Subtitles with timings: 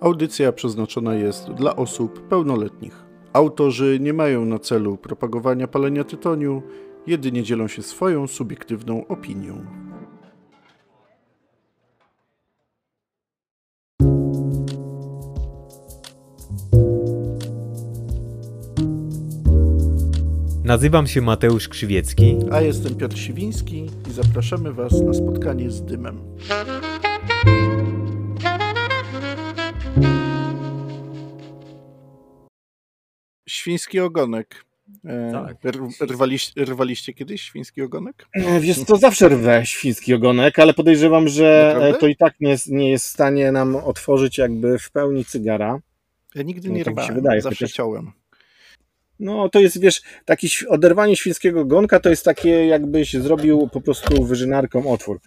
[0.00, 3.04] Audycja przeznaczona jest dla osób pełnoletnich.
[3.32, 6.62] Autorzy nie mają na celu propagowania palenia tytoniu,
[7.06, 9.66] jedynie dzielą się swoją subiektywną opinią.
[20.64, 22.36] Nazywam się Mateusz Krzywiecki.
[22.52, 26.18] A jestem Piotr Siwiński i zapraszamy Was na spotkanie z dymem.
[33.64, 34.64] Świński ogonek.
[35.04, 35.56] E, Tak.
[36.10, 38.26] Rwaliście, rwaliście kiedyś świński ogonek?
[38.32, 41.96] E, Wiesz co, zawsze rwę świński ogonek, ale podejrzewam, że Naprawdę?
[41.96, 45.24] e, to i tak nie jest, nie jest w stanie nam otworzyć jakby w pełni
[45.24, 45.80] cygara.
[46.34, 48.12] Ja nigdy No, nie tak się rwałem, wydaje, zawsze chociaż- chciałem.
[49.20, 53.80] No to jest, wiesz, taki ś- oderwanie świńskiego ogonka to jest takie jakbyś zrobił po
[53.80, 55.20] prostu wyżynarką otwór.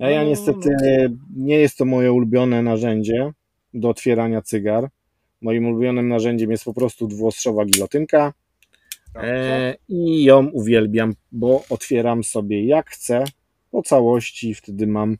[0.00, 0.68] A ja No, niestety
[1.36, 3.32] nie jest to moje ulubione narzędzie
[3.74, 4.88] do otwierania cygar.
[5.40, 8.32] Moim ulubionym narzędziem jest po prostu dwuostrzowa gilotynka
[9.14, 13.24] e, i ją uwielbiam, bo otwieram sobie jak chcę
[13.70, 15.16] po całości, wtedy mam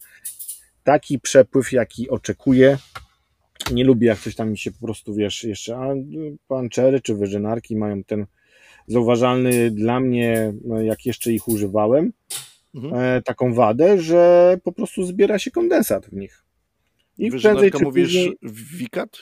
[0.84, 2.78] taki przepływ, jaki oczekuję.
[3.72, 5.94] Nie lubię, jak coś tam mi się po prostu, wiesz, jeszcze, a
[6.48, 8.26] pancery czy wyżynarki mają ten
[8.86, 12.12] zauważalny dla mnie, no, jak jeszcze ich używałem,
[12.74, 12.94] Mhm.
[12.94, 16.44] e, taką wadę, że po prostu zbiera się kondensat w nich.
[17.18, 18.36] I prędzej Wyżynarka czy mówisz później...
[18.78, 19.18] wikat?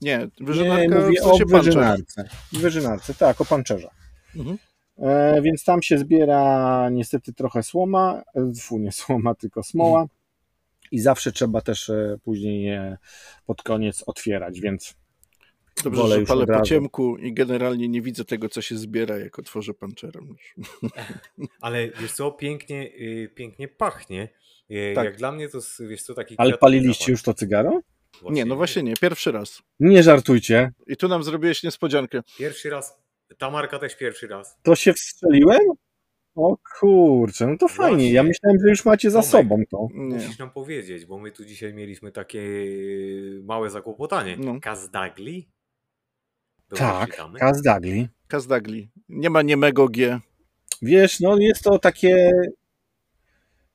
[0.00, 2.28] Nie, Nie, wyżynarka mówię w sensie o wyżynarce.
[2.52, 3.88] Wyżynarce, tak, o panczerze.
[4.36, 4.58] Mhm.
[4.98, 10.06] E, więc tam się zbiera niestety trochę słoma, e, fu, nie słoma, tylko smoła.
[10.92, 12.96] I zawsze trzeba też e, później je
[13.46, 14.94] pod koniec otwierać, więc
[15.84, 19.38] Dobrze, wolę że palę po ciemku i generalnie nie widzę tego, co się zbiera, jak
[19.38, 20.36] otworzę panczerem.
[21.60, 24.28] Ale wiesz co, pięknie, y, pięknie pachnie.
[24.70, 25.04] Y, Tak.
[25.04, 27.08] Jak dla mnie to jest, wiesz co, taki Ale paliliście zapach.
[27.08, 27.80] już to cygaro?
[28.30, 29.62] Nie, no właśnie nie, pierwszy raz.
[29.80, 30.72] Nie żartujcie.
[30.86, 32.22] I tu nam zrobiłeś niespodziankę.
[32.38, 32.98] Pierwszy raz,
[33.38, 34.56] ta marka też pierwszy raz.
[34.62, 35.60] To się wstrzeliłem?
[36.34, 38.12] O kurczę, no to fajnie.
[38.12, 38.28] Ja Właśnie.
[38.28, 39.30] myślałem, że już macie za Tomek.
[39.30, 39.88] sobą to.
[39.94, 40.14] Nie.
[40.16, 44.36] Musisz nam powiedzieć, bo my tu dzisiaj mieliśmy takie y, małe zakłopotanie.
[44.36, 44.60] No.
[44.60, 45.48] Kazdagli?
[46.76, 47.38] Tak, czytamy?
[47.38, 48.08] Kaz Dagli.
[48.28, 48.90] Kazdagli.
[49.08, 50.20] Nie ma niemego G.
[50.82, 52.30] Wiesz, no jest to takie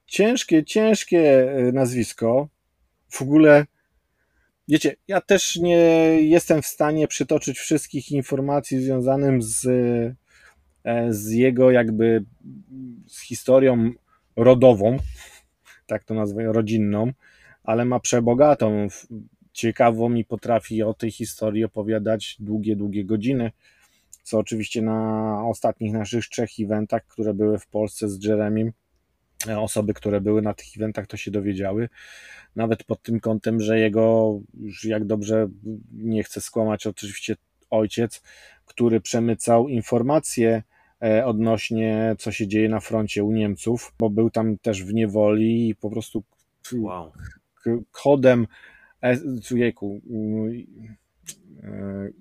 [0.06, 2.48] ciężkie, ciężkie e, nazwisko.
[3.10, 3.66] W ogóle,
[4.68, 5.78] wiecie, ja też nie
[6.22, 9.66] jestem w stanie przytoczyć wszystkich informacji związanych z,
[10.84, 12.24] e, z jego jakby
[13.08, 13.92] z historią
[14.36, 14.98] rodową,
[15.88, 17.12] tak to nazwę, rodzinną,
[17.64, 18.88] ale ma przebogatą,
[19.54, 23.52] ciekawą i potrafi o tej historii opowiadać długie, długie godziny
[24.26, 28.72] co oczywiście na ostatnich naszych trzech eventach, które były w Polsce z Jeremim,
[29.48, 31.90] osoby, które były na tych eventach, to się dowiedziały.
[32.56, 35.48] Nawet pod tym kątem, że jego, już jak dobrze
[35.94, 37.36] nie chcę skłamać, oczywiście
[37.70, 38.22] ojciec,
[38.66, 40.64] który przemycał informacje
[41.04, 45.70] e, odnośnie, co się dzieje na froncie u Niemców, bo był tam też w niewoli
[45.70, 46.24] i po prostu
[46.74, 47.12] Wow.
[47.92, 48.48] kodem
[49.04, 49.18] e,
[49.52, 50.02] jejku,
[51.64, 51.70] e,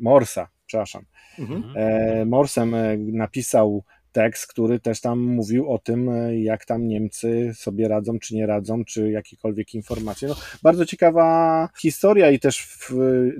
[0.01, 1.05] Morsa, przepraszam,
[1.39, 1.65] Mhm.
[1.77, 3.85] e, Morsem e, napisał
[4.15, 8.47] tekst, który też tam mówił o tym, e, jak tam Niemcy sobie radzą, czy nie
[8.47, 10.29] radzą, czy jakiekolwiek informacje.
[10.29, 12.91] No, bardzo ciekawa historia i też w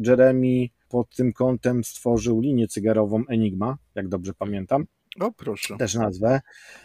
[0.07, 4.87] Jeremy pod tym kątem stworzył linię cygarową Enigma, jak dobrze pamiętam,
[5.21, 5.77] O, proszę.
[5.77, 6.41] też nazwę.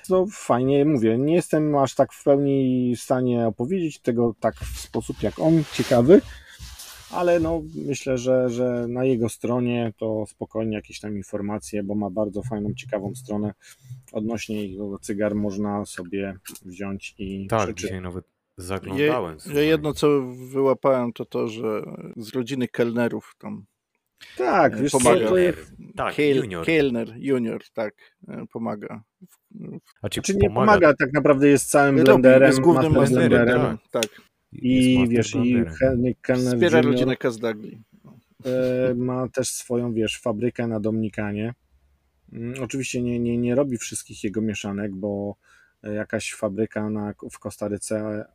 [0.09, 4.79] No fajnie, mówię, nie jestem aż tak w pełni w stanie opowiedzieć tego tak w
[4.79, 6.21] sposób jak on, ciekawy,
[7.11, 12.09] ale no myślę, że, że na jego stronie to spokojnie jakieś tam informacje, bo ma
[12.09, 13.53] bardzo fajną, ciekawą stronę
[14.11, 17.81] odnośnie jego cygar można sobie wziąć i Tak, przeczytać.
[17.81, 18.25] dzisiaj nawet
[18.57, 19.33] zaglądałem.
[19.33, 19.67] ja słuchaj.
[19.67, 20.21] jedno, co
[20.51, 21.83] wyłapałem, to to, że
[22.17, 23.65] z rodziny kelnerów tam
[24.37, 25.29] Tak, e, wiesz co, pomaga.
[25.29, 26.65] to jest, Tak, junior.
[26.65, 27.95] Kelner, junior, tak,
[28.27, 29.03] e, pomaga.
[30.01, 34.28] A ci czy nie pomaga, tak naprawdę jest całym blenderem, jest głównym blenderem, blenderem, tak.
[34.51, 37.81] I wiesz, i master Henryk Kellner Wspiera rodzinę Kazdagli.
[38.46, 41.54] E, ma też swoją, wiesz, fabrykę na Dominikanie.
[42.34, 45.36] Mm, Oczywiście nie, nie, nie robi wszystkich jego mieszanek, bo
[45.84, 48.25] e, jakaś fabryka na, w Kostaryce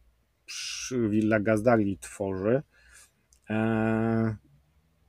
[0.47, 2.63] przy Villa Gazdagli tworzy.
[3.51, 4.37] E,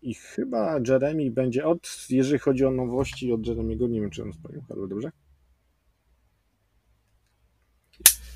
[0.02, 4.34] I chyba Jeremy będzie od, jeżeli chodzi o nowości od Jeremiego, nie wiem czy on
[4.34, 5.12] spalił karłę, dobrze?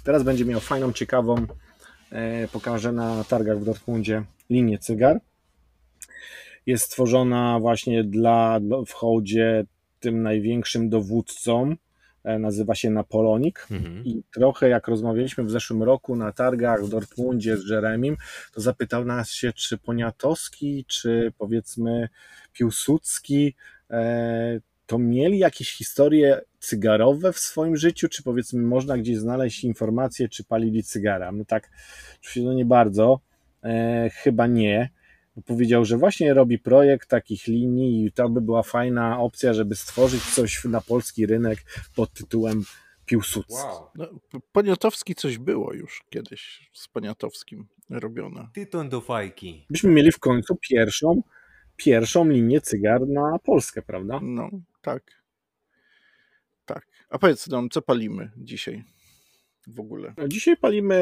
[0.03, 1.47] Teraz będzie miał fajną, ciekawą,
[2.51, 5.19] pokażę na targach w Dortmundzie linię cygar
[6.65, 9.65] jest stworzona właśnie dla w hołdzie
[9.99, 11.77] tym największym dowódcom
[12.23, 14.05] e, nazywa się Napolonik Mhm.
[14.05, 18.17] i trochę jak rozmawialiśmy w zeszłym roku na targach w Dortmundzie z Jeremim,
[18.53, 22.09] to zapytał nas się, czy Poniatowski, czy powiedzmy
[22.53, 23.55] Piłsudski
[23.89, 24.59] e,
[24.89, 30.43] to mieli jakieś historie cygarowe w swoim życiu, czy powiedzmy można gdzieś znaleźć informacje, czy
[30.43, 31.31] palili cygara.
[31.31, 31.71] No tak,
[32.19, 33.19] oczywiście no nie bardzo,
[33.63, 34.89] e, chyba nie.
[35.45, 40.23] Powiedział, że właśnie robi projekt takich linii i to by była fajna opcja, żeby stworzyć
[40.23, 41.59] coś na polski rynek
[41.95, 42.63] pod tytułem
[43.05, 43.53] Piłsudski.
[43.53, 43.89] Wow.
[43.95, 44.07] No,
[44.51, 48.47] Poniatowski coś było już kiedyś z Poniatowskim robione.
[48.53, 49.65] Tytoń do fajki.
[49.69, 51.21] Byśmy mieli w końcu pierwszą,
[51.75, 54.19] pierwszą linię cygar na Polskę, prawda?
[54.23, 54.49] No,
[54.81, 55.03] tak.
[56.65, 56.87] Tak.
[57.09, 58.83] A powiedz nam, co palimy dzisiaj
[59.67, 60.13] w ogóle?
[60.17, 60.95] No, Dzisiaj palimy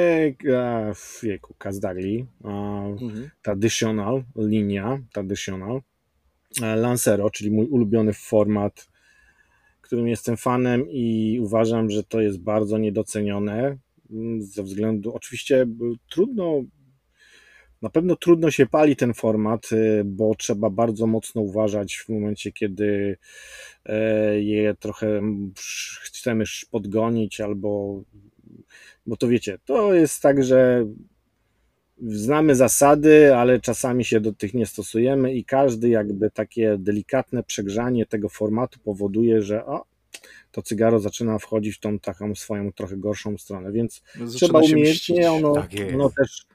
[0.46, 2.50] e, w wieku Kazdagli, e,
[3.02, 3.30] Mhm.
[3.42, 5.82] traditional, linia traditional,
[6.62, 8.88] e, Lancero, czyli mój ulubiony format,
[9.82, 13.78] którym jestem fanem i uważam, że to jest bardzo niedocenione
[14.12, 15.68] mm, ze względu, oczywiście
[16.10, 16.64] trudno,
[17.82, 22.52] na pewno trudno się pali ten format, y, bo trzeba bardzo mocno uważać w momencie,
[22.52, 23.18] kiedy
[23.86, 25.22] e, je trochę
[26.04, 28.02] chcemy podgonić albo
[29.08, 30.86] bo to wiecie, to jest tak, że
[32.02, 38.06] znamy zasady, ale czasami się do tych nie stosujemy i każdy jakby takie delikatne przegrzanie
[38.06, 39.86] tego formatu powoduje, że o,
[40.52, 45.32] to cygaro zaczyna wchodzić w tą taką swoją trochę gorszą stronę, więc Zaczyna trzeba umiejętnie,
[45.32, 46.46] ono, Tak ono też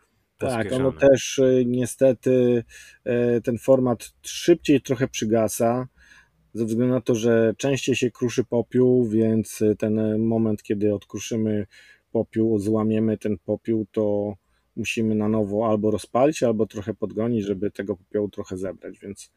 [0.46, 2.64] tak, ono też y, niestety
[3.36, 5.88] y, ten format szybciej trochę przygasa,
[6.54, 11.66] ze względu na to, że częściej się kruszy popiół, więc y, ten moment, kiedy odkruszymy
[12.12, 14.34] popiół, złamiemy ten popiół, to
[14.76, 19.30] musimy na nowo albo rozpalić, albo trochę podgonić, żeby tego popiołu trochę zebrać, więc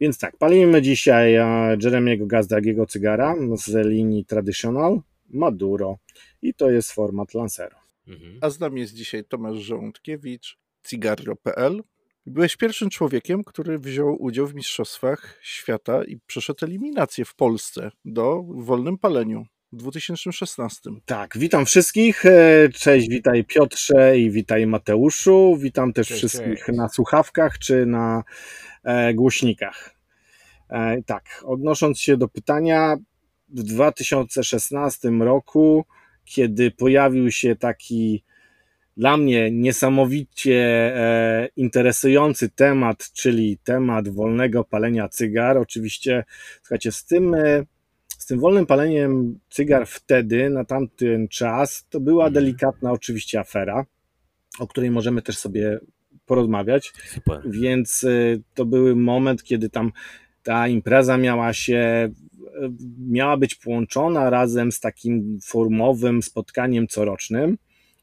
[0.00, 1.38] więc tak, palimy dzisiaj
[1.82, 5.00] Jeremiego Gazdagiego cygara z linii Traditional
[5.30, 5.98] Maduro
[6.42, 7.87] i to jest format Lancero.
[8.08, 8.38] Mhm.
[8.40, 11.82] A z nami jest dzisiaj Tomasz Żołądkiewicz, cigarro.pl.
[12.26, 18.42] Byłeś pierwszym człowiekiem, który wziął udział w Mistrzostwach Świata i przeszedł eliminację w Polsce do
[18.48, 20.90] wolnym paleniu w 2016.
[21.04, 22.26] Tak, witam wszystkich.
[22.26, 25.56] e, Cześć, witaj Piotrze i witaj Mateuszu.
[25.60, 26.78] Witam też Cześć, wszystkich cześć.
[26.78, 28.22] na słuchawkach czy na
[28.84, 29.94] e, głośnikach.
[30.68, 32.96] E, tak, odnosząc się do pytania,
[33.48, 35.84] w 2016 roku,
[36.28, 38.24] kiedy pojawił się taki
[38.96, 40.56] dla mnie niesamowicie
[40.96, 45.58] e, interesujący temat, czyli temat wolnego palenia cygar.
[45.58, 46.24] Oczywiście,
[46.62, 47.64] słuchajcie, z tym, e,
[48.18, 52.34] z tym wolnym paleniem cygar wtedy, na tamten czas, to była Mhm.
[52.44, 53.86] delikatna oczywiście afera,
[54.58, 55.78] o której możemy też sobie
[56.26, 57.40] porozmawiać Super.
[57.50, 59.92] więc y, to był moment, kiedy tam
[60.42, 62.08] ta impreza miała się,
[63.08, 67.58] miała być połączona razem z takim formowym spotkaniem corocznym.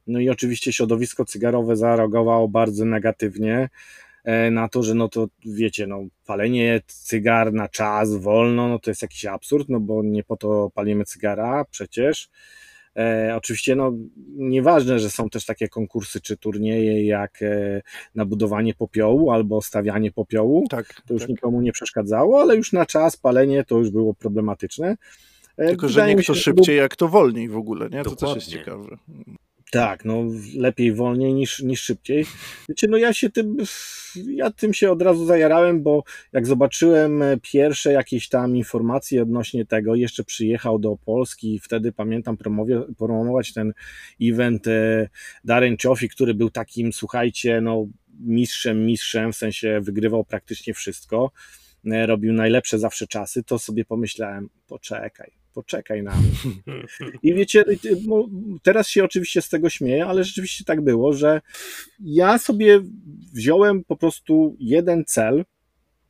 [0.08, 3.70] No i oczywiście środowisko cygarowe zareagowało bardzo negatywnie
[4.24, 8.92] e, na to, że no to wiecie, no palenie cygar na czas, wolno, no to
[8.92, 12.30] jest jakiś absurd, no bo nie po to palimy cygara przecież.
[12.98, 13.92] E, oczywiście, no,
[14.28, 17.82] nieważne, że są też takie konkursy czy turnieje jak e,
[18.16, 20.66] na budowanie popiołu albo stawianie popiołu.
[20.70, 21.30] Tak, To już tak.
[21.30, 24.98] nikomu nie przeszkadzało, ale już na czas palenie to już było problematyczne.
[25.58, 27.90] E, Tylko, że wydaje nie mi kto że to szybciej, jak to wolniej w ogóle,
[27.90, 28.04] nie?
[28.04, 28.98] To też jest ciekawe.
[29.76, 30.24] Tak, no
[30.58, 32.26] lepiej wolniej niż, niż szybciej.
[32.70, 33.58] Wiecie, no ja się tym,
[34.16, 39.96] ja tym się od razu zajarałem, bo jak zobaczyłem pierwsze jakieś tam informacje odnośnie tego,
[39.96, 43.74] jeszcze przyjechał do Polski i wtedy pamiętam promowie, promować ten
[44.22, 45.10] event e,
[45.44, 47.88] Darren Cioffi, który był takim, słuchajcie, no
[48.20, 51.32] mistrzem, mistrzem, w sensie wygrywał praktycznie wszystko,
[51.86, 56.54] e, robił najlepsze zawsze czasy, to sobie pomyślałem, poczekaj, poczekaj na mnie.
[57.24, 57.66] I wiecie,
[58.08, 58.30] mo-
[58.64, 61.42] teraz się oczywiście z tego śmieję, ale rzeczywiście tak było, że
[62.00, 62.82] ja sobie
[63.34, 65.46] wziąłem po prostu jeden cel,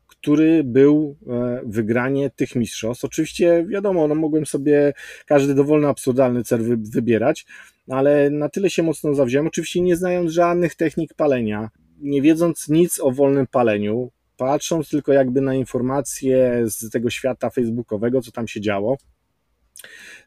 [0.08, 3.06] który był e, wygranie tych mistrzostw.
[3.06, 4.94] Oczywiście, wiadomo, no mogłem sobie
[5.26, 7.46] każdy dowolny, absurdalny cel wy, wybierać,
[7.90, 13.00] ale na tyle się mocno zawziąłem, oczywiście nie znając żadnych technik palenia, nie wiedząc nic
[13.00, 18.62] o wolnym paleniu, patrząc tylko jakby na informacje z tego świata facebookowego, co tam się
[18.62, 18.98] działo,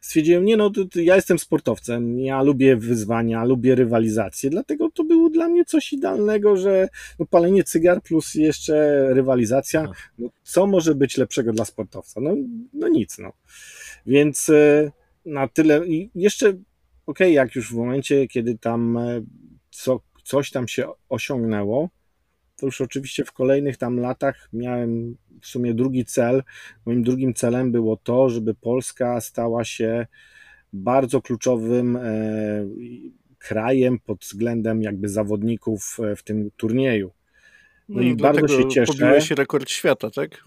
[0.01, 5.03] stwierdziłem, nie no, to, to ja jestem sportowcem, ja lubię wyzwania, lubię rywalizację, dlatego to
[5.03, 6.89] było dla mnie coś idealnego, że
[7.19, 12.21] no, palenie cygar plus jeszcze rywalizacja, no, co może być lepszego dla sportowca?
[12.21, 12.35] No,
[12.73, 13.33] no nic, no.
[14.05, 14.91] Więc e,
[15.25, 16.53] na tyle i jeszcze,
[17.05, 19.21] okej, jak już w momencie, kiedy tam e,
[19.69, 21.89] co, coś tam się osiągnęło,
[22.59, 26.43] to już oczywiście w kolejnych tam latach miałem w sumie drugi cel.
[26.85, 30.07] Moim drugim celem było to, żeby Polska stała się
[30.73, 32.01] bardzo kluczowym e,
[33.37, 37.11] krajem pod względem jakby zawodników e, w tym turnieju.
[37.89, 38.93] No i bardzo się cieszę.
[38.93, 40.43] Pobiłeś rekord świata, tak?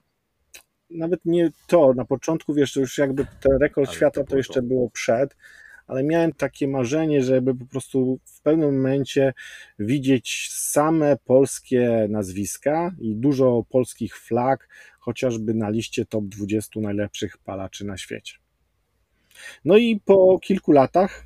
[0.91, 4.37] Nawet nie to, na początku wiesz, to już jakby ten rekord ale świata to, to
[4.37, 5.37] jeszcze było przed,
[5.87, 9.33] ale miałem takie marzenie, żeby po prostu w pewnym momencie
[9.79, 17.85] widzieć same polskie nazwiska i dużo polskich flag, chociażby na liście top 20 najlepszych palaczy
[17.85, 18.35] na świecie.
[19.65, 21.25] No i po kilku latach,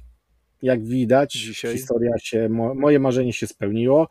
[0.63, 1.73] jak widać, Dzisiaj.
[1.73, 4.09] historia się, moje marzenie się spełniło,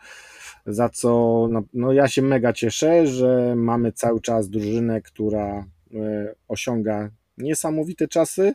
[0.66, 1.10] za co
[1.52, 8.08] no, no ja się mega cieszę, że mamy cały czas drużynę, która e, osiąga niesamowite
[8.08, 8.54] czasy.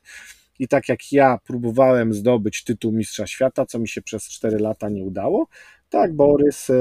[0.60, 4.88] I tak jak ja próbowałem zdobyć tytuł Mistrza Świata, co mi się przez 4 lata
[4.88, 5.46] nie udało,
[5.88, 6.74] tak Borys e,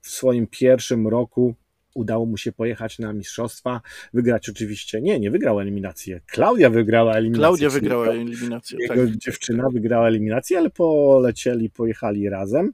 [0.00, 1.54] w swoim pierwszym roku
[1.94, 3.80] udało mu się pojechać na mistrzostwa,
[4.14, 7.40] wygrać oczywiście, nie, nie wygrał eliminację, Klaudia wygrała eliminację.
[7.40, 9.16] Klaudia wygrała eliminację, Jego tak.
[9.16, 12.72] dziewczyna wygrała eliminację, ale polecieli, pojechali razem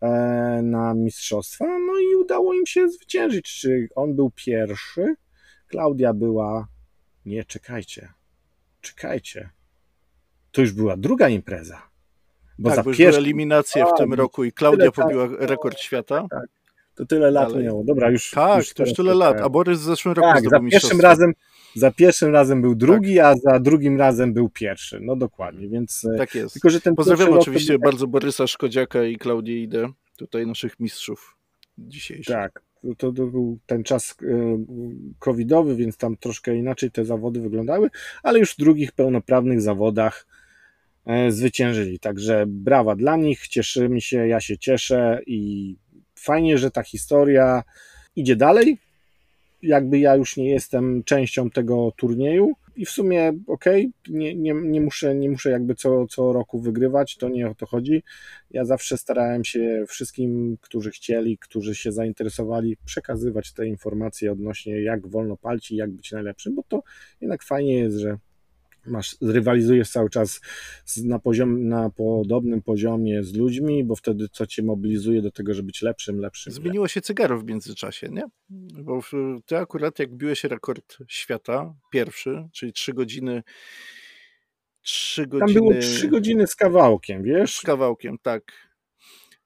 [0.00, 0.08] e,
[0.62, 5.14] na mistrzostwa, no i udało im się zwyciężyć, czy on był pierwszy,
[5.66, 6.68] Klaudia była,
[7.26, 8.08] nie, czekajcie,
[8.80, 9.50] czekajcie,
[10.58, 11.82] to już była druga impreza.
[12.58, 13.18] Bo tak, za bo pierwszy...
[13.18, 16.26] eliminację w tym roku i Klaudia pobiła rekord świata.
[16.30, 16.46] Tak,
[16.94, 17.58] to tyle lat Dalej.
[17.58, 17.84] minęło.
[17.84, 18.30] Dobra, już.
[18.30, 19.40] Tak, już to już tyle lat.
[19.40, 21.32] A Borys w zeszłym roku tak, za pierwszym razem
[21.74, 23.24] Za pierwszym razem był drugi, tak.
[23.24, 24.98] a za drugim razem był pierwszy.
[25.02, 26.06] No dokładnie, więc.
[26.14, 26.52] E, tak jest.
[26.52, 27.80] Tylko, że ten Pozdrawiam oczywiście był...
[27.80, 31.36] bardzo Borysa Szkodziaka i Klaudię Idę, tutaj naszych mistrzów
[31.78, 32.36] dzisiejszych.
[32.36, 32.62] Tak.
[32.98, 34.64] To, to, był ten czas e,
[35.18, 37.90] covidowy, więc tam troszkę inaczej te zawody wyglądały,
[38.22, 40.26] ale już w drugich pełnoprawnych zawodach
[41.28, 41.98] zwyciężyli.
[41.98, 45.76] Także brawa dla nich, cieszymy się, ja się cieszę i
[46.14, 47.62] fajnie, że ta historia
[48.16, 48.78] idzie dalej.
[49.62, 54.54] Jakby ja już nie jestem częścią tego turnieju i w sumie okej, okay, nie, nie,
[54.54, 58.02] nie, muszę, nie muszę jakby co, co roku wygrywać, to nie o to chodzi.
[58.50, 65.06] Ja zawsze starałem się wszystkim, którzy chcieli, którzy się zainteresowali, przekazywać te informacje odnośnie jak
[65.06, 66.82] wolno palci, jak być najlepszym, bo to
[67.20, 68.18] jednak fajnie jest, że
[68.88, 70.40] masz, rywalizujesz cały czas
[71.04, 75.66] na, poziom, na podobnym poziomie z ludźmi, bo wtedy co cię mobilizuje do tego, żeby
[75.66, 76.52] być lepszym, lepszym.
[76.52, 78.24] Zmieniło się cygaro w międzyczasie, nie?
[78.82, 79.00] Bo
[79.46, 83.42] ty akurat jak biłeś rekord świata, pierwszy, czyli 3 godziny
[84.82, 85.46] 3 godziny...
[85.46, 87.56] Tam było 3 godziny z kawałkiem, wiesz?
[87.56, 88.68] Z kawałkiem, tak.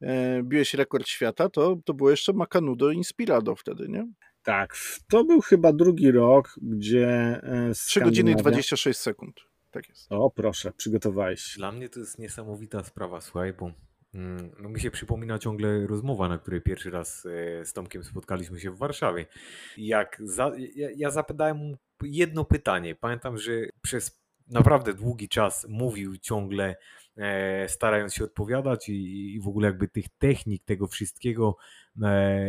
[0.03, 4.07] E, biłeś rekord świata, to, to było jeszcze Macanudo Inspirado wtedy, nie?
[4.43, 4.77] Tak,
[5.09, 7.41] to był chyba drugi rok, gdzie.
[7.75, 9.41] 3 e, godziny i 26 sekund.
[9.71, 10.07] Tak jest.
[10.13, 11.57] O, proszę, przygotowałeś się.
[11.59, 13.73] Dla mnie to jest niesamowita sprawa, słuchaj, bo
[14.15, 18.61] mm, no mi się przypomina ciągle rozmowa, na której pierwszy raz e, z Tomkiem spotkaliśmy
[18.61, 19.27] się w Warszawie.
[19.77, 22.95] Jak za, ja, ja zapytałem mu jedno pytanie.
[22.95, 26.77] Pamiętam, że przez naprawdę długi czas mówił ciągle
[27.69, 31.57] starając się odpowiadać i, i w ogóle jakby tych technik, tego wszystkiego,
[32.03, 32.45] e,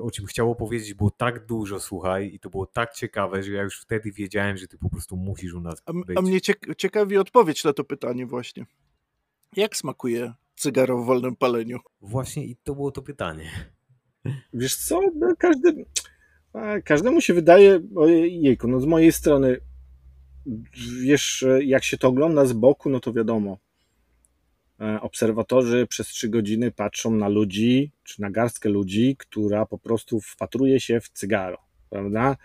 [0.00, 3.62] o czym chciał powiedzieć, było tak dużo, słuchaj, i to było tak ciekawe, że ja
[3.62, 6.16] już wtedy wiedziałem, że ty po prostu musisz u nas być.
[6.16, 6.40] A, a mnie
[6.76, 8.66] ciekawi odpowiedź na to pytanie właśnie.
[9.56, 11.78] Jak smakuje cygaro w wolnym paleniu?
[12.00, 13.50] Właśnie i to było to pytanie.
[14.54, 15.84] Wiesz co, no każdy,
[16.84, 19.60] każdemu się wydaje, ojejku, no z mojej strony,
[21.02, 23.65] wiesz, jak się to ogląda z boku, no to wiadomo, E,
[25.00, 30.80] obserwatorzy przez trzy godziny patrzą na ludzi, czy na garstkę ludzi, która po prostu wpatruje
[30.80, 31.58] się w cygaro,
[31.90, 32.36] prawda?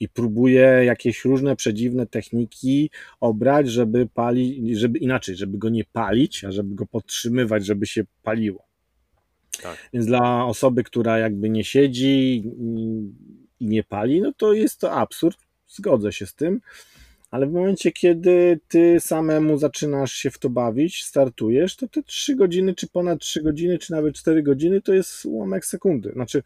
[0.00, 2.90] I próbuje jakieś różne przedziwne techniki
[3.20, 8.04] obrać, żeby palić, żeby inaczej, żeby go nie palić, a żeby go podtrzymywać, żeby się
[8.22, 8.66] paliło.
[9.62, 9.88] Tak.
[9.92, 12.42] Więc dla osoby, która jakby nie siedzi
[13.58, 15.38] i nie pali, no to jest to absurd,
[15.68, 16.60] zgodzę się z tym
[17.30, 22.36] ale w momencie, kiedy ty samemu zaczynasz się w to bawić, startujesz, to te 3
[22.36, 26.12] godziny, czy ponad 3 godziny, czy nawet 4 godziny to jest ułamek sekundy.
[26.12, 26.42] Znaczy,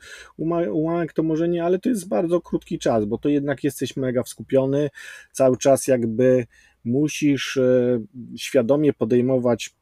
[0.73, 4.23] ułamek to może nie, ale to jest bardzo krótki czas, bo to jednak jesteś mega
[4.25, 4.91] skupiony,
[5.33, 6.47] cały czas jakby
[6.85, 8.01] musisz e,
[8.37, 9.75] świadomie podejmować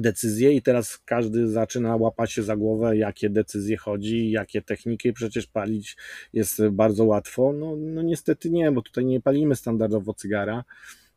[0.00, 5.46] decyzje i teraz każdy zaczyna łapać się za głowę, jakie decyzje chodzi, jakie techniki, przecież
[5.46, 5.96] palić
[6.32, 7.52] jest bardzo łatwo.
[7.52, 10.64] No, no niestety nie, bo tutaj nie palimy standardowo cygara,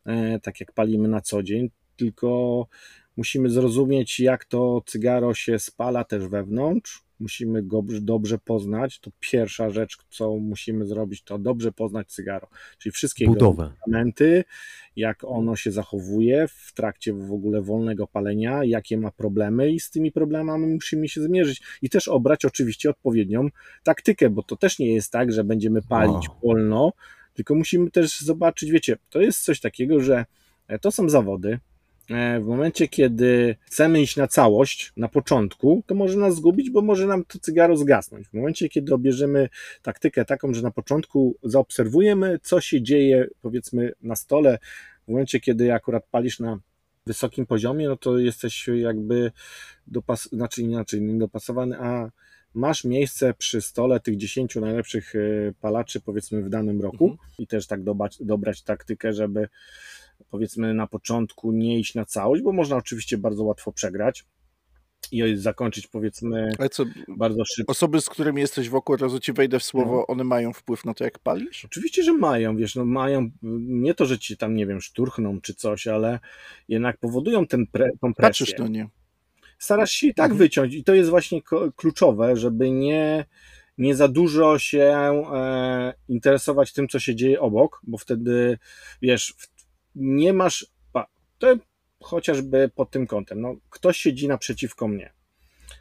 [0.06, 2.66] e, tak jak palimy na co dzień, tylko
[3.16, 9.70] musimy zrozumieć, jak to cygaro się spala też wewnątrz, musimy go dobrze poznać, to pierwsza
[9.70, 12.48] rzecz, co musimy zrobić, to dobrze poznać cygaro.
[12.78, 13.72] Czyli wszystkie Budowę.
[13.86, 14.44] elementy,
[14.96, 19.90] jak ono się zachowuje w trakcie w ogóle wolnego palenia, jakie ma problemy i z
[19.90, 21.62] tymi problemami musimy się zmierzyć.
[21.82, 23.48] I też obrać oczywiście odpowiednią
[23.82, 26.38] taktykę, bo to też nie jest tak, że będziemy palić Wow.
[26.44, 26.92] wolno,
[27.34, 30.24] tylko musimy też zobaczyć, wiecie, to jest coś takiego, że
[30.68, 31.58] e, to są zawody.
[32.10, 36.82] E, W momencie, kiedy chcemy iść na całość, na początku, to może nas zgubić, bo
[36.82, 38.28] może nam to cygaro zgasnąć.
[38.28, 39.48] W momencie, kiedy obierzemy
[39.82, 44.58] taktykę taką, że na początku zaobserwujemy, co się dzieje, powiedzmy, na stole,
[45.04, 46.58] w momencie, kiedy akurat palisz na
[47.06, 49.32] wysokim poziomie, no to jesteś jakby
[49.86, 52.10] dopas, znaczy inaczej, nie dopasowany, a
[52.54, 55.18] masz miejsce przy stole tych 10 najlepszych e,
[55.60, 57.28] palaczy, powiedzmy, w danym roku Mhm.
[57.38, 59.48] i też tak dobrać, dobrać taktykę, żeby
[60.30, 64.24] powiedzmy na początku nie iść na całość, bo można oczywiście bardzo łatwo przegrać
[65.12, 67.70] i zakończyć powiedzmy co, bardzo szybko.
[67.70, 70.06] osoby, z którymi jesteś wokół, od razu ci wejdę w słowo, No.
[70.06, 71.64] one mają wpływ na to, jak palisz?
[71.64, 73.30] Oczywiście, że mają, wiesz, no mają,
[73.68, 76.18] nie to, że ci tam, nie wiem, szturchną czy coś, ale
[76.68, 78.28] jednak powodują ten pre, tą presję.
[78.46, 78.88] Patrzysz na nie.
[79.58, 80.38] starasz się i tak Mhm.
[80.38, 81.40] wyciąć i to jest właśnie
[81.76, 83.24] kluczowe, żeby nie,
[83.78, 84.82] nie za dużo się
[85.34, 88.58] e, interesować tym, co się dzieje obok, bo wtedy,
[89.02, 89.59] wiesz, w,
[89.94, 90.66] nie masz,
[91.38, 91.56] to
[92.00, 95.12] chociażby pod tym kątem, no, ktoś siedzi naprzeciwko mnie,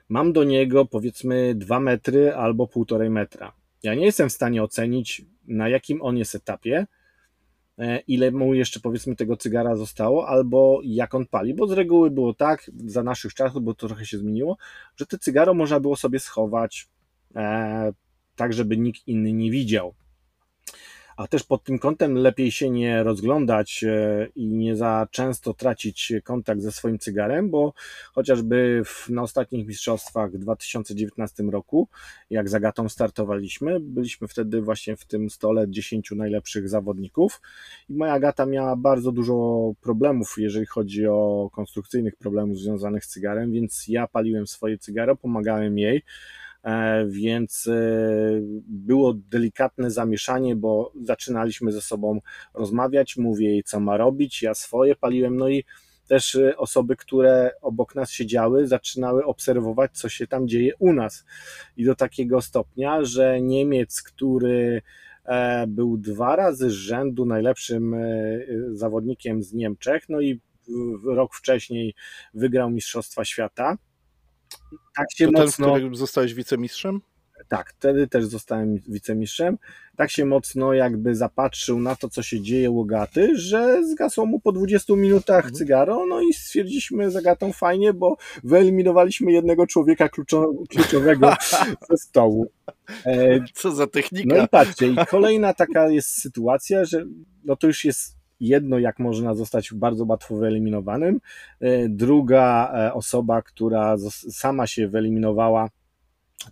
[0.09, 5.21] mam do niego powiedzmy 2 metry albo 1,5 metra, ja nie jestem w stanie ocenić,
[5.47, 6.87] na jakim on jest etapie,
[7.77, 12.11] e, ile mu jeszcze powiedzmy tego cygara zostało, albo jak on pali, bo z reguły
[12.11, 14.57] było tak, za naszych czasów, bo to trochę się zmieniło,
[14.95, 16.87] że te cygaro można było sobie schować
[17.35, 17.93] e,
[18.35, 19.93] tak, żeby nikt inny nie widział.
[21.19, 26.13] A też pod tym kątem lepiej się nie rozglądać e, i nie za często tracić
[26.23, 27.73] kontakt ze swoim cygarem, bo
[28.13, 31.87] chociażby w, na ostatnich mistrzostwach w 2019 roku,
[32.29, 37.41] jak z Agatą startowaliśmy, byliśmy wtedy właśnie w tym stole 10 najlepszych zawodników.
[37.89, 43.51] I moja Agata miała bardzo dużo problemów, jeżeli chodzi o konstrukcyjnych problemów związanych z cygarem,
[43.51, 46.03] więc ja paliłem swoje cygaro, pomagałem jej,
[47.07, 47.81] więc e,
[48.67, 52.19] było delikatne zamieszanie, bo zaczynaliśmy ze sobą
[52.53, 55.63] rozmawiać, mówię jej co ma robić, ja swoje paliłem, no i
[56.09, 61.25] też e, osoby, które obok nas siedziały, zaczynały obserwować, co się tam dzieje u nas.
[61.77, 64.81] I do takiego stopnia, że Niemiec, który
[65.25, 67.99] e, był dwa razy z rzędu najlepszym e,
[68.71, 70.39] zawodnikiem z Niemczech, no i
[71.05, 71.95] rok wcześniej
[72.33, 73.77] wygrał Mistrzostwa Świata.
[74.95, 75.71] Tak się To ten, w mocno.
[75.73, 77.01] którym zostałeś wicemistrzem?
[77.47, 79.57] Tak, wtedy też zostałem wicemistrzem.
[79.95, 84.51] Tak się mocno jakby zapatrzył na to, co się dzieje Łogaty, że zgasło mu po
[84.51, 85.53] 20 minutach Mhm.
[85.53, 91.33] cygaro, no i stwierdziliśmy z Agatą fajnie, bo wyeliminowaliśmy jednego człowieka kluczo- kluczowego
[91.89, 92.51] ze stołu.
[93.05, 94.43] E, Co za no technika.
[94.43, 97.05] i patrzcie, i kolejna taka jest sytuacja, że
[97.43, 101.19] no to już jest jedno, jak można zostać bardzo łatwo wyeliminowanym.
[101.59, 103.95] E, Druga e, osoba, która
[104.31, 105.69] sama się wyeliminowała,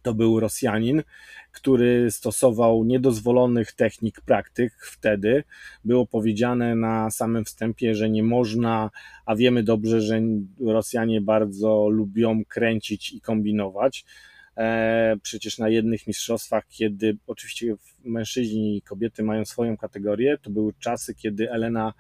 [0.02, 1.04] to był Rosjanin,
[1.52, 5.44] który stosował niedozwolonych technik, praktyk wtedy.
[5.86, 8.90] Było powiedziane na samym wstępie, że nie można,
[9.26, 10.22] a wiemy dobrze, że
[10.60, 14.06] Rosjanie bardzo lubią kręcić i kombinować.
[14.58, 20.74] E, Przecież na jednych mistrzostwach, kiedy oczywiście mężczyźni i kobiety mają swoją kategorię, to były
[20.80, 21.94] czasy, kiedy Elena,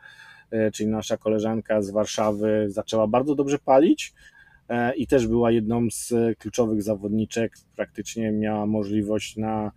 [0.51, 4.13] e, czyli nasza koleżanka z Warszawy, zaczęła bardzo dobrze palić
[4.69, 9.71] e, i też była jedną z kluczowych zawodniczek, praktycznie miała możliwość na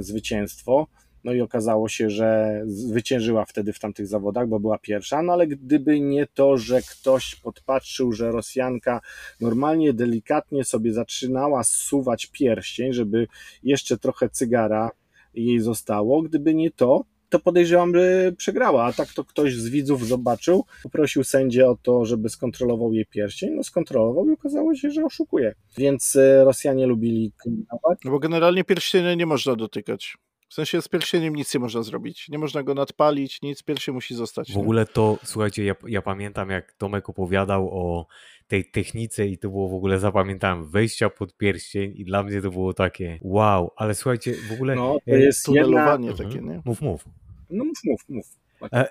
[0.00, 0.86] zwycięstwo.
[1.28, 5.46] No i okazało się, że zwyciężyła wtedy w tamtych zawodach, bo była pierwsza, no ale
[5.46, 9.00] gdyby nie to, że ktoś podpatrzył, że Rosjanka
[9.40, 13.26] normalnie, delikatnie sobie zaczynała zsuwać pierścień, żeby
[13.62, 14.90] jeszcze trochę cygara
[15.34, 20.06] jej zostało, gdyby nie to, to podejrzewam, że przegrała, a tak to ktoś z widzów
[20.06, 25.04] zobaczył, poprosił sędzię o to, żeby skontrolował jej pierścień, no skontrolował i okazało się, że
[25.04, 25.54] oszukuje.
[25.78, 27.98] Więc e, Rosjanie lubili kombinować.
[28.04, 30.16] No bo generalnie pierścienia nie można dotykać.
[30.48, 32.28] W sensie z pierścieniem nic nie można zrobić.
[32.28, 34.52] Nie można go nadpalić, nic, pierścień musi zostać.
[34.52, 34.62] W nie?
[34.62, 38.06] ogóle to, słuchajcie, ja, ja pamiętam jak Tomek opowiadał o
[38.48, 42.50] tej technice i to było w ogóle, zapamiętałem, wejścia pod pierścień i dla mnie to
[42.50, 44.74] było takie wow, ale słuchajcie, w ogóle...
[44.74, 45.62] No, to e, jest jedna...
[45.62, 46.28] Tunelowanie Mhm.
[46.28, 46.62] takie, nie?
[46.64, 47.04] Mów, mów.
[47.50, 48.26] No mów, mów, mów.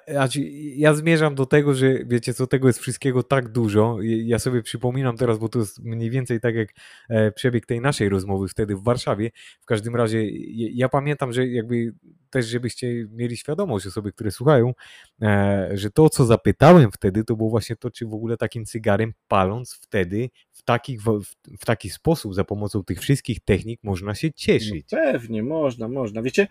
[0.07, 0.41] Znaczy,
[0.75, 3.97] ja zmierzam do tego, że wiecie co, tego jest wszystkiego tak dużo.
[4.01, 6.69] Ja sobie przypominam teraz, bo to jest mniej więcej tak jak
[7.09, 9.31] e, przebieg tej naszej rozmowy wtedy w Warszawie.
[9.61, 11.93] W każdym razie ja pamiętam, że jakby
[12.37, 14.73] też żebyście mieli świadomość, osoby, które słuchają,
[15.21, 19.13] e, że to, co zapytałem wtedy, to było właśnie to, czy w ogóle takim cygarem
[19.27, 21.01] paląc wtedy w, takich,
[21.59, 24.85] w, taki sposób, za pomocą tych wszystkich technik można się cieszyć.
[24.91, 26.21] No pewnie, można, można.
[26.21, 26.47] Wiecie,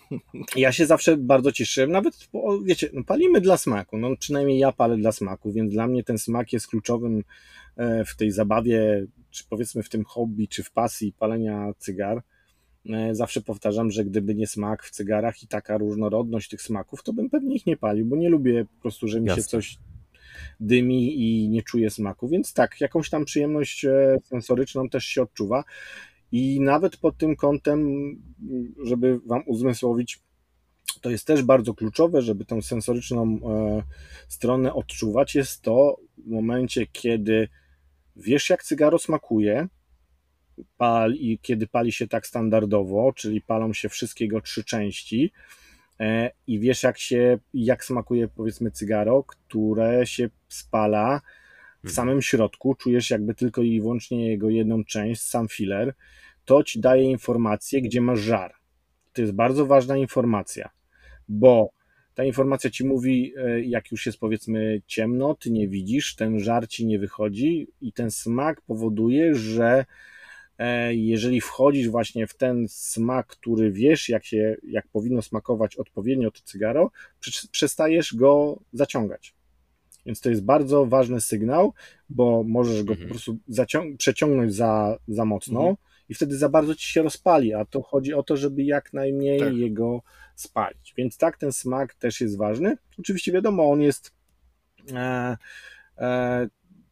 [0.56, 2.28] ja się zawsze bardzo cieszyłem, nawet,
[2.64, 6.18] wiecie, no palimy dla smaku, no przynajmniej ja palę dla smaku, więc dla mnie ten
[6.18, 7.24] smak jest kluczowym
[7.76, 12.22] e, w tej zabawie, czy powiedzmy w tym hobby, czy w pasji palenia cygar.
[12.86, 17.12] E, zawsze powtarzam, że gdyby nie smak w cygarach i taka różnorodność tych smaków, to
[17.12, 19.42] bym pewnie ich nie palił, bo nie lubię po prostu, że mi Jasne.
[19.42, 19.78] się coś
[20.60, 25.64] dymi i nie czuję smaku, więc tak, jakąś tam przyjemność e, sensoryczną też się odczuwa
[26.32, 27.88] i nawet pod tym kątem,
[28.84, 30.20] żeby Wam uzmysłowić,
[31.00, 33.82] to jest też bardzo kluczowe, żeby tą sensoryczną e,
[34.28, 37.48] stronę odczuwać, jest to w momencie, kiedy
[38.16, 39.68] wiesz jak cygaro smakuje,
[40.76, 45.32] pal i kiedy pali się tak standardowo, czyli palą się wszystkiego trzy części
[46.00, 51.94] e, i wiesz jak się, jak smakuje powiedzmy cygaro, które się spala w mhm.
[51.94, 55.94] samym środku, czujesz jakby tylko i wyłącznie jego jedną część, sam filer,
[56.44, 58.54] to ci daje informację, gdzie masz żar.
[59.12, 60.70] To jest bardzo ważna informacja,
[61.28, 61.70] bo
[62.18, 66.68] ta informacja ci mówi, e, jak już jest powiedzmy ciemno, ty nie widzisz, ten żar
[66.68, 69.84] ci nie wychodzi i ten smak powoduje, że
[70.90, 76.40] jeżeli wchodzisz właśnie w ten smak, który wiesz, jak, się, jak powinno smakować odpowiednio to
[76.44, 76.90] cygaro,
[77.50, 79.34] przestajesz go zaciągać.
[80.06, 81.72] Więc to jest bardzo ważny sygnał,
[82.08, 83.08] bo możesz go mhm.
[83.08, 83.38] po prostu
[83.98, 85.76] przeciągnąć za, za mocno mhm.
[86.08, 89.40] i wtedy za bardzo ci się rozpali, a to chodzi o to, żeby jak najmniej
[89.40, 89.54] tak.
[89.54, 90.02] jego
[90.34, 90.94] spalić.
[90.96, 92.76] Więc tak, ten smak też jest ważny.
[92.98, 94.12] Oczywiście wiadomo, on jest
[94.94, 95.36] e,
[95.98, 96.48] e,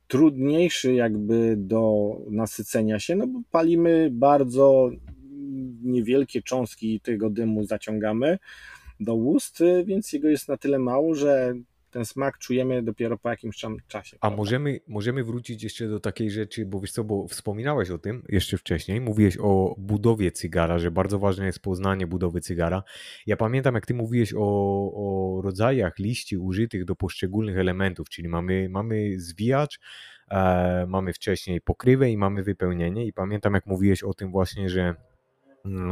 [0.09, 4.91] trudniejszy jakby do nasycenia się, no bo palimy bardzo
[5.83, 8.39] niewielkie cząstki tego dymu zaciągamy
[9.01, 11.55] do ust, więc jego jest na tyle mało, że
[11.97, 13.57] ten smak czujemy dopiero po jakimś
[13.89, 14.17] czasie.
[14.21, 18.23] A możemy, możemy wrócić jeszcze do takiej rzeczy, bo wiesz co, bo wspominałeś o tym
[18.29, 22.83] jeszcze wcześniej, mówiłeś o budowie cygara, że bardzo ważne jest poznanie budowy cygara.
[23.27, 24.41] Ja pamiętam, jak ty mówiłeś o,
[24.95, 29.79] o rodzajach liści użytych do poszczególnych elementów, czyli mamy, mamy zwijacz,
[30.31, 34.95] e, mamy wcześniej pokrywę i mamy wypełnienie i pamiętam, jak mówiłeś o tym właśnie, że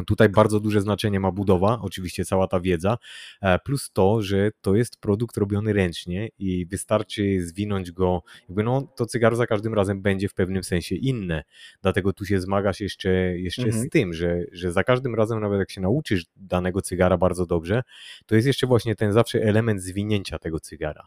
[0.07, 2.99] tutaj bardzo duże znaczenie ma budowa, oczywiście cała ta wiedza,
[3.43, 8.83] e, plus to, że to jest produkt robiony ręcznie i wystarczy zwinąć go, jakby no
[8.97, 11.45] to cygaro za każdym razem będzie w pewnym sensie inne,
[11.83, 13.85] dlatego tu się zmagasz jeszcze, jeszcze mhm.
[13.85, 17.83] z tym, że, że za każdym razem nawet jak się nauczysz danego cygara bardzo dobrze,
[18.27, 21.07] to jest jeszcze właśnie ten zawsze element zwinięcia tego cygara.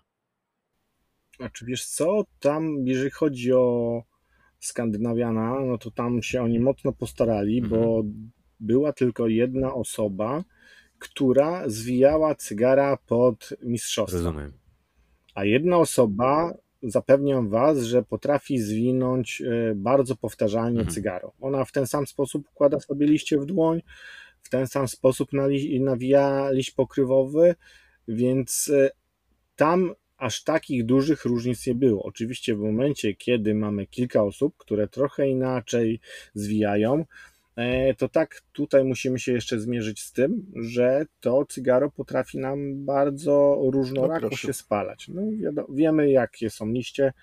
[1.39, 4.01] A czy wiesz co, tam jeżeli chodzi o
[4.59, 7.69] Skandynawiana, no to tam się oni mocno postarali, mhm.
[7.69, 8.03] bo
[8.59, 10.43] była tylko jedna osoba,
[10.99, 14.17] która zwijała cygara pod mistrzostwo.
[14.17, 14.53] Rozumiem.
[15.35, 20.93] A jedna osoba, zapewniam Was, że potrafi zwinąć e, bardzo powtarzalnie mhm.
[20.93, 21.33] cygaro.
[21.41, 23.81] Ona w ten sam sposób układa sobie liście w dłoń,
[24.41, 25.29] w ten sam sposób
[25.79, 27.55] nawija liść pokrywowy,
[28.07, 28.89] więc e,
[29.55, 32.03] tam aż takich dużych różnic nie było.
[32.03, 35.99] Oczywiście w momencie, kiedy mamy kilka osób, które trochę inaczej
[36.33, 37.05] zwijają,
[37.97, 43.61] to tak tutaj musimy się jeszcze zmierzyć z tym, że to cygaro potrafi nam bardzo
[43.71, 45.07] różnorako no się spalać.
[45.07, 45.21] No,
[45.69, 47.13] wiemy, jakie są liście.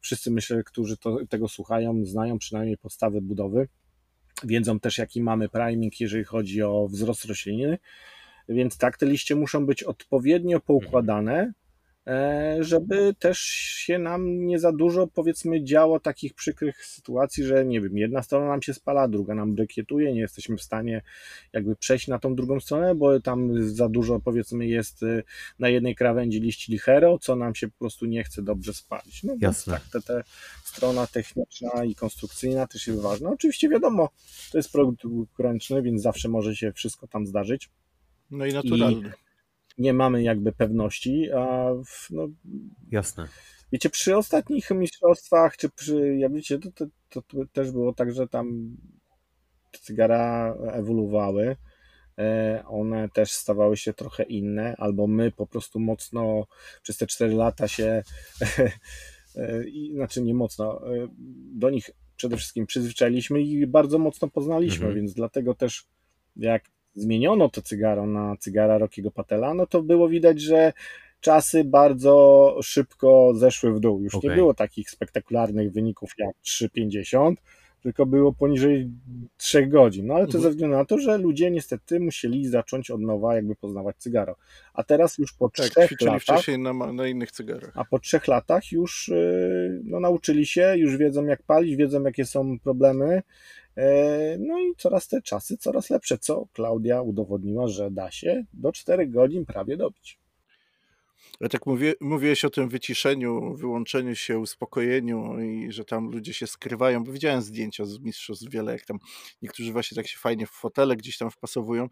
[0.00, 3.68] Wszyscy myślę, którzy to, tego słuchają, znają przynajmniej podstawy budowy.
[4.44, 7.78] Wiedzą też, jaki mamy priming, jeżeli chodzi o wzrost rośliny.
[8.48, 11.52] Więc tak, te liście muszą być odpowiednio poukładane, E,
[12.60, 17.98] żeby też się nam nie za dużo, powiedzmy, działo takich przykrych sytuacji, że nie wiem,
[17.98, 21.02] jedna strona nam się spala, druga nam brykietuje, nie jesteśmy w stanie
[21.52, 25.22] jakby przejść na tą drugą stronę, bo tam za dużo, powiedzmy, jest y,
[25.58, 29.22] na jednej krawędzi liści lichero, co nam się po prostu nie chce dobrze spalić.
[29.22, 29.72] No Jasne.
[29.72, 30.24] tak, te, te
[30.64, 33.30] strona techniczna i konstrukcyjna też jest ważna.
[33.30, 34.08] Oczywiście wiadomo,
[34.52, 35.04] to jest produkt
[35.38, 37.70] ręczny, więc zawsze może się wszystko tam zdarzyć.
[38.30, 39.08] No i naturalny.
[39.08, 39.29] I
[39.80, 41.70] nie mamy jakby pewności, a
[42.10, 42.28] no,
[42.90, 43.28] Jasne.
[43.72, 48.12] Wiecie, przy ostatnich mistrzostwach, czy przy, jak wiecie, to, to, to, to też było tak,
[48.12, 48.76] że tam
[49.80, 51.56] cygara ewoluowały,
[52.18, 56.46] e, one też stawały się trochę inne, albo my po prostu mocno
[56.82, 58.02] przez te 4 lata się,
[59.36, 59.64] e,
[59.94, 61.08] znaczy nie mocno, e,
[61.52, 64.94] do nich przede wszystkim przyzwyczailiśmy i bardzo mocno poznaliśmy, mhm.
[64.94, 65.86] więc dlatego też
[66.36, 66.62] jak
[67.00, 70.72] zmieniono to cygaro na cygara Rockiego Patela, no to było widać, że
[71.20, 74.02] czasy bardzo szybko zeszły w dół.
[74.02, 74.30] Już okay.
[74.30, 77.34] nie było takich spektakularnych wyników jak 3,50,
[77.82, 78.90] tylko było poniżej
[79.36, 80.06] 3 godzin.
[80.06, 80.42] No ale to Mhm.
[80.42, 84.36] ze względu na to, że ludzie niestety musieli zacząć od nowa jakby poznawać cygaro.
[84.74, 87.72] A teraz już po Tak, trzech latach, wcześniej na, na innych cygarach.
[87.74, 92.24] a po trzech latach już yy, no, nauczyli się, już wiedzą jak palić, wiedzą jakie
[92.26, 93.22] są problemy.
[93.76, 98.72] E, No i coraz te czasy coraz lepsze, co Klaudia udowodniła, że da się do
[98.72, 100.18] 4 godzin prawie dobić.
[101.40, 106.46] Ale tak mówię, mówiłeś o tym wyciszeniu, wyłączeniu się, uspokojeniu i że tam ludzie się
[106.46, 108.98] skrywają, bo widziałem zdjęcia z mistrzostw wiele, jak tam
[109.42, 111.88] niektórzy właśnie tak się fajnie w fotele gdzieś tam wpasowują,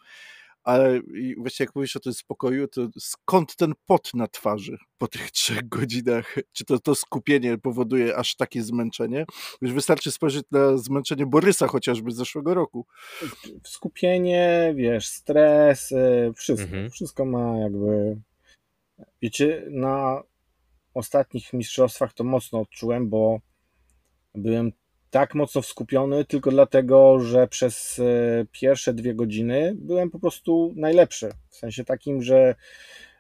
[0.68, 5.09] ale i właśnie jak mówisz o tym spokoju, to skąd ten pot na twarzy po
[5.09, 6.37] tych trzech godzinach?
[6.52, 9.24] Czy to, to skupienie powoduje aż takie zmęczenie?
[9.61, 12.87] Już wystarczy spojrzeć na zmęczenie Borysa chociażby z zeszłego roku.
[13.66, 16.90] Skupienie, wiesz, stres, y, wszystko, Mhm.
[16.90, 18.16] wszystko ma jakby,
[19.22, 20.22] wiecie, na
[20.94, 23.40] ostatnich mistrzostwach to mocno odczułem, bo
[24.35, 24.72] byłem
[25.11, 28.03] tak mocno skupiony tylko dlatego, że przez e,
[28.53, 31.31] pierwsze dwie godziny byłem po prostu najlepszy.
[31.49, 32.55] W sensie takim, że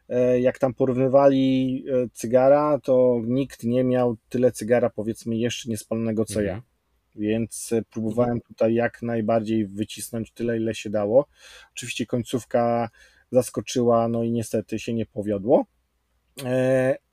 [0.08, 6.24] e, jak tam porównywali e, cygara, to nikt nie miał tyle cygara, powiedzmy, jeszcze niespalonego
[6.24, 6.54] co ja.
[6.54, 6.68] Mhm.
[7.16, 11.26] Więc próbowałem tutaj jak najbardziej wycisnąć tyle, ile się dało.
[11.72, 12.90] Oczywiście końcówka
[13.30, 15.66] zaskoczyła, no i niestety się nie powiodło.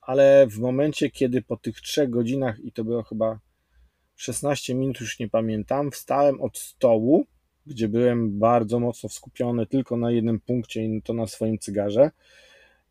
[0.02, 3.40] Ale w momencie, kiedy po tych trzech godzinach, i to było chyba
[4.16, 7.26] 16 minut, już nie pamiętam, wstałem od stołu,
[7.66, 12.12] gdzie byłem bardzo mocno skupiony tylko na jednym punkcie i to na swoim cygarze.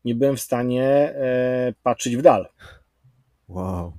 [0.05, 0.83] Nie byłem w stanie
[1.15, 2.47] e, patrzeć w dal,
[3.47, 3.93] Wow.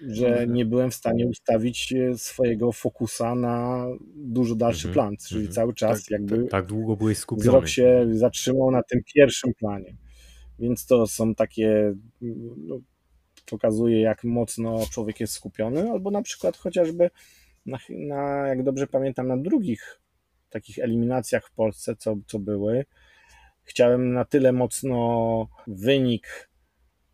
[0.00, 0.52] że Mhm.
[0.52, 3.86] nie byłem w stanie ustawić e, swojego fokusa na
[4.16, 5.54] dużo dalszy Mhm, plan, czyli mhm.
[5.54, 7.48] cały czas Tak, jakby Tak długo byłeś skupiony.
[7.48, 9.94] wzrok się zatrzymał na tym pierwszym planie.
[10.58, 11.94] Więc to są takie,
[12.56, 12.78] no,
[13.50, 17.10] pokazuje jak mocno człowiek jest skupiony, albo na przykład chociażby
[17.66, 20.00] na, na jak dobrze pamiętam, na drugich
[20.50, 22.84] takich eliminacjach w Polsce, co, co były,
[23.62, 26.48] chciałem na tyle mocno wynik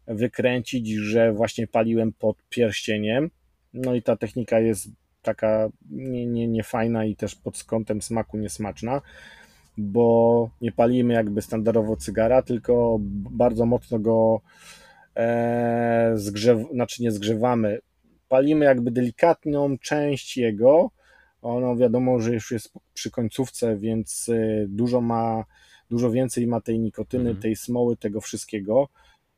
[0.06, 3.30] wykręcić, że właśnie paliłem pod pierścieniem.
[3.74, 4.88] No i ta technika jest
[5.22, 9.02] taka nie, nie, nie fajna i też pod kątem smaku niesmaczna,
[9.76, 12.96] bo nie palimy jakby standardowo cygara, tylko
[13.30, 14.40] bardzo mocno go
[16.14, 17.78] zgrzew, znaczy nie zgrzewamy.
[18.28, 20.90] Palimy jakby delikatną część jego.
[21.42, 25.44] Ono wiadomo, że już jest przy końcówce, więc e, dużo ma,
[25.90, 27.42] dużo więcej ma tej nikotyny, Mhm.
[27.42, 28.88] tej smoły, tego wszystkiego.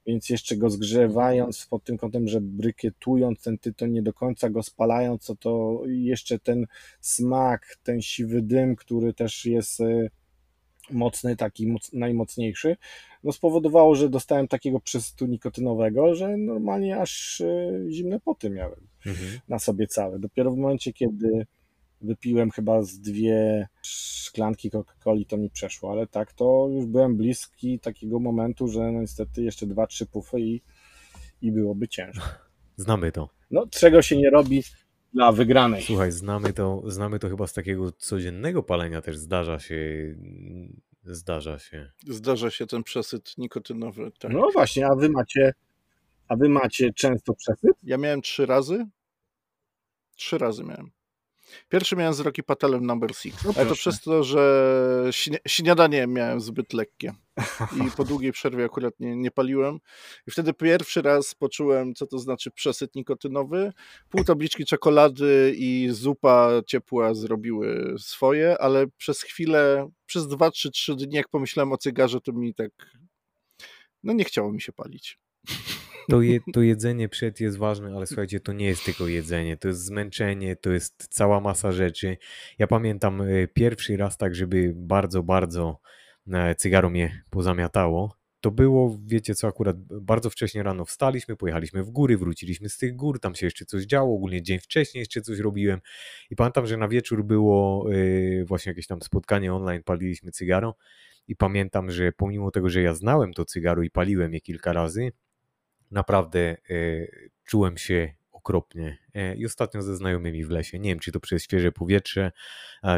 [0.07, 4.63] Więc jeszcze go zgrzewając pod tym kątem, że brykietując ten tytoń, nie do końca go
[4.63, 6.67] spalając, to, to jeszcze ten
[7.01, 10.09] smak, ten siwy dym, który też jest e,
[10.91, 12.77] mocny, taki moc, najmocniejszy,
[13.25, 19.39] no spowodowało, że dostałem takiego przesytu nikotynowego, że normalnie aż e, zimne poty miałem Mhm.
[19.49, 20.19] na sobie całe.
[20.19, 21.47] Dopiero w momencie, kiedy
[22.01, 27.79] wypiłem chyba z dwie szklanki Coca-Coli, to mi przeszło, ale tak to już byłem bliski
[27.79, 30.63] takiego momentu, że no niestety jeszcze dwa, trzy pufy i,
[31.43, 32.25] i byłoby ciężko.
[32.77, 33.29] Znamy to.
[33.51, 34.63] No, czego się nie robi
[35.15, 35.83] dla wygranej.
[35.83, 39.77] Słuchaj, znamy to, znamy to chyba z takiego codziennego palenia też zdarza się.
[41.05, 41.93] Zdarza się.
[42.07, 44.13] Zdarza się ten przesyt nikotynowy.
[44.19, 44.33] Tak.
[44.33, 45.55] No właśnie, a wy macie,
[46.29, 47.77] a wy macie często przesyt?
[47.83, 48.87] Ja miałem trzy razy.
[50.17, 50.91] Trzy razy miałem.
[51.69, 56.07] Pierwszy miałem z Rocky Patelem number six, No ale to przez to, że śnia- śniadanie
[56.07, 57.13] miałem zbyt lekkie
[57.87, 59.79] i po długiej przerwie akurat nie, nie paliłem
[60.27, 63.73] i wtedy pierwszy raz poczułem, co to znaczy przesyt nikotynowy.
[64.11, 70.97] Pół tabliczki czekolady i zupa ciepła zrobiły swoje, ale przez chwilę, przez dwa, trzy, trzy
[70.97, 72.71] dni, jak pomyślałem o cygarze, to mi tak,
[74.03, 75.19] no nie chciało mi się palić.
[76.09, 79.69] To, je, to jedzenie przed jest ważne, ale słuchajcie, to nie jest tylko jedzenie, to
[79.69, 82.17] jest zmęczenie, to jest cała masa rzeczy.
[82.59, 85.81] Ja pamiętam e, pierwszy raz tak, żeby bardzo, bardzo
[86.33, 88.17] e, cygaro mnie pozamiatało.
[88.41, 92.97] To było, wiecie co, akurat bardzo wcześnie rano wstaliśmy, pojechaliśmy w góry, wróciliśmy z tych
[92.97, 95.81] gór, tam się jeszcze coś działo, ogólnie dzień wcześniej jeszcze coś robiłem
[96.31, 100.77] i pamiętam, że na wieczór było e, właśnie jakieś tam spotkanie online, paliliśmy cygaro
[101.29, 105.13] i pamiętam, że pomimo tego, że ja znałem to cygaro i paliłem je kilka razy,
[105.91, 106.57] naprawdę e,
[107.45, 108.99] czułem się okropnie.
[109.15, 110.79] E, I ostatnio ze znajomymi w lesie.
[110.79, 112.33] Nie wiem, czy to przez świeże powietrze,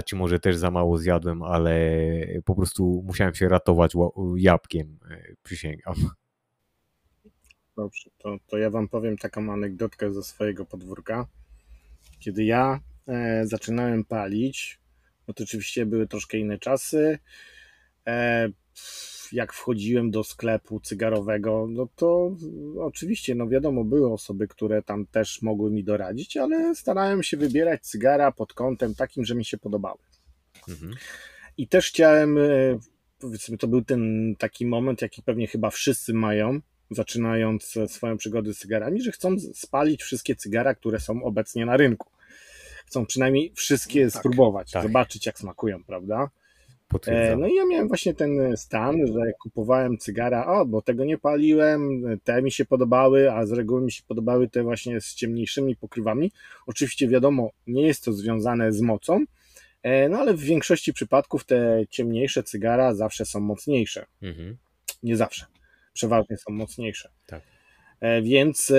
[0.06, 2.00] czy może też za mało zjadłem, ale
[2.44, 3.92] po prostu musiałem się ratować
[4.36, 4.98] jabłkiem.
[5.10, 5.94] e, Przysięgam.
[7.76, 11.26] Dobrze, to, to ja wam powiem taką anegdotkę ze swojego podwórka.
[12.20, 14.80] Kiedy ja e, zaczynałem palić,
[15.28, 17.18] no to oczywiście były troszkę inne czasy.
[18.06, 18.48] E,
[19.32, 22.36] jak wchodziłem do sklepu cygarowego, no to
[22.78, 27.82] oczywiście, no wiadomo, były osoby, które tam też mogły mi doradzić, ale starałem się wybierać
[27.82, 29.98] cygara pod kątem takim, że mi się podobały.
[30.68, 30.94] Mhm.
[31.58, 32.78] I też chciałem, e,
[33.18, 36.60] powiedzmy, to był ten taki moment, jaki pewnie chyba wszyscy mają,
[36.90, 42.10] zaczynając swoją przygodę z cygarami, że chcą spalić wszystkie cygara, które są obecnie na rynku.
[42.86, 44.82] Chcą przynajmniej wszystkie tak, spróbować, tak.
[44.82, 46.30] zobaczyć jak smakują, prawda?
[47.06, 51.18] E, no i ja miałem właśnie ten stan, że kupowałem cygara, o, bo tego nie
[51.18, 55.76] paliłem, te mi się podobały, a z reguły mi się podobały te właśnie z ciemniejszymi
[55.76, 56.32] pokrywami.
[56.66, 59.24] Oczywiście wiadomo, nie jest to związane z mocą,
[59.82, 64.06] e, no ale w większości przypadków te ciemniejsze cygara zawsze są mocniejsze.
[64.22, 64.56] Mhm.
[65.02, 65.46] Nie zawsze,
[65.92, 67.10] przeważnie są mocniejsze.
[67.26, 67.42] Tak.
[68.00, 68.72] E, więc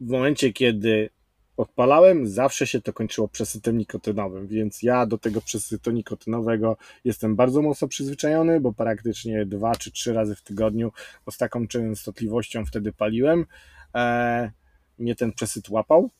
[0.00, 1.10] w momencie, kiedy
[1.56, 7.62] odpalałem, zawsze się to kończyło przesytem nikotynowym, więc ja do tego przesytu nikotynowego jestem bardzo
[7.62, 10.92] mocno przyzwyczajony, bo praktycznie dwa czy trzy razy w tygodniu
[11.30, 13.46] z taką częstotliwością wtedy paliłem.
[13.94, 14.50] E,
[14.98, 16.10] mnie ten przesyt łapał.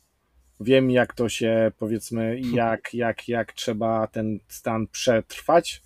[0.60, 5.82] Wiem, jak to się powiedzmy, jak, jak, jak trzeba ten stan przetrwać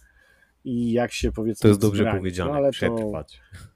[0.64, 1.62] i jak się powiedzmy.
[1.62, 2.20] To jest dobrze zgranić.
[2.20, 3.40] powiedziane, no, ale przetrwać.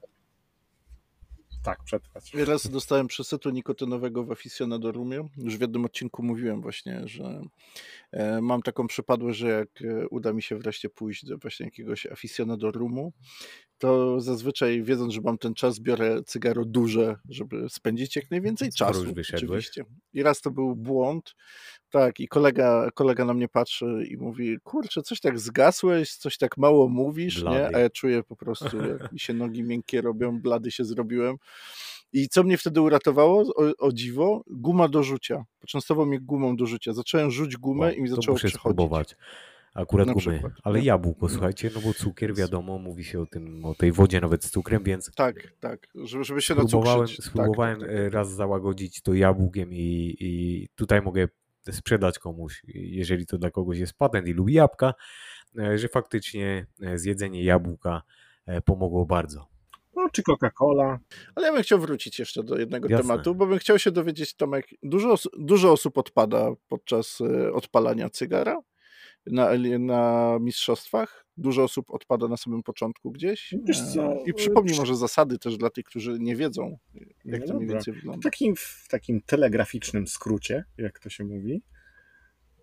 [1.63, 2.33] tak, przetrwać.
[2.33, 5.27] Raz dostałem przesytu nikotynowego w Aficionadorumie.
[5.37, 7.41] Już w jednym odcinku mówiłem właśnie, że
[8.11, 12.05] e, mam taką przypadłość, że jak e, uda mi się wreszcie pójść do właśnie jakiegoś
[12.05, 13.13] Aficionadorumu,
[13.77, 19.05] to zazwyczaj wiedząc, że mam ten czas, biorę cygaro duże, żeby spędzić jak najwięcej czasu.
[19.17, 19.85] Już oczywiście.
[20.13, 21.35] I raz to był błąd,
[21.91, 26.57] tak, i kolega, kolega na mnie patrzy i mówi, kurczę, coś tak zgasłeś, coś tak
[26.57, 27.57] mało mówisz, blady.
[27.57, 27.75] nie?
[27.75, 31.35] A ja czuję po prostu, jak mi się nogi miękkie robią, blady się zrobiłem.
[32.13, 35.43] I co mnie wtedy uratowało, o, o dziwo, guma do rzucia.
[35.59, 36.93] Poczęstował mnie gumą do rzucia.
[36.93, 38.59] Zacząłem rzuć gumę no, i mi zaczęło przechodzić.
[38.59, 39.15] Spróbować.
[39.75, 40.85] Akurat na gumy, przykład, ale no.
[40.85, 44.51] jabłko, słuchajcie, no bo cukier, wiadomo, mówi się o tym, o tej wodzie nawet z
[44.51, 45.11] cukrem, więc...
[45.15, 48.13] Tak, tak, żeby, żeby się spróbowałem, tak, Spróbowałem tak, tak, tak.
[48.13, 51.27] raz załagodzić to jabłkiem i, i tutaj mogę
[51.71, 54.93] sprzedać komuś, jeżeli to dla kogoś jest patent i lubi jabłka,
[55.59, 58.01] e, że faktycznie e, zjedzenie jabłka
[58.45, 59.47] e, pomogło bardzo.
[59.95, 60.97] No, czy Coca-Cola.
[61.35, 63.07] Ale ja bym chciał wrócić jeszcze do jednego Jasne.
[63.07, 67.19] tematu, bo bym chciał się dowiedzieć, Tomek, dużo, dużo osób odpada podczas
[67.53, 68.61] odpalania cygara
[69.25, 71.25] na, na mistrzostwach.
[71.37, 73.55] Dużo osób odpada na samym początku gdzieś.
[73.63, 76.77] Wiesz co, I przypomnij może zasady też dla tych, którzy nie wiedzą,
[77.25, 78.19] jak no to mniej więcej wygląda.
[78.19, 81.63] W takim, w takim telegraficznym skrócie, jak to się mówi.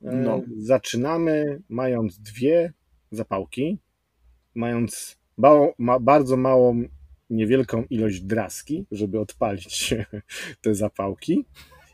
[0.03, 0.43] E, no.
[0.57, 2.73] Zaczynamy mając dwie
[3.11, 3.79] zapałki,
[4.55, 6.83] mając mało, ma, bardzo małą,
[7.31, 9.95] niewielką ilość draski, żeby odpalić
[10.63, 11.45] te zapałki.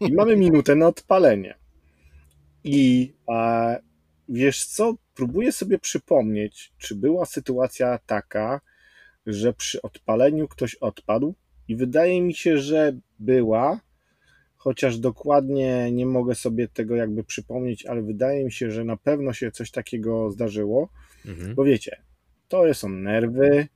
[0.01, 1.55] I mamy minutę na odpalenie.
[2.65, 3.13] I
[4.29, 8.61] wiesz co, próbuję sobie przypomnieć, czy była sytuacja taka,
[9.27, 11.35] że przy odpaleniu ktoś odpadł
[11.69, 13.81] i wydaje mi się, że była,
[14.57, 19.33] chociaż dokładnie nie mogę sobie tego jakby przypomnieć, ale wydaje mi się, że na pewno
[19.33, 20.89] się coś takiego zdarzyło,
[21.27, 21.55] mhm.
[21.55, 21.97] bo wiecie,
[22.49, 23.67] to są nerwy,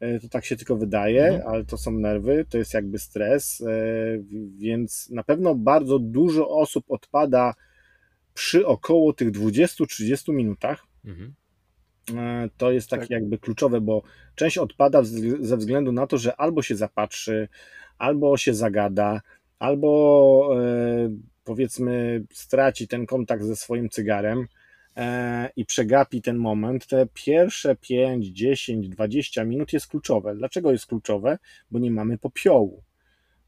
[0.00, 1.48] e, to tak się tylko wydaje, mhm.
[1.48, 3.64] ale to są nerwy, to jest jakby stres, e,
[4.58, 7.54] więc na pewno bardzo dużo osób odpada
[8.38, 10.86] przy około tych 20-30 minutach.
[11.04, 11.34] Mhm.
[12.16, 13.10] E, to jest takie tak.
[13.10, 14.02] jakby kluczowe, bo
[14.34, 15.02] część odpada
[15.40, 17.48] ze względu na to, że albo się zapatrzy,
[17.98, 19.20] albo się zagada,
[19.58, 21.10] albo e,
[21.44, 24.46] powiedzmy straci ten kontakt ze swoim cygarem
[24.96, 26.86] e, i przegapi ten moment.
[26.86, 30.34] Te pierwsze 5, 10, 20 minut jest kluczowe.
[30.34, 31.38] Dlaczego jest kluczowe?
[31.70, 32.82] Bo nie mamy popiołu.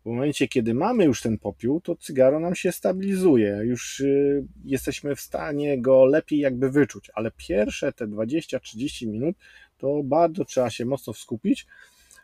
[0.02, 5.16] W momencie, kiedy mamy już ten popiół, to cygaro nam się stabilizuje, już y, jesteśmy
[5.16, 9.36] w stanie go lepiej jakby wyczuć, ale pierwsze te 20-30 minut
[9.78, 11.66] to bardzo trzeba się mocno skupić.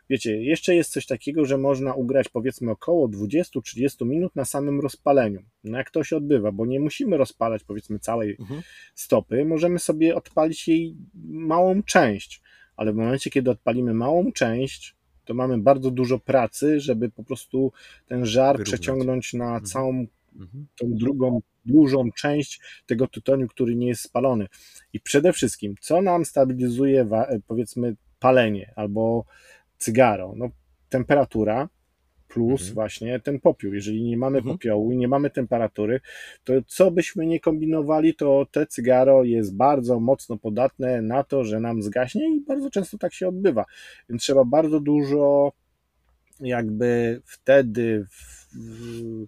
[0.09, 5.43] Wiecie, jeszcze jest coś takiego, że można ugrać powiedzmy około 20-30 minut na samym rozpaleniu.
[5.63, 8.61] No jak to się odbywa, bo nie musimy rozpalać powiedzmy całej mhm.
[8.95, 12.41] stopy, możemy sobie odpalić jej małą część,
[12.75, 14.96] ale w momencie, kiedy odpalimy małą część,
[15.27, 17.71] to mamy bardzo dużo pracy, żeby po prostu
[18.07, 18.67] ten żar Wyrównać.
[18.67, 19.65] przeciągnąć na mhm.
[19.65, 19.89] całą
[20.35, 20.67] mhm.
[20.75, 24.47] tą drugą, dużą część tego tytoniu, który nie jest spalony.
[24.93, 27.07] I przede wszystkim, co nam stabilizuje,
[27.47, 29.25] powiedzmy, palenie albo
[29.77, 30.33] cygaro?
[30.35, 30.49] No,
[30.89, 31.69] temperatura,
[32.27, 32.73] plus mhm.
[32.73, 33.73] właśnie ten popiół.
[33.73, 34.55] Jeżeli nie mamy mhm.
[34.55, 35.99] popiołu i nie mamy temperatury,
[36.43, 41.59] to co byśmy nie kombinowali, to te cygaro jest bardzo mocno podatne na to, że
[41.59, 43.65] nam zgaśnie i bardzo często tak się odbywa.
[44.09, 45.51] Więc trzeba bardzo dużo
[46.39, 49.25] jakby wtedy w, w,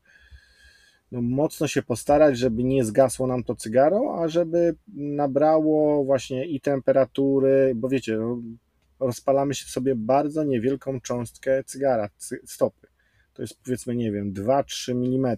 [1.12, 6.62] no, mocno się postarać, żeby nie zgasło nam to cygaro, a żeby nabrało właśnie i
[6.62, 8.42] temperatury, bo wiecie, no,
[9.00, 12.88] rozpalamy się sobie bardzo niewielką cząstkę cygara, cy, stopy.
[13.40, 15.38] To jest powiedzmy, nie wiem, 2-3 mm.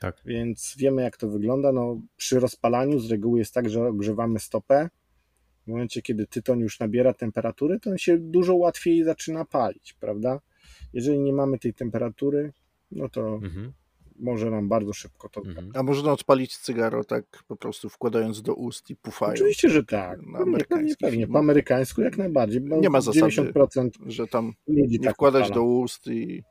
[0.00, 0.16] Tak.
[0.24, 1.72] Więc wiemy, jak to wygląda.
[1.72, 4.88] No, przy rozpalaniu z reguły jest tak, że ogrzewamy stopę.
[5.64, 10.40] W momencie, kiedy tyton już nabiera temperatury, to on się dużo łatwiej zaczyna palić, prawda?
[10.92, 12.52] Jeżeli nie mamy tej temperatury,
[12.90, 13.72] no to Mhm.
[14.18, 15.40] może nam bardzo szybko to.
[15.40, 15.70] Mhm.
[15.74, 19.40] A można odpalić cygaro tak po prostu wkładając do ust i pufając.
[19.40, 20.22] Oczywiście, że tak.
[20.22, 21.26] Na Pewnie, pewnie.
[21.26, 22.60] Po amerykańsku jak najbardziej.
[22.60, 23.26] Bo Nie ma zasady.
[23.32, 25.54] 90% Że tam ludzi nie tak wkładać odpala.
[25.54, 26.42] do ust i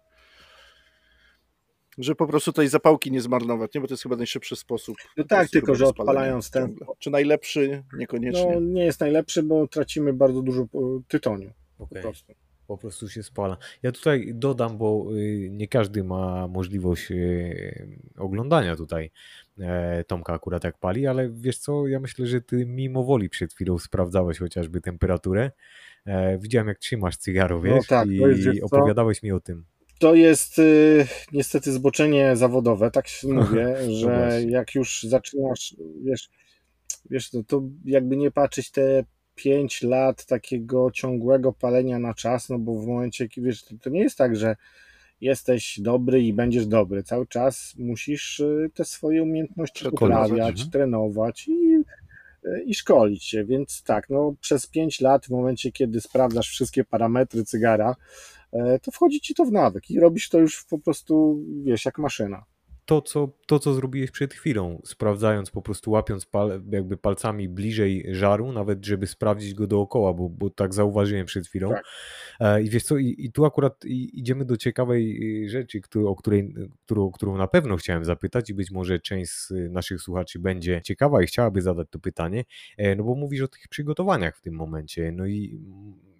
[1.97, 3.81] że po prostu tej zapałki nie zmarnować, nie?
[3.81, 4.97] Bo to jest chyba najszybszy sposób.
[5.17, 6.87] No po tak, tylko że odpalając ten- ciągle.
[6.99, 7.83] Czy najlepszy?
[7.97, 8.51] Niekoniecznie.
[8.53, 10.67] No nie jest najlepszy, bo tracimy bardzo dużo e,
[11.07, 12.01] tytoniu po Okej.
[12.01, 12.33] prostu.
[12.67, 13.57] Po prostu się spala.
[13.83, 17.87] Ja tutaj dodam, bo y, nie każdy ma możliwość y,
[18.17, 19.11] oglądania tutaj
[19.59, 23.53] e, Tomka akurat jak pali, ale wiesz co, ja myślę, że ty mimo woli przed
[23.53, 25.51] chwilą sprawdzałeś chociażby temperaturę.
[26.05, 28.65] E, Widziałem jak trzymasz cygaro, No wiesz, tak, to jest, i wiesz co?
[28.65, 29.65] opowiadałeś mi o tym.
[29.99, 34.51] To jest y, niestety zboczenie zawodowe, tak się mówię, że No właśnie.
[34.51, 36.29] jak już zaczynasz, wiesz,
[37.09, 39.03] wiesz to, to jakby nie patrzeć te
[39.35, 43.89] 5 lat takiego ciągłego palenia na czas, no bo w momencie, kiedy wiesz, to, to
[43.89, 44.55] nie jest tak, że
[45.21, 47.03] jesteś dobry i będziesz dobry.
[47.03, 50.69] Cały czas musisz y, te swoje umiejętności Trenować, poprawiać, mhm.
[50.69, 51.83] trenować i,
[52.45, 53.45] y, i szkolić się.
[53.45, 57.95] Więc tak, no przez 5 lat, w momencie, kiedy sprawdzasz wszystkie parametry cygara,
[58.81, 62.45] to wchodzi ci to w nawyk i robisz to już po prostu, wiesz, jak maszyna.
[62.85, 68.05] To co, to, co zrobiłeś przed chwilą, sprawdzając, po prostu łapiąc pal, jakby palcami bliżej
[68.11, 71.69] żaru, nawet żeby sprawdzić go dookoła, bo, bo tak zauważyłem przed chwilą.
[71.69, 71.83] Tak.
[72.39, 76.15] E, I wiesz co, i, i tu akurat idziemy do ciekawej y, rzeczy, którą, o
[76.15, 76.53] której,
[76.85, 81.23] którą, którą na pewno chciałem zapytać i być może część z naszych słuchaczy będzie ciekawa
[81.23, 82.43] i chciałaby zadać to pytanie,
[82.77, 85.59] e, no bo mówisz o tych przygotowaniach w tym momencie, no i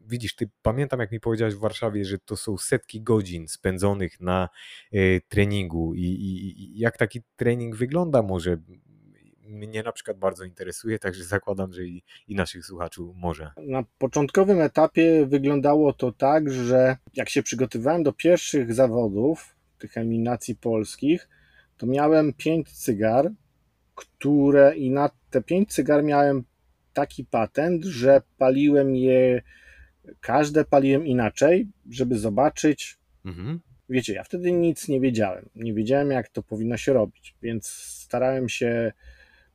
[0.06, 4.49] widzisz, ty pamiętam jak mi powiedziałeś w Warszawie, że to są setki godzin spędzonych na
[4.93, 8.58] e, treningu i, i, i jak taki trening wygląda może
[9.47, 13.51] mnie na przykład bardzo interesuje, także zakładam, że i, i naszych słuchaczy może.
[13.58, 20.56] Na początkowym etapie wyglądało to tak, że jak się przygotowywałem do pierwszych zawodów, tych eliminacji
[20.56, 21.30] polskich,
[21.78, 23.32] to miałem pięć cygar,
[23.95, 26.43] które i na te pięć cygar miałem
[26.93, 29.41] taki patent, że paliłem je,
[30.22, 33.60] każde paliłem inaczej, żeby zobaczyć, Mhm.
[33.89, 35.49] wiecie, ja wtedy nic nie wiedziałem.
[35.56, 38.91] Nie wiedziałem, jak to powinno się robić, więc starałem się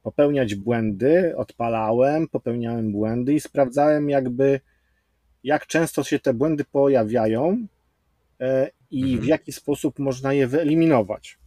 [0.03, 4.61] popełniać błędy, odpalałem, popełniałem błędy i sprawdzałem, jakby,
[5.45, 7.67] jak często się te błędy pojawiają
[8.41, 9.21] e, i Mhm.
[9.21, 11.39] w jaki sposób można je wyeliminować.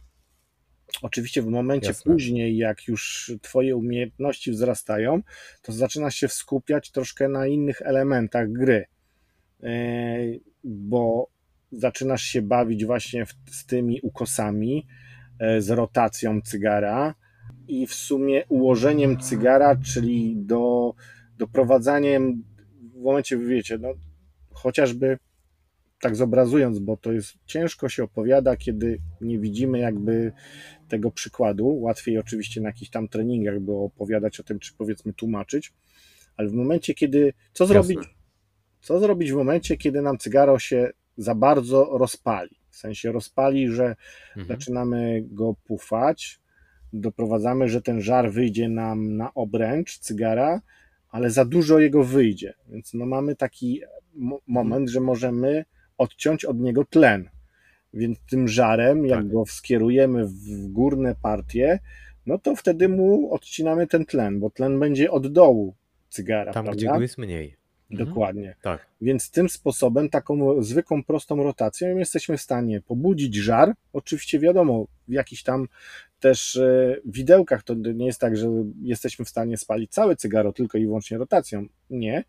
[1.02, 2.12] Oczywiście w momencie Jasne.
[2.12, 5.22] później, jak już Twoje umiejętności wzrastają,
[5.62, 8.86] to zaczynasz się skupiać troszkę na innych elementach gry,
[9.64, 10.16] E,
[10.64, 11.28] bo
[11.72, 14.86] zaczynasz się bawić właśnie z tymi ukosami,
[15.38, 17.14] e, z rotacją cygara
[17.68, 20.94] i w sumie ułożeniem cygara, czyli do,
[21.38, 22.44] doprowadzaniem
[22.94, 23.88] w momencie, wiecie, no,
[24.52, 25.18] chociażby
[26.04, 30.32] tak zobrazując, bo to jest ciężko się opowiada, kiedy nie widzimy jakby
[30.88, 31.66] tego przykładu.
[31.80, 35.72] Łatwiej oczywiście na jakichś tam treningach było opowiadać o tym, czy powiedzmy tłumaczyć,
[36.36, 38.12] ale w momencie, kiedy co zrobić, Jasne.
[38.80, 42.56] co zrobić w momencie, kiedy nam cygaro się za bardzo rozpali?
[42.70, 43.96] W sensie rozpali, że
[44.36, 44.46] Mhm.
[44.48, 46.40] zaczynamy go pufać,
[46.92, 50.60] doprowadzamy, że ten żar wyjdzie nam na obręcz cygara,
[51.08, 52.54] ale za dużo jego wyjdzie.
[52.68, 53.80] Więc no mamy taki
[54.14, 55.64] mo- moment, że możemy
[55.98, 57.28] odciąć od niego tlen.
[57.94, 59.28] Więc tym żarem, jak Tak.
[59.28, 61.78] go skierujemy w górne partie,
[62.26, 65.74] no to wtedy mu odcinamy ten tlen, bo tlen będzie od dołu
[66.08, 66.78] cygara, Tam, prawda?
[66.78, 67.56] gdzie go jest mniej.
[67.90, 68.08] Mhm.
[68.08, 68.56] Dokładnie.
[68.62, 68.86] Tak.
[69.00, 73.72] Więc tym sposobem, taką zwykłą, prostą rotacją, jesteśmy w stanie pobudzić żar.
[73.92, 75.68] Oczywiście wiadomo, w jakichś tam
[76.20, 78.46] też e, widełkach to nie jest tak, że
[78.82, 81.66] jesteśmy w stanie spalić całe cygaro tylko i wyłącznie rotacją.
[81.90, 82.24] Nie.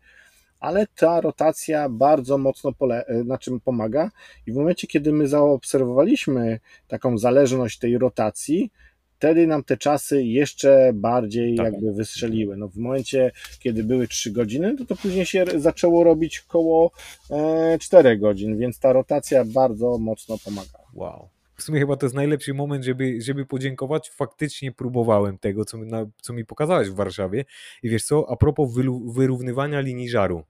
[0.60, 4.10] Ale ta rotacja bardzo mocno pole, e, na czym pomaga.
[4.46, 8.70] I w momencie, kiedy my zaobserwowaliśmy taką zależność tej rotacji,
[9.16, 11.72] wtedy nam te czasy jeszcze bardziej Tak.
[11.72, 12.56] jakby wystrzeliły.
[12.56, 16.90] No w momencie, kiedy były 3 godziny, to to później się zaczęło robić koło
[17.30, 20.78] e, 4 godzin, więc ta rotacja bardzo mocno pomaga.
[20.94, 21.28] Wow.
[21.56, 24.10] W sumie chyba to jest najlepszy moment, żeby, żeby podziękować.
[24.10, 27.44] Faktycznie próbowałem tego, co, mi- na, co mi pokazałeś w Warszawie.
[27.82, 30.44] I wiesz co, a propos wylu- wyrównywania linii żaru.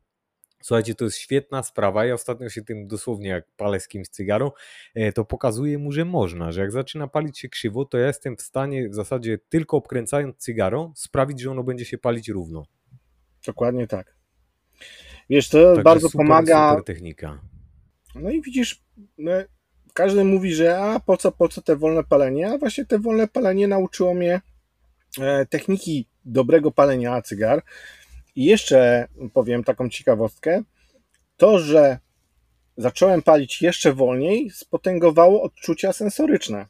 [0.63, 2.05] Słuchajcie, to jest świetna sprawa.
[2.05, 4.55] Ja ostatnio się tym dosłownie, jak palę z kimś cygaro,
[4.95, 8.37] e, to pokazuje mu, że można, że jak zaczyna palić się krzywo, to ja jestem
[8.37, 12.65] w stanie w zasadzie tylko obkręcając cygaro sprawić, że ono będzie się palić równo.
[13.47, 14.17] Dokładnie tak.
[15.31, 16.71] Wiesz, to Także bardzo super, pomaga.
[16.71, 17.41] Super technika.
[18.15, 18.85] No i widzisz,
[19.97, 23.29] każdy mówi, że a po co, po co te wolne palenie, a właśnie te wolne
[23.29, 24.41] palenie nauczyło mnie
[25.21, 27.63] e, techniki dobrego palenia cygar.
[28.35, 30.63] I jeszcze powiem taką ciekawostkę,
[31.37, 31.99] to, że
[32.77, 36.67] zacząłem palić jeszcze wolniej, spotęgowało odczucia sensoryczne,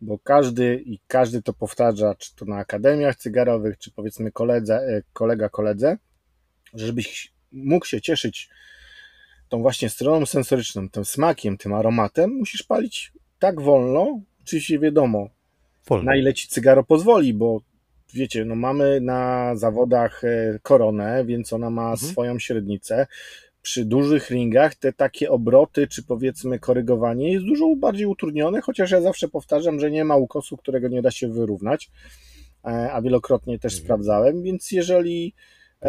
[0.00, 5.02] bo każdy i każdy to powtarza, czy to na akademiach cygarowych, czy powiedzmy koledze, e,
[5.12, 5.96] kolega koledze,
[6.74, 8.48] że żebyś mógł się cieszyć
[9.48, 15.28] tą właśnie stroną sensoryczną, tym smakiem, tym aromatem, musisz palić tak wolno, oczywiście wiadomo,
[15.88, 16.04] Wolno.
[16.04, 17.60] na ile ci cygaro pozwoli, bo
[18.14, 22.12] wiecie, no mamy na zawodach e, koronę, więc ona ma Mhm.
[22.12, 23.06] swoją średnicę.
[23.62, 29.00] Przy dużych ringach te takie obroty, czy powiedzmy korygowanie jest dużo bardziej utrudnione, chociaż ja
[29.00, 31.90] zawsze powtarzam, że nie ma ukosu, którego nie da się wyrównać,
[32.64, 33.84] e, a wielokrotnie też Mhm.
[33.84, 35.34] sprawdzałem, więc jeżeli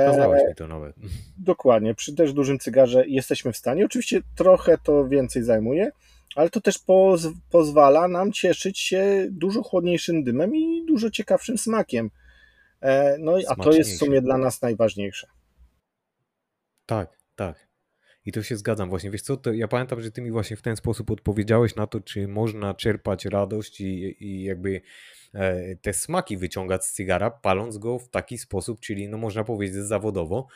[0.06, 0.96] Pokazałeś e, mi to nawet.
[1.38, 3.86] Dokładnie, przy też dużym cygarze jesteśmy w stanie.
[3.86, 5.92] Oczywiście trochę to więcej zajmuje,
[6.36, 12.10] ale to też poz pozwala nam cieszyć się dużo chłodniejszym dymem i dużo ciekawszym smakiem.
[12.82, 15.28] E, no i a to jest w sumie dla nas najważniejsze.
[16.86, 17.68] Tak, tak.
[18.26, 19.12] I to się zgadzam właśnie.
[19.12, 22.02] Wiesz co, to ja pamiętam, że ty mi właśnie w ten sposób odpowiedziałeś na to,
[22.02, 24.82] czy można czerpać radość i, i jakby
[25.82, 30.48] te smaki wyciągać z cygara, paląc go w taki sposób, czyli no można powiedzieć zawodowo.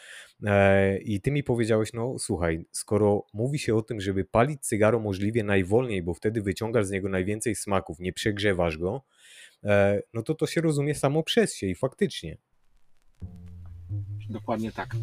[0.45, 4.99] E, I ty mi powiedziałeś, no słuchaj, skoro mówi się o tym, żeby palić cygaro
[4.99, 9.03] możliwie najwolniej, bo wtedy wyciągasz z niego najwięcej smaków, nie przegrzewasz go,
[9.63, 12.38] e, no to to się rozumie samo przez się i faktycznie.
[14.30, 14.95] Dokładnie tak.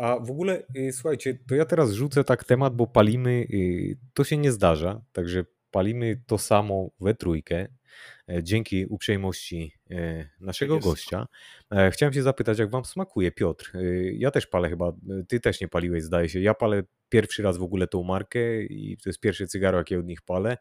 [0.00, 4.24] A w ogóle, y, słuchajcie, to ja teraz rzucę tak temat, bo palimy, y, to
[4.24, 7.68] się nie zdarza, także palimy to samo we trójkę,
[8.30, 10.86] e, dzięki uprzejmości e, naszego jest.
[10.86, 11.26] gościa.
[11.70, 13.72] E, Chciałem się zapytać, jak wam smakuje, Piotr?
[14.12, 14.92] Ja też palę chyba,
[15.28, 16.40] ty też nie paliłeś, zdaje się.
[16.40, 20.06] Ja palę pierwszy raz w ogóle tą markę i to jest pierwsze cygaro, jakie od
[20.06, 20.56] nich palę.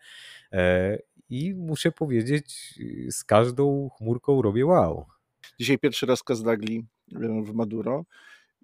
[1.29, 5.05] I muszę powiedzieć, y, z każdą chmurką robię wow.
[5.59, 6.86] Dzisiaj pierwszy raz Kazdagli
[7.45, 8.05] w Maduro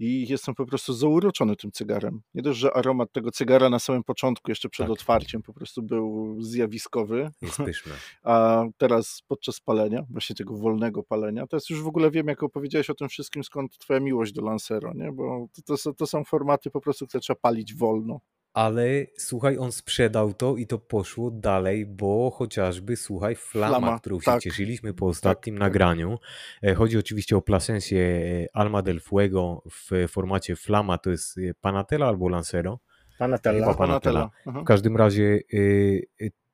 [0.01, 2.21] i jestem po prostu zauroczony tym cygarem.
[2.33, 4.91] Nie dość, że aromat tego cygara na samym początku, jeszcze przed Tak.
[4.93, 7.93] otwarciem, po prostu był zjawiskowy, Jest pyszne.
[8.23, 12.89] a teraz podczas palenia, właśnie tego wolnego palenia, teraz już w ogóle wiem, jak opowiedziałeś
[12.89, 15.11] o tym wszystkim, skąd twoja miłość do Lancero, nie?
[15.11, 18.19] bo to, to, to są formaty po prostu, które trzeba palić wolno.
[18.53, 24.19] Ale słuchaj, on sprzedał to i to poszło dalej, bo chociażby, słuchaj, flama, Flama, którą
[24.19, 24.41] się tak.
[24.41, 25.59] cieszyliśmy po ostatnim tak.
[25.59, 26.19] nagraniu.
[26.63, 31.53] e, Chodzi oczywiście o Plasencję e, Alma del Fuego w formacie flama, to jest e,
[31.61, 32.79] Panatella albo Lancero.
[33.19, 33.59] Panatella.
[33.59, 34.29] Chyba Panatella.
[34.45, 34.61] Aha.
[34.61, 35.39] W każdym razie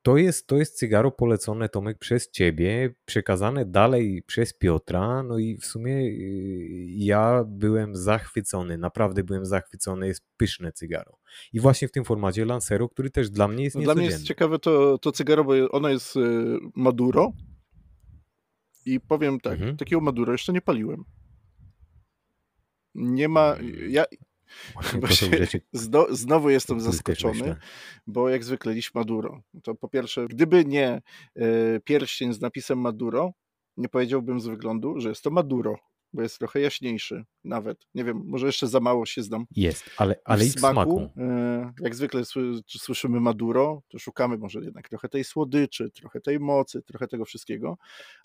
[0.02, 5.58] to jest, to jest cygaro polecone, Tomek, przez ciebie, przekazane dalej przez Piotra, no i
[5.58, 11.18] w sumie y, ja byłem zachwycony, naprawdę byłem zachwycony, jest pyszne cygaro.
[11.54, 14.24] I właśnie w tym formacie Lancero, który też dla mnie jest No dla mnie jest
[14.24, 16.20] ciekawe to, to cygaro, bo ono jest y,
[16.76, 17.32] Maduro
[18.86, 19.78] i powiem tak, Mhm.
[19.78, 21.04] takiego Maduro jeszcze nie paliłem.
[22.96, 23.56] Nie ma,
[23.90, 24.06] ja
[25.10, 25.30] Się-
[25.74, 27.56] zdo, znowu jestem zaskoczony,
[28.08, 29.42] bo jak zwykle liść Maduro.
[29.64, 31.02] To po pierwsze, gdyby nie
[31.38, 33.32] y, pierścień z napisem Maduro,
[33.78, 35.80] nie powiedziałbym z wyglądu, że jest to Maduro,
[36.14, 37.88] bo jest trochę jaśniejszy nawet.
[37.96, 39.46] Nie wiem, może jeszcze za mało się znam.
[39.56, 41.10] Jest, ale, ale w smaku.
[41.18, 42.24] e, jak zwykle
[42.68, 47.78] słyszymy Maduro, to szukamy może jednak trochę tej słodyczy, trochę tej mocy, trochę tego wszystkiego.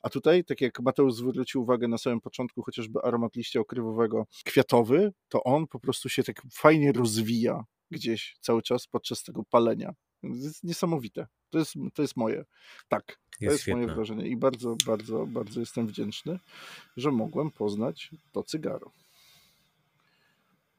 [0.03, 5.13] A tutaj, tak jak Mateusz zwrócił uwagę na samym początku, chociażby aromat liścia okrywowego kwiatowy,
[5.29, 9.95] to on po prostu się tak fajnie rozwija gdzieś cały czas podczas tego palenia.
[10.23, 11.27] Jest niesamowite.
[11.51, 12.45] To jest, to jest moje.
[12.89, 16.39] Tak, to Jest jest moje wrażenie i bardzo, bardzo, bardzo jestem wdzięczny,
[16.97, 18.93] że mogłem poznać to cygaro.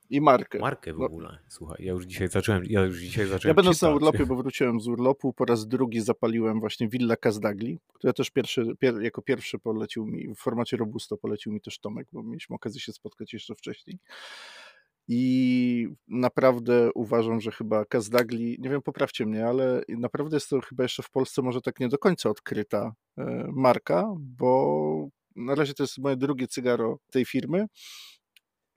[0.09, 0.59] I markę.
[0.59, 3.81] Markę w No, ogóle, słuchaj, ja już dzisiaj zacząłem, ja już dzisiaj zacząłem Ja będąc
[3.81, 8.29] na urlopie, bo wróciłem z urlopu, po raz drugi zapaliłem właśnie Villa Cazdagli, która też
[8.29, 12.55] pierwszy, pier, jako pierwszy polecił mi, w formacie Robusto polecił mi też Tomek, bo mieliśmy
[12.55, 13.99] okazję się spotkać jeszcze wcześniej.
[15.07, 20.83] I naprawdę uważam, że chyba Cazdagli, nie wiem, poprawcie mnie, ale naprawdę jest to chyba
[20.83, 25.83] jeszcze w Polsce może tak nie do końca odkryta e, marka, bo na razie to
[25.83, 27.65] jest moje drugie cygaro tej firmy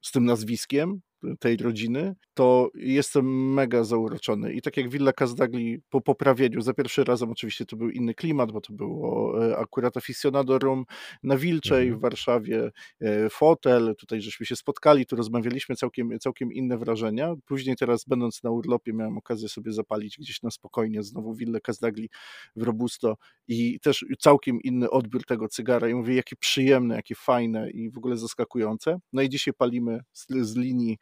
[0.03, 1.01] z tym nazwiskiem,
[1.39, 4.53] tej rodziny, to jestem mega zauroczony.
[4.53, 8.53] I tak jak Villa Cazdagli po poprawieniu, za pierwszy razem oczywiście to był inny klimat,
[8.53, 10.85] bo to było e, akurat aficionado room
[11.22, 11.99] na Wilczej mhm.
[11.99, 12.70] w Warszawie,
[13.01, 17.35] e, fotel, tutaj żeśmy się spotkali, tu rozmawialiśmy, całkiem, całkiem inne wrażenia.
[17.47, 22.09] Później teraz będąc na urlopie miałem okazję sobie zapalić gdzieś na spokojnie znowu Willę Cazdagli
[22.57, 23.16] w Robusto
[23.49, 27.99] i też całkiem inny odbiór tego cygara i mówię, jakie przyjemne, jakie fajne i w
[27.99, 28.99] ogóle zaskakujące.
[29.12, 30.99] No i dzisiaj palimy z, z linii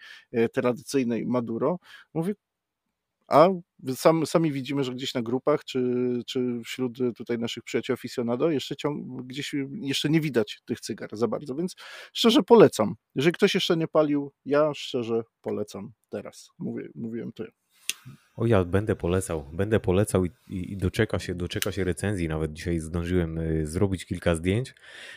[0.52, 1.78] tradycyjnej Maduro.
[2.14, 2.34] Mówię,
[3.28, 3.48] a
[3.94, 5.80] sam, sami widzimy, że gdzieś na grupach, czy,
[6.26, 11.28] czy wśród tutaj naszych przyjaciół aficionado jeszcze ciąg, gdzieś jeszcze nie widać tych cygar za
[11.28, 11.74] bardzo, więc
[12.12, 12.94] szczerze polecam.
[13.14, 16.48] Jeżeli ktoś jeszcze nie palił, ja szczerze polecam teraz.
[16.58, 17.63] Mówię, mówiłem to ja.
[18.36, 22.28] O ja będę polecał, będę polecał i, i, i, doczeka, się, doczeka się recenzji.
[22.28, 24.74] Nawet dzisiaj zdążyłem e, zrobić kilka zdjęć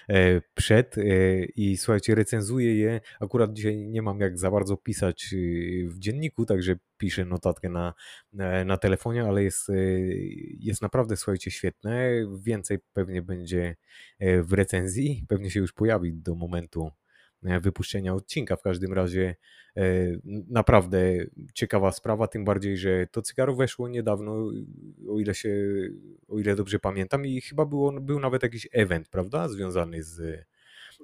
[0.10, 1.02] e, przed e,
[1.46, 3.02] i słuchajcie, recenzuję je.
[3.20, 5.36] Akurat dzisiaj nie mam jak za bardzo pisać
[5.88, 7.94] w dzienniku, także piszę notatkę na,
[8.66, 9.68] na telefonie, ale jest,
[10.60, 12.12] jest naprawdę, słuchajcie, świetne.
[12.42, 13.76] Więcej pewnie będzie
[14.20, 16.92] w recenzji, pewnie się już pojawi do momentu
[17.42, 18.56] wypuszczenia odcinka.
[18.56, 19.36] W każdym razie
[19.78, 19.82] e,
[20.50, 24.52] naprawdę ciekawa sprawa, tym bardziej, że to cygaro weszło niedawno,
[25.10, 25.56] o ile się,
[26.28, 30.20] o ile dobrze pamiętam i chyba było, był nawet jakiś event, prawda, związany z,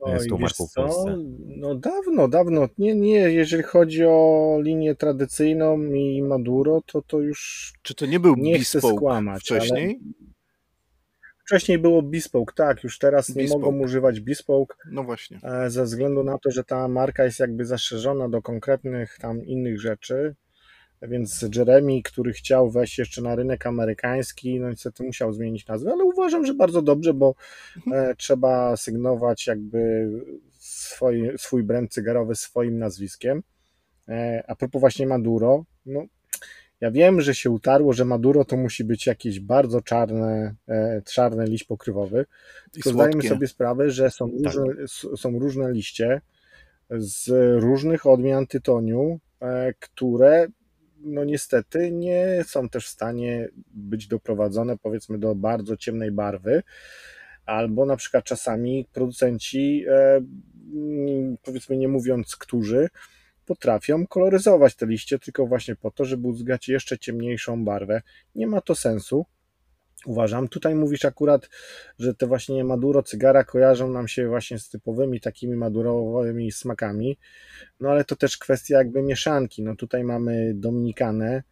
[0.07, 1.17] e, z tą marką w Polsce.
[1.47, 2.67] No dawno, dawno.
[2.77, 8.19] Nie, nie, jeżeli chodzi o linię tradycyjną i Maduro, to to już Czy to nie
[8.19, 9.85] był nie chcę skłamać, wcześniej?
[9.85, 10.32] Ale
[11.45, 13.43] Wcześniej było Bespoke, tak, już teraz Bespoke.
[13.43, 14.75] nie mogą używać Bespoke.
[14.91, 15.39] No właśnie.
[15.43, 19.81] E, ze względu na to, że ta marka jest jakby zaszerzona do konkretnych tam innych
[19.81, 20.35] rzeczy,
[21.01, 26.03] więc Jeremy, który chciał wejść jeszcze na rynek amerykański, no niestety musiał zmienić nazwę, ale
[26.03, 27.35] uważam, że bardzo dobrze, bo
[27.77, 28.09] mhm.
[28.11, 30.09] E, trzeba sygnować jakby
[30.59, 33.43] swój, swój brand cygarowy swoim nazwiskiem.
[34.07, 36.05] E, a propos właśnie Maduro, no
[36.83, 41.45] ja wiem, że się utarło, że Maduro to musi być jakieś bardzo czarne, e, czarny
[41.45, 42.25] liść pokrywowy.
[42.71, 44.53] Tylko zdajemy sobie sprawę, że są tak.
[44.53, 46.21] różne, są różne liście
[46.89, 47.29] z
[47.61, 50.47] różnych odmian tytoniu, e, które
[50.99, 56.63] no niestety nie są też w stanie być doprowadzone powiedzmy do bardzo ciemnej barwy,
[57.45, 60.21] albo na przykład czasami producenci, e,
[61.43, 62.89] powiedzmy nie mówiąc którzy,
[63.45, 68.01] potrafią koloryzować te liście tylko właśnie po to, żeby uzyskać jeszcze ciemniejszą barwę.
[68.35, 69.25] Nie ma to sensu.
[70.05, 71.49] Uważam, tutaj mówisz akurat,
[71.99, 77.17] że te właśnie Maduro cygara kojarzą nam się właśnie z typowymi takimi madurowymi smakami,
[77.79, 79.63] no ale to też kwestia jakby mieszanki.
[79.63, 81.43] No tutaj mamy Dominikanę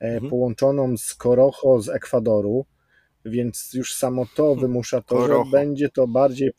[0.00, 0.30] e, mhm.
[0.30, 2.66] połączoną z Corojo z Ekwadoru,
[3.24, 4.60] więc już samo to hmm.
[4.60, 5.44] wymusza to, Corojo.
[5.44, 6.52] że będzie to bardziej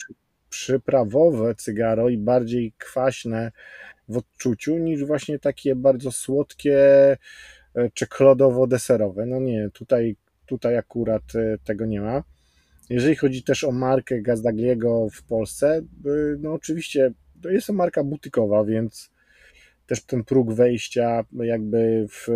[0.49, 3.51] przyprawowe cygaro i bardziej kwaśne
[4.09, 6.77] w odczuciu niż właśnie takie bardzo słodkie,
[7.75, 9.25] e, czekoladowo-deserowe.
[9.27, 12.23] No nie, tutaj, tutaj akurat e, tego nie ma.
[12.89, 15.81] Jeżeli chodzi też o markę Gazdagliego w Polsce, e,
[16.39, 19.13] no oczywiście to jest to marka butykowa, więc
[19.87, 22.27] też ten próg wejścia jakby w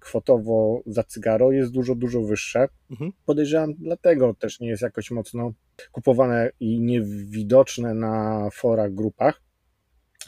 [0.00, 2.68] kwotowo za cygaro jest dużo, dużo wyższe.
[2.90, 3.12] Mhm.
[3.26, 5.52] Podejrzewam, dlatego też nie jest jakoś mocno
[5.92, 9.45] kupowane i niewidoczne na forach, grupach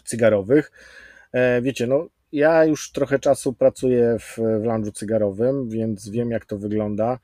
[0.08, 0.72] cygarowych.
[1.32, 6.46] E, wiecie, no ja już trochę czasu pracuję w, w lounge'u cygarowym, więc wiem jak
[6.46, 7.18] to wygląda.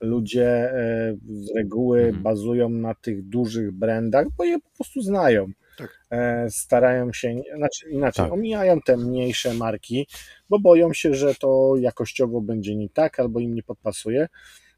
[0.00, 2.22] Ludzie e, z reguły mhm.
[2.22, 5.46] bazują na tych dużych brandach, bo je po prostu znają.
[5.78, 6.00] Tak.
[6.10, 8.32] E, starają się, znaczy inaczej, tak.
[8.32, 10.06] omijają te mniejsze marki,
[10.48, 14.28] bo boją się, że to jakościowo będzie nie tak albo im nie podpasuje.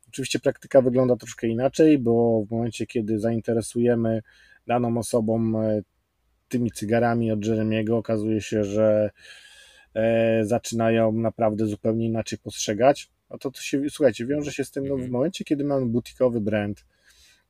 [0.09, 4.23] Oczywiście praktyka wygląda troszkę inaczej, bo w momencie, kiedy zainteresujemy
[4.67, 5.53] daną osobą
[6.49, 9.11] tymi cygarami od Jeremiego okazuje się, że
[9.95, 13.11] e, zaczynają naprawdę zupełnie inaczej postrzegać.
[13.31, 15.13] No to, to się, słuchajcie, wiąże się z tym, no w mhm.
[15.13, 16.85] momencie, kiedy mamy butikowy brand,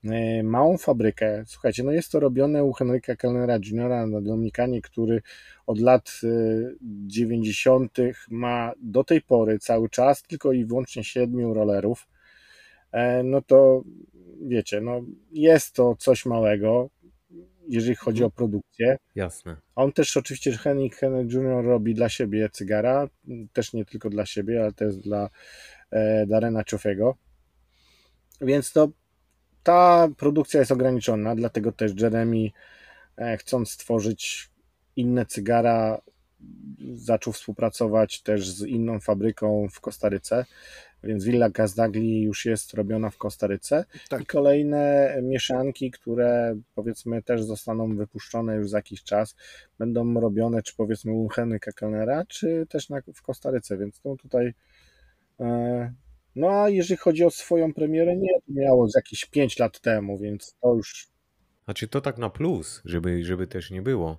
[0.05, 4.09] e, małą fabrykę, słuchajcie, no jest to robione u Henryka Kellnera Jr.
[4.09, 5.23] na Dominikanie, który
[5.67, 6.21] od lat
[7.07, 7.99] 90.
[7.99, 12.09] E, ma do tej pory cały czas tylko i wyłącznie siedmiu rollerów,
[13.25, 13.83] no to
[14.47, 15.01] wiecie, no
[15.33, 16.91] jest to coś małego,
[17.69, 18.97] jeżeli chodzi o produkcję.
[19.15, 19.57] Jasne.
[19.75, 21.65] On też oczywiście, Henrik Henry Jr.
[21.65, 23.09] robi dla siebie cygara,
[23.53, 25.31] też nie tylko dla siebie, ale też dla
[25.91, 27.17] e, Darena Ciofego.
[28.41, 28.89] Więc to
[29.63, 32.51] ta produkcja jest ograniczona, dlatego też Jeremy
[33.17, 34.51] e, chcąc stworzyć
[34.97, 36.01] inne cygara
[36.95, 40.45] zaczął współpracować też z inną fabryką w Kostaryce,
[41.05, 44.23] więc Villa Gazdagli już jest robiona w Kostaryce Tak.
[44.23, 49.37] i kolejne mieszanki, które powiedzmy też zostaną wypuszczone już za jakiś czas,
[49.79, 54.55] będą robione czy powiedzmy u Henryka Kellnera, czy też na, w Kostaryce, więc no tutaj
[55.41, 55.93] e,
[56.37, 60.19] no a jeżeli chodzi o swoją premierę, nie, to miało z jakieś 5 lat temu,
[60.19, 61.09] więc to już
[61.65, 64.19] Znaczy to tak na plus, żeby, żeby też nie było.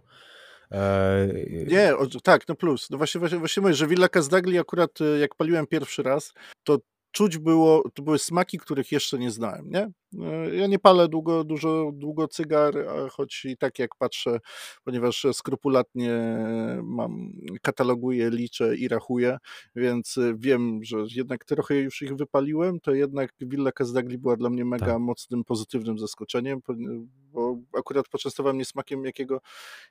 [0.71, 2.89] Eee, Nie, o, tak, no plus.
[2.89, 6.77] No właśnie, właśnie, właśnie mówię, że Villa Cazdagli akurat y, jak paliłem pierwszy raz, to
[7.11, 9.91] czuć było, to były smaki, których jeszcze nie znałem, nie?
[10.49, 12.73] Y, Ja nie palę długo, dużo, długo cygar,
[13.11, 14.39] choć i tak jak patrzę,
[14.83, 16.11] ponieważ skrupulatnie
[16.83, 17.31] mam,
[17.61, 19.37] kataloguję, liczę i rachuję,
[19.75, 24.49] więc y, wiem, że jednak trochę już ich wypaliłem, to jednak Villa Cazdagli była dla
[24.49, 24.99] mnie mega Tak.
[24.99, 26.59] mocnym, pozytywnym zaskoczeniem,
[27.31, 29.41] bo akurat poczęstowałem mnie smakiem, jakiego,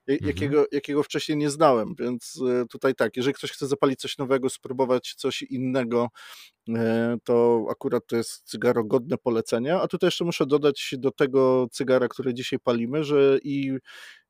[0.06, 0.26] ja- Mhm.
[0.28, 4.48] jakiego, jakiego wcześniej nie znałem, więc e, tutaj tak, jeżeli ktoś chce zapalić coś nowego,
[4.50, 6.08] spróbować coś innego,
[6.68, 11.66] e, to akurat to jest cygaro godne polecenia, a tutaj jeszcze muszę dodać do tego
[11.72, 13.78] cygara, które dzisiaj palimy, że i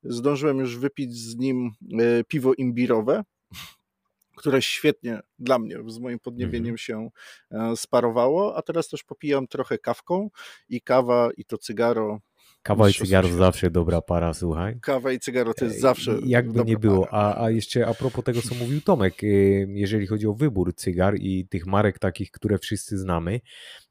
[0.03, 3.23] zdążyłem już wypić z nim e, piwo imbirowe,
[4.35, 7.09] które świetnie dla mnie z moim podniebieniem się
[7.51, 10.29] e, sparowało, a teraz też popijam trochę kawką
[10.69, 12.19] i kawa i to cygaro
[12.63, 13.37] Kawa i Mistrzostwo cygar świata.
[13.37, 14.79] zawsze dobra para, słuchaj.
[14.81, 16.19] Kawa i cygaro to jest Ej, zawsze.
[16.25, 17.07] Jakby nie było.
[17.11, 21.15] A, a jeszcze a propos tego, co mówił Tomek, y, jeżeli chodzi o wybór cygar
[21.19, 23.41] i tych marek takich, które wszyscy znamy,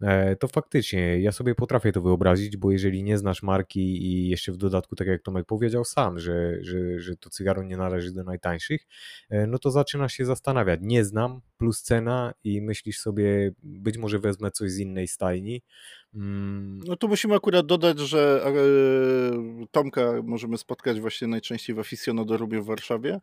[0.02, 4.52] e, to faktycznie ja sobie potrafię to wyobrazić, bo jeżeli nie znasz marki i jeszcze
[4.52, 8.24] w dodatku, tak jak Tomek powiedział sam, że, że, że to cygaro nie należy do
[8.24, 8.86] najtańszych,
[9.30, 10.80] e, no to zaczynasz się zastanawiać.
[10.82, 15.62] Nie znam, plus cena i myślisz sobie, być może wezmę coś z innej stajni.
[16.14, 22.38] Mm, No tu musimy akurat dodać, że e, Tomka możemy spotkać właśnie najczęściej w Aficionado
[22.38, 23.20] w Warszawie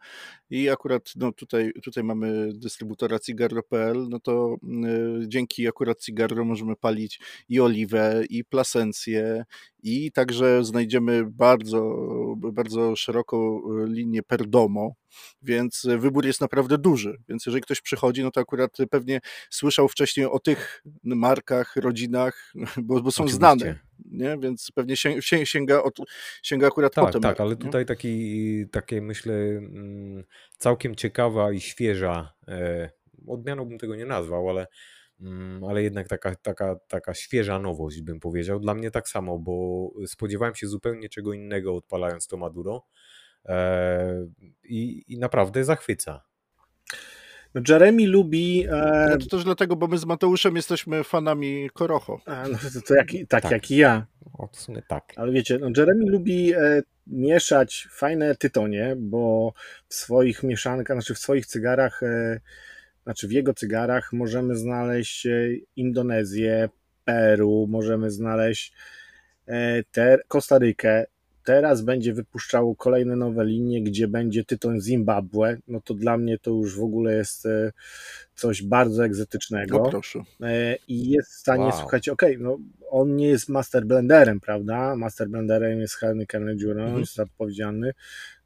[0.49, 4.57] i akurat no, tutaj, tutaj mamy dystrybutora Cigarro.pl, no to e,
[5.27, 7.19] dzięki akurat Cigarro możemy palić
[7.49, 9.45] i oliwę, i plasencję,
[9.85, 11.95] i także znajdziemy bardzo,
[12.37, 14.93] bardzo szeroką e, linię Perdomo,
[15.41, 17.17] więc wybór jest naprawdę duży.
[17.29, 19.19] Więc jeżeli ktoś przychodzi, no to akurat pewnie
[19.49, 23.37] słyszał wcześniej o tych markach, rodzinach, bo, bo są Oczywiście.
[23.37, 24.37] znane, nie?
[24.39, 25.97] więc pewnie sięga, sięga, od,
[26.43, 27.21] sięga akurat Tak, potem.
[27.21, 30.23] tak, ale tutaj taki, takie myślę mm,
[30.57, 32.89] całkiem ciekawa i świeża, e,
[33.27, 34.67] odmianą bym tego nie nazwał, ale,
[35.69, 38.59] ale jednak taka, taka, taka świeża nowość bym powiedział.
[38.59, 42.85] Dla mnie tak samo, bo spodziewałem się zupełnie czego innego odpalając to Maduro
[43.45, 44.27] e,
[44.63, 46.23] i, i naprawdę zachwyca.
[47.55, 48.65] No Jeremy lubi.
[48.67, 52.21] E, Ale to też dlatego, bo my z Mateuszem jesteśmy fanami Korocho.
[52.25, 53.51] a, no, to, to jak, tak, Tak.
[53.51, 54.05] jak i ja.
[54.33, 55.13] O, w sumie tak.
[55.15, 59.53] Ale wiecie, no Jeremy lubi e, mieszać fajne tytonie, bo
[59.87, 62.39] w swoich mieszankach, znaczy w swoich cygarach, e,
[63.05, 66.69] znaczy w jego cygarach możemy znaleźć e, Indonezję,
[67.05, 68.73] Peru, możemy znaleźć
[69.47, 71.05] e, ter, Kostarykę.
[71.43, 75.57] Teraz będzie wypuszczało kolejne nowe linie, gdzie będzie tytoń Zimbabwe.
[75.67, 77.71] No to dla mnie to już w ogóle jest e,
[78.35, 79.77] coś bardzo egzotycznego.
[79.83, 80.19] No proszę.
[80.87, 81.79] I jest w stanie, Wow.
[81.79, 82.57] słuchajcie, okej, no
[82.89, 84.95] on nie jest master blenderem, prawda?
[84.95, 86.99] Master blenderem jest Henry Kennedy Mhm.
[86.99, 87.91] jest odpowiedzialny,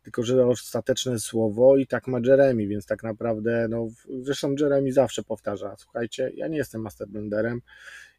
[0.04, 3.88] tylko że ostateczne słowo i tak ma Jeremy, więc tak naprawdę, no
[4.22, 7.62] zresztą Jeremy zawsze powtarza, słuchajcie, ja nie jestem master blenderem,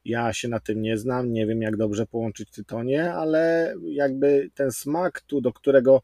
[0.05, 4.73] ja się na tym nie znam, nie wiem jak dobrze połączyć tytonie, ale jakby ten
[4.73, 6.03] smak tu, do którego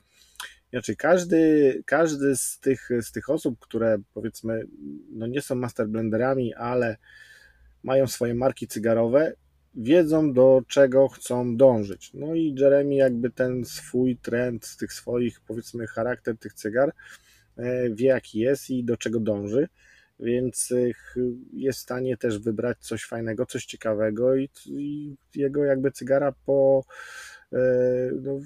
[0.71, 4.67] znaczy każdy, każdy z, tych, z tych osób, które powiedzmy
[5.11, 6.97] no nie są master blenderami, ale
[7.83, 9.33] mają swoje marki cygarowe,
[9.77, 12.11] wiedzą do czego chcą dążyć.
[12.15, 16.93] No i Jeremy jakby ten swój trend tych swoich powiedzmy charakter tych cygar
[17.57, 19.69] e, wie jaki jest i do czego dąży,
[20.21, 20.77] więc e,
[21.53, 26.85] jest w stanie też wybrać coś fajnego, coś ciekawego i, i jego jakby cygara po
[27.53, 27.59] e,
[28.23, 28.41] no,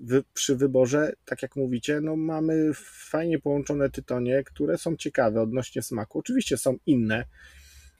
[0.00, 5.82] wy, przy wyborze, tak jak mówicie, no mamy fajnie połączone tytonie, które są ciekawe odnośnie
[5.82, 6.18] smaku.
[6.18, 7.24] Oczywiście są inne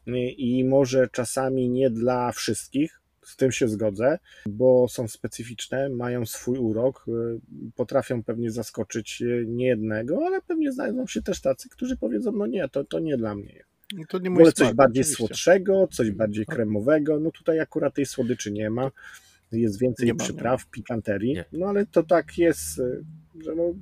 [0.07, 6.27] i i może czasami nie dla wszystkich, z tym się zgodzę, bo są specyficzne, mają
[6.27, 7.41] swój urok, y,
[7.75, 12.69] potrafią pewnie zaskoczyć y, niejednego, ale pewnie znajdą się też tacy, którzy powiedzą, no nie,
[12.69, 13.65] to, to nie dla mnie.
[13.97, 15.27] No To nie Wolę coś smak, bardziej oczywiście.
[15.27, 18.91] słodszego, coś bardziej kremowego, no tutaj akurat tej słodyczy nie ma,
[19.53, 21.45] jest więcej Nie nie przypraw, pikanterii, Nie.
[21.53, 23.05] no ale to tak jest, y,
[23.45, 23.75] że no,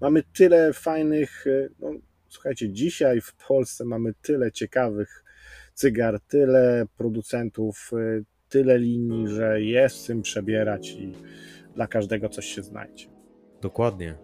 [0.00, 1.90] mamy tyle fajnych, y, no,
[2.28, 5.24] słuchajcie, dzisiaj w Polsce mamy tyle ciekawych
[5.74, 11.12] cygar, tyle producentów, y, tyle linii, że jest z tym przebierać i
[11.74, 13.06] dla każdego coś się znajdzie.
[13.62, 14.14] Dokładnie.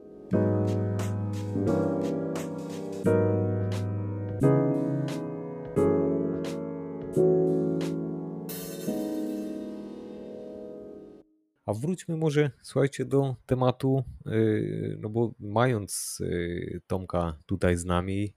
[11.69, 18.35] A wróćmy może, słuchajcie, do tematu, y, no bo mając y, Tomka tutaj z nami,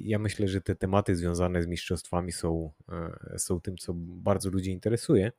[0.00, 2.72] ja myślę, że te tematy związane z mistrzostwami są,
[3.36, 5.32] są tym, co bardzo ludzi interesuje.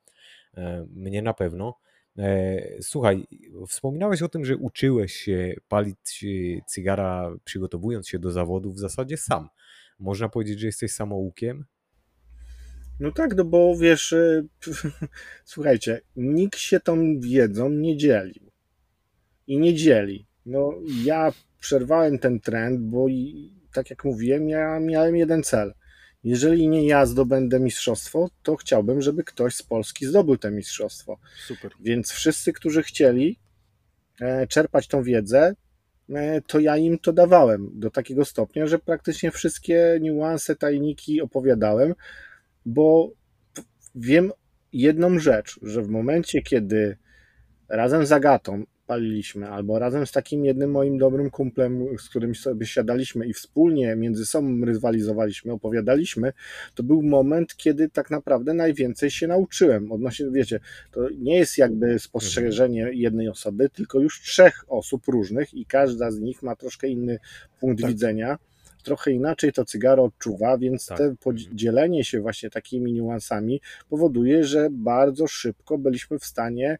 [0.89, 1.79] Mnie na pewno.
[2.81, 3.27] Słuchaj,
[3.67, 6.25] wspominałeś o tym, że uczyłeś się palić
[6.67, 9.49] cygara, przygotowując się do zawodu w zasadzie sam.
[9.99, 11.65] Można powiedzieć, że jesteś samoukiem?
[12.99, 14.43] No tak, no bo wiesz, e,
[15.45, 18.51] słuchajcie, nikt się tą wiedzą nie dzielił.
[19.47, 20.27] I nie dzieli.
[20.45, 20.73] No
[21.03, 23.05] ja przerwałem ten trend, bo
[23.73, 25.73] tak jak mówiłem, ja miałem jeden cel.
[26.23, 31.19] Jeżeli nie ja zdobędę mistrzostwo, to chciałbym, żeby ktoś z Polski zdobył to mistrzostwo.
[31.47, 31.71] Super.
[31.79, 33.39] Więc wszyscy, którzy chcieli
[34.21, 35.53] e, czerpać tą wiedzę,
[36.09, 41.93] e, to ja im to dawałem do takiego stopnia, że praktycznie wszystkie niuanse, tajniki opowiadałem,
[42.65, 43.11] bo
[43.95, 44.31] wiem
[44.73, 46.97] jedną rzecz, że w momencie, kiedy
[47.69, 52.65] razem z Agatą paliliśmy, albo razem z takim jednym moim dobrym kumplem, z którym sobie
[52.65, 56.33] siadaliśmy i wspólnie między sobą rywalizowaliśmy, opowiadaliśmy,
[56.75, 59.91] to był moment, kiedy tak naprawdę najwięcej się nauczyłem.
[59.91, 60.59] Odnośnie, wiecie,
[60.91, 66.19] to nie jest jakby spostrzeżenie jednej osoby, tylko już trzech osób różnych i każda z
[66.19, 67.19] nich ma troszkę inny
[67.59, 67.91] punkt tak.
[67.91, 68.37] widzenia
[68.87, 70.97] trochę inaczej to cygaro odczuwa, więc tak.
[70.97, 76.77] te podzielenie się właśnie takimi niuansami powoduje, że bardzo szybko byliśmy w stanie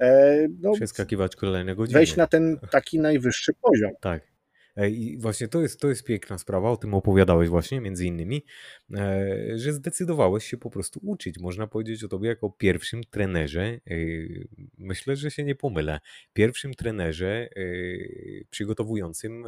[0.00, 1.98] e, no, przeskakiwać kolejne godziny.
[1.98, 3.90] Wejść na ten taki najwyższy poziom.
[4.00, 4.29] Tak.
[4.76, 8.44] E, I właśnie to jest, to jest piękna sprawa, o tym opowiadałeś właśnie między innymi,
[8.94, 11.38] e, że zdecydowałeś się po prostu uczyć.
[11.38, 13.80] Można powiedzieć o tobie jako pierwszym trenerze, e,
[14.78, 16.00] myślę, że się nie pomylę,
[16.32, 17.48] pierwszym trenerze
[18.50, 19.44] przygotowującym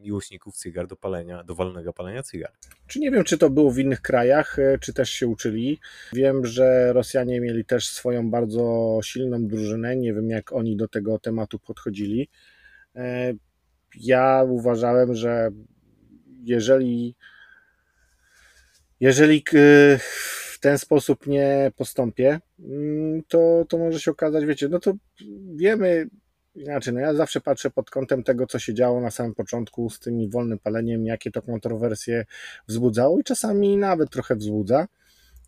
[0.00, 2.52] miłośników cygar do palenia, do walnego palenia cygar.
[2.86, 5.78] Czy nie wiem, czy to było w innych krajach, czy też się uczyli.
[6.12, 11.18] Wiem, że Rosjanie mieli też swoją bardzo silną drużynę, nie wiem jak oni do tego
[11.18, 12.28] tematu podchodzili
[13.96, 15.50] ja uważałem, że
[16.44, 17.14] jeżeli
[19.00, 19.44] jeżeli
[19.98, 24.92] w ten sposób nie postąpię, mm, to, to może się okazać, wiecie, no to
[25.56, 26.08] wiemy
[26.54, 30.00] inaczej, no ja zawsze patrzę pod kątem tego, co się działo na samym początku z
[30.00, 32.24] tym wolnym paleniem, jakie to kontrowersje
[32.68, 34.88] wzbudzało i czasami nawet trochę wzbudza.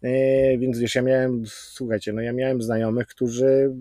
[0.03, 3.75] E, więc wiesz, ja miałem, słuchajcie, no ja miałem znajomych, którzy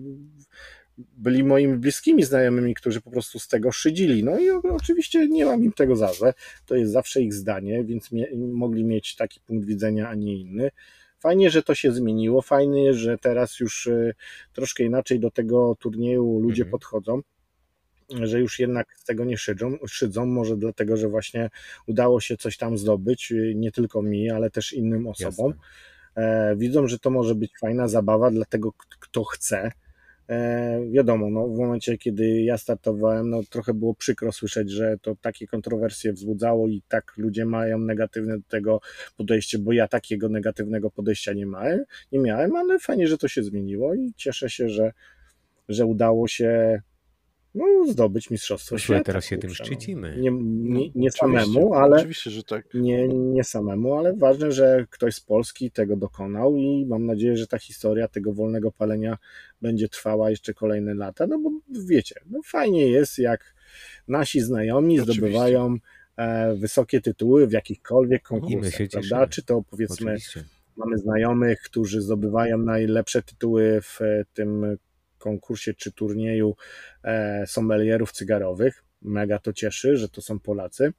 [1.18, 4.24] byli moimi bliskimi znajomymi, którzy po prostu z tego szydzili.
[4.24, 6.34] No i oczywiście nie mam im tego za złe.
[6.66, 10.70] To jest zawsze ich zdanie, więc mie mogli mieć taki punkt widzenia, a nie inny.
[11.18, 12.42] Fajnie, że to się zmieniło.
[12.42, 14.14] Fajnie, że teraz już y,
[14.52, 16.70] troszkę inaczej do tego turnieju ludzie mhm.
[16.70, 17.20] podchodzą
[18.22, 21.50] że już jednak z tego nie szydzą, szydzą, może dlatego, że właśnie
[21.86, 25.54] udało się coś tam zdobyć, y, nie tylko mi, ale też innym osobom.
[26.16, 29.72] E, widzą, że to może być fajna zabawa dla tego, kto chce, E,
[30.90, 35.46] wiadomo, no, w momencie, kiedy ja startowałem, no, trochę było przykro słyszeć, że to takie
[35.46, 38.80] kontrowersje wzbudzało i tak ludzie mają negatywne do tego
[39.16, 43.42] podejście, bo ja takiego negatywnego podejścia nie miałem, nie miałem ale fajnie, że to się
[43.42, 44.92] zmieniło i cieszę się, że,
[45.68, 46.82] że udało się
[47.54, 49.04] no, zdobyć mistrzostwo Słuchaj, świata.
[49.04, 50.16] teraz się tym szczycimy.
[50.18, 52.74] Nie, nie, nie samemu, ale oczywiście, że tak.
[52.74, 57.46] Nie, nie samemu, ale ważne, że ktoś z Polski tego dokonał i mam nadzieję, że
[57.46, 59.18] ta historia tego wolnego palenia
[59.62, 61.50] będzie trwała jeszcze kolejne lata, no bo
[61.86, 63.54] wiecie, no fajnie jest, jak
[64.08, 65.20] nasi znajomi oczywiście.
[65.20, 65.76] zdobywają
[66.16, 69.26] e, wysokie tytuły w jakichkolwiek konkursach, prawda?
[69.26, 70.44] Czy to powiedzmy oczywiście.
[70.76, 73.98] mamy znajomych, którzy zdobywają najlepsze tytuły w
[74.34, 74.76] tym
[75.20, 76.56] konkursie czy turnieju
[77.04, 78.84] e, sommelierów cygarowych.
[79.02, 80.92] Mega to cieszy, że to są Polacy.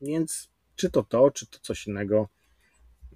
[0.00, 2.28] Więc czy to to, czy to coś innego,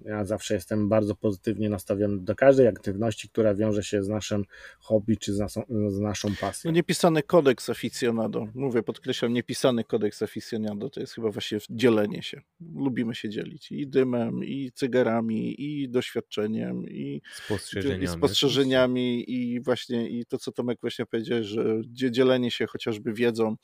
[0.05, 4.45] ja zawsze jestem bardzo pozytywnie nastawiony do każdej aktywności, która wiąże się z naszym
[4.79, 6.71] hobby czy z, naszą, z naszą pasją.
[6.71, 8.47] No niepisany kodeks aficionado.
[8.55, 12.41] Mówię, podkreślam, niepisany kodeks aficionado to jest chyba właśnie dzielenie się.
[12.75, 20.09] Lubimy się dzielić i dymem, i cygarami, i doświadczeniem, i spostrzeżeniami, i, spostrzeżeniami, i właśnie
[20.09, 23.55] i to, co Tomek właśnie powiedział, że dzielenie się chociażby wiedzą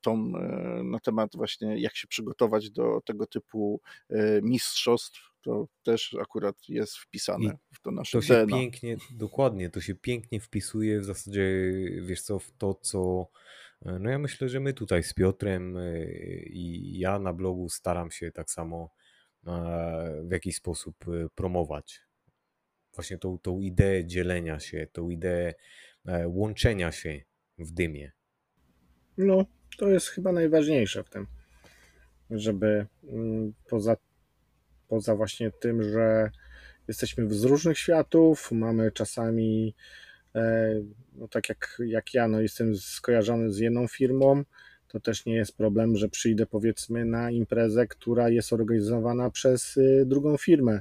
[0.00, 6.16] tą e, na temat właśnie jak się przygotować do tego typu e, mistrzostw, to też
[6.20, 8.56] akurat jest wpisane I w to nasze To się DNA.
[8.56, 11.42] pięknie, dokładnie, to się pięknie wpisuje w zasadzie,
[12.02, 13.28] wiesz co, w to, co
[13.82, 16.04] e, no ja myślę, że my tutaj z Piotrem e,
[16.42, 18.90] i ja na blogu staram się tak samo
[19.46, 22.00] e, w jakiś sposób promować.
[22.94, 25.54] Właśnie tą, tą ideę dzielenia się, tą ideę
[26.26, 27.20] łączenia się
[27.58, 28.12] w dymie.
[29.18, 29.44] No,
[29.78, 31.26] to jest chyba najważniejsze w tym,
[32.30, 33.96] żeby mm, poza
[34.88, 36.30] poza właśnie tym, że
[36.88, 39.74] jesteśmy z różnych światów, mamy czasami
[41.14, 44.44] no tak jak, jak ja, no jestem skojarzony z jedną firmą,
[44.88, 50.04] to też nie jest problem, że przyjdę powiedzmy na imprezę, która jest organizowana przez y,
[50.06, 50.80] drugą firmę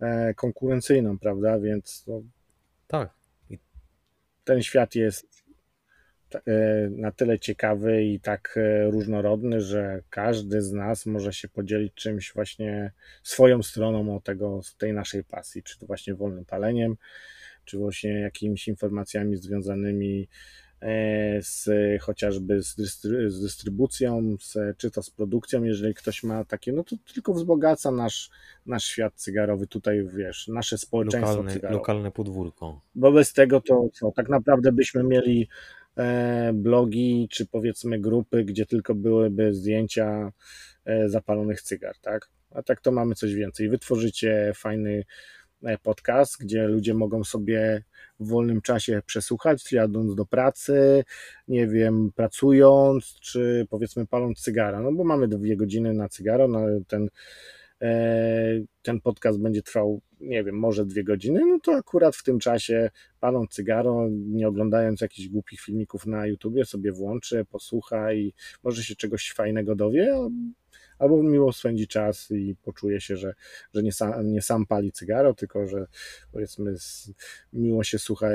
[0.00, 1.58] e, konkurencyjną, prawda?
[1.58, 2.22] Więc no,
[2.86, 3.10] tak.
[4.44, 5.31] ten świat jest e,
[6.90, 12.32] na tyle ciekawy i tak e, różnorodny, że każdy z nas może się podzielić czymś
[12.34, 16.96] właśnie swoją stroną o tego, tej naszej pasji, czy to właśnie wolnym paleniem,
[17.64, 20.28] czy właśnie jakimiś informacjami związanymi
[20.82, 21.68] E, z
[22.00, 26.84] chociażby z, dystry, z dystrybucją, z, czy to z produkcją, jeżeli ktoś ma takie, no
[26.84, 28.30] to tylko wzbogaca nasz,
[28.66, 31.78] nasz świat cygarowy, tutaj wiesz, nasze społeczeństwo lokalne, cygarowe.
[31.78, 32.80] Lokalne podwórko.
[32.94, 35.81] Bo bez tego to co, tak naprawdę byśmy mieli e,
[36.54, 40.32] blogi, czy powiedzmy grupy, gdzie tylko byłyby zdjęcia
[40.84, 42.28] e, zapalonych cygar, tak?
[42.50, 43.68] A tak to mamy coś więcej.
[43.68, 45.04] Wytworzycie fajny
[45.62, 47.82] e, podcast, gdzie ludzie mogą sobie
[48.20, 51.04] w wolnym czasie przesłuchać, jadąc do pracy,
[51.48, 56.60] nie wiem, pracując, czy powiedzmy paląc cygara, no bo mamy dwie godziny na cygaro, no
[56.88, 57.08] ten, e,
[58.82, 62.90] ten podcast będzie trwał, nie wiem, może dwie godziny, no to akurat w tym czasie
[63.20, 68.96] paląc cygaro, nie oglądając jakichś głupich filmików na YouTubie, sobie włączy, posłucha i może się
[68.96, 70.14] czegoś fajnego dowie,
[70.98, 73.34] albo miło spędzi czas i poczuje się, że,
[73.74, 75.86] że nie, sam, nie sam pali cygaro, tylko że
[76.32, 76.74] powiedzmy
[77.52, 78.28] miło się słucha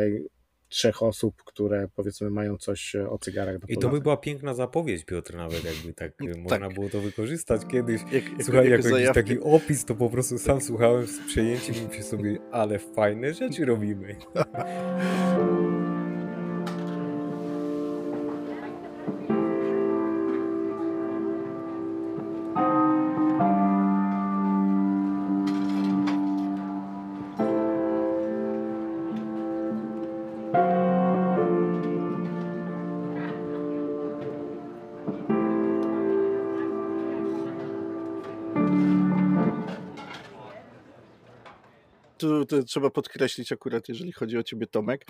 [0.69, 5.05] trzech osób, które powiedzmy mają coś o cygarach do I to by była piękna zapowiedź,
[5.05, 6.37] Piotr, nawet jakby tak, tak.
[6.37, 8.01] można było to wykorzystać kiedyś.
[8.11, 11.87] Jak, Słuchaj, jak, jak jakiś taki opis, to po prostu sam słuchałem z przejęciem i
[11.87, 14.15] myślę sobie, ale fajne rzeczy robimy.
[42.47, 45.05] tu trzeba podkreślić akurat, jeżeli chodzi o ciebie, Tomek,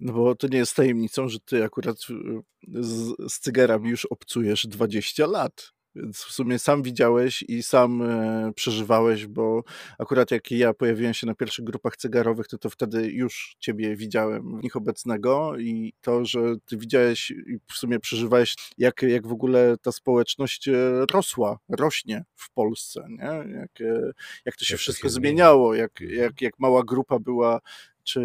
[0.00, 4.66] no bo to nie jest tajemnicą, że ty akurat y, z, z cygarami już obcujesz
[4.66, 5.72] 20 lat.
[5.94, 9.62] Więc w sumie sam widziałeś i sam e, przeżywałeś, bo
[9.98, 14.58] akurat jak ja pojawiłem się na pierwszych grupach cygarowych, to to wtedy już ciebie widziałem
[14.58, 19.32] w nich obecnego i to, że ty widziałeś i w sumie przeżywałeś, jak, jak w
[19.32, 20.72] ogóle ta społeczność e,
[21.12, 23.54] rosła, rośnie w Polsce, nie?
[23.58, 24.12] Jak, e,
[24.44, 26.20] jak to się jak wszystko zmieniało, jak, mhm.
[26.20, 27.60] jak, jak mała grupa była
[28.08, 28.20] czy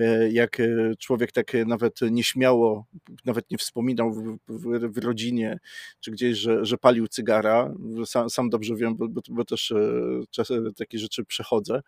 [0.00, 0.66] e, jak e,
[0.98, 2.86] człowiek tak nawet nieśmiało,
[3.24, 5.58] nawet nie wspominał w, w, w rodzinie,
[6.00, 7.74] czy gdzieś, że, że palił cygara,
[8.06, 9.76] sam, sam dobrze wiem, bo, bo, bo też e,
[10.30, 11.80] czasem takie rzeczy przechodzę,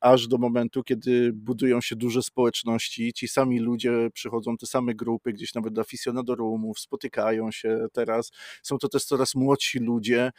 [0.00, 5.32] aż do momentu, kiedy budują się duże społeczności, ci sami ludzie przychodzą, te same grupy,
[5.32, 8.30] gdzieś nawet do aficionadorumów, spotykają się teraz,
[8.62, 10.30] są to też coraz młodsi ludzie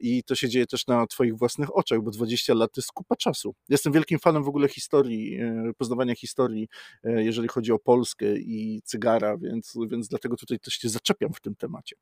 [0.00, 3.16] i to się dzieje też na twoich własnych oczach, bo 20 lat to jest kupa
[3.16, 3.54] czasu.
[3.68, 6.68] Jestem wielkim fanem w ogóle historii historii, e, poznawania historii,
[7.04, 11.40] e, jeżeli chodzi o Polskę i cygara, więc, więc dlatego tutaj też się zaczepiam w
[11.40, 11.96] tym temacie.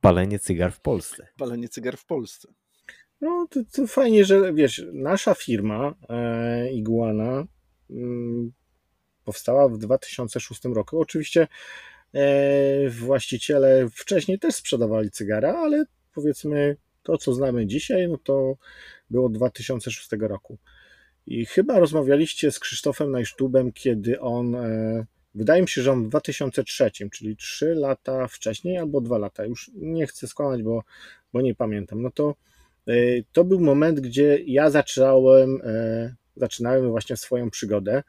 [0.00, 1.26] Palenie cygar w Polsce.
[1.36, 2.48] Palenie cygar w Polsce.
[3.20, 7.44] No to, to fajnie, że wiesz, nasza firma e, Iguana
[7.90, 8.52] mm,
[9.24, 11.00] powstała w 2006 roku.
[11.00, 11.48] Oczywiście
[12.14, 18.54] e, właściciele wcześniej też sprzedawali cygara, ale powiedzmy to, co znamy dzisiaj, no to
[19.10, 20.58] było 2006 roku.
[21.26, 25.04] I chyba rozmawialiście z Krzysztofem Najsztubem, kiedy on, e,
[25.34, 29.70] wydaje mi się, że on w 2003, czyli 3 lata wcześniej albo 2 lata, już
[29.74, 30.82] nie chcę skłamać, bo,
[31.32, 32.34] bo nie pamiętam, no to
[32.88, 32.92] e,
[33.32, 38.02] to był moment, gdzie ja zacząłem, e, zaczynałem właśnie swoją przygodę.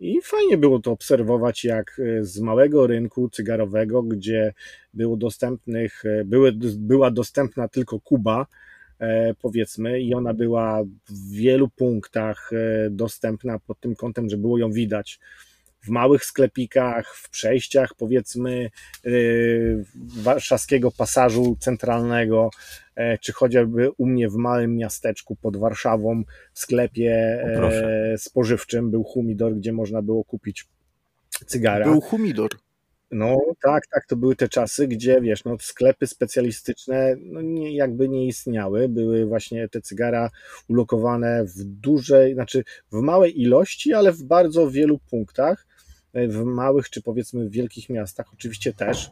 [0.00, 4.54] I fajnie było to obserwować, jak z małego rynku cygarowego, gdzie
[4.94, 8.46] było dostępnych, były, była dostępna tylko Kuba,
[9.40, 14.72] powiedzmy, i ona była w wielu punktach e, dostępna pod tym kątem, że było ją
[14.72, 15.20] widać
[15.82, 18.70] w małych sklepikach, w przejściach, powiedzmy,
[19.06, 19.10] e,
[20.22, 22.50] warszawskiego pasażu centralnego,
[23.20, 26.22] czy chociażby u mnie w małym miasteczku pod Warszawą
[26.52, 27.44] w sklepie
[28.16, 30.66] spożywczym był humidor, gdzie można było kupić
[31.46, 31.84] cygara.
[31.84, 32.50] Był humidor.
[33.10, 38.08] No tak, tak, to były te czasy, gdzie wiesz, no sklepy specjalistyczne no, nie, jakby
[38.08, 40.30] nie istniały, były właśnie te cygara
[40.68, 45.66] ulokowane w dużej, znaczy w małej ilości, ale w bardzo wielu punktach,
[46.12, 49.10] e, w małych czy powiedzmy w wielkich miastach, oczywiście też,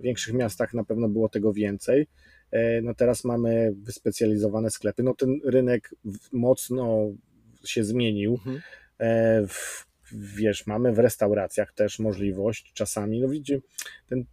[0.00, 2.06] w większych miastach na pewno było tego więcej,
[2.50, 5.94] e, no teraz mamy wyspecjalizowane sklepy, no ten rynek
[6.32, 7.10] mocno
[7.64, 8.60] się zmienił, mhm.
[8.98, 13.60] E, w wiesz, mamy w restauracjach też możliwość czasami, no widzicie,
[14.08, 14.24] ten,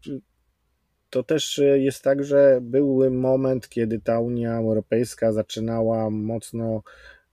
[1.10, 6.84] to też jest tak, że był moment, kiedy ta Unia Europejska zaczynała mocno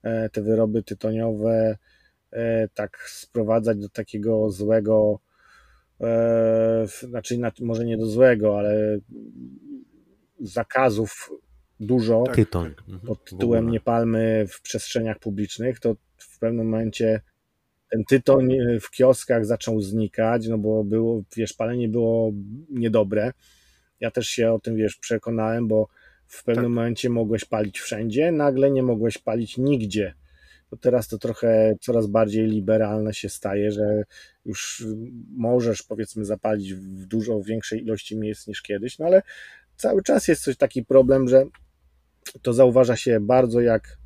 [0.03, 1.77] e, te wyroby tytoniowe
[2.31, 5.19] e, tak sprowadzać do takiego złego,
[6.01, 8.99] e, znaczy może nie do złego, ale
[10.39, 11.31] zakazów
[11.79, 12.75] dużo tak, Tyton.
[12.75, 12.85] Tak.
[13.07, 17.21] pod tytułem nie palmy w przestrzeniach publicznych, to w pewnym momencie
[17.93, 18.49] ten tytoń
[18.81, 22.31] w kioskach zaczął znikać, no bo było, wiesz, palenie było
[22.69, 23.31] niedobre.
[23.99, 25.87] Ja też się o tym, wiesz, przekonałem, bo
[26.27, 26.73] w pewnym tak.
[26.73, 30.13] momencie mogłeś palić wszędzie, nagle nie mogłeś palić nigdzie.
[30.69, 34.03] To teraz to trochę coraz bardziej liberalne się staje, że
[34.45, 34.85] już
[35.35, 39.21] możesz powiedzmy zapalić w dużo większej ilości miejsc niż kiedyś, no ale
[39.75, 41.45] cały czas jest coś taki problem, że
[42.41, 43.97] to zauważa się bardzo jak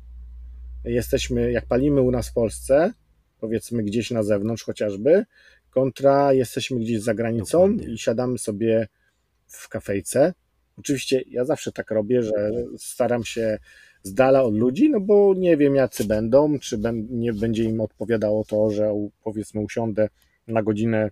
[0.84, 2.92] jesteśmy, jak palimy u nas w Polsce,
[3.40, 5.24] powiedzmy gdzieś na zewnątrz chociażby,
[5.70, 7.94] kontra jesteśmy gdzieś za granicą Dokładnie.
[7.94, 8.88] i siadamy sobie
[9.46, 10.34] w kafejce.
[10.76, 13.58] Oczywiście ja zawsze tak robię, że staram się
[14.02, 16.78] z dala od ludzi, no bo nie wiem jacy będą, czy
[17.10, 18.92] nie będzie im odpowiadało to, że
[19.24, 20.08] powiedzmy usiądę
[20.46, 21.10] na godzinę,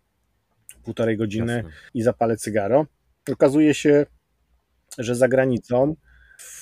[0.84, 1.70] półtorej godziny Jasne.
[1.94, 2.86] i zapalę cygaro.
[3.32, 4.06] Okazuje się,
[4.98, 5.96] że za granicą,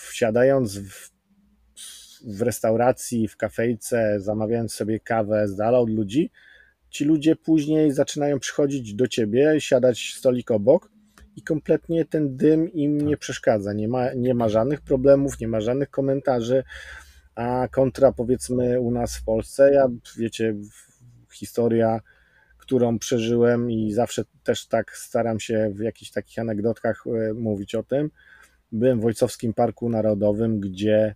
[0.08, 1.13] wsiadając w,
[2.26, 6.30] w restauracji, w kafejce, zamawiając sobie kawę z dala od ludzi,
[6.90, 10.90] ci ludzie później zaczynają przychodzić do ciebie, siadać stolik obok
[11.36, 13.20] i kompletnie ten dym im nie tak.
[13.20, 13.72] przeszkadza.
[13.72, 16.64] Nie ma, nie ma żadnych problemów, nie ma żadnych komentarzy,
[17.34, 20.54] a kontra powiedzmy u nas w Polsce, ja wiecie,
[21.32, 22.00] historia,
[22.58, 27.82] którą przeżyłem i zawsze też tak staram się w jakichś takich anegdotkach e, mówić o
[27.82, 28.10] tym.
[28.72, 31.14] Byłem w Ojcowskim Parku Narodowym, gdzie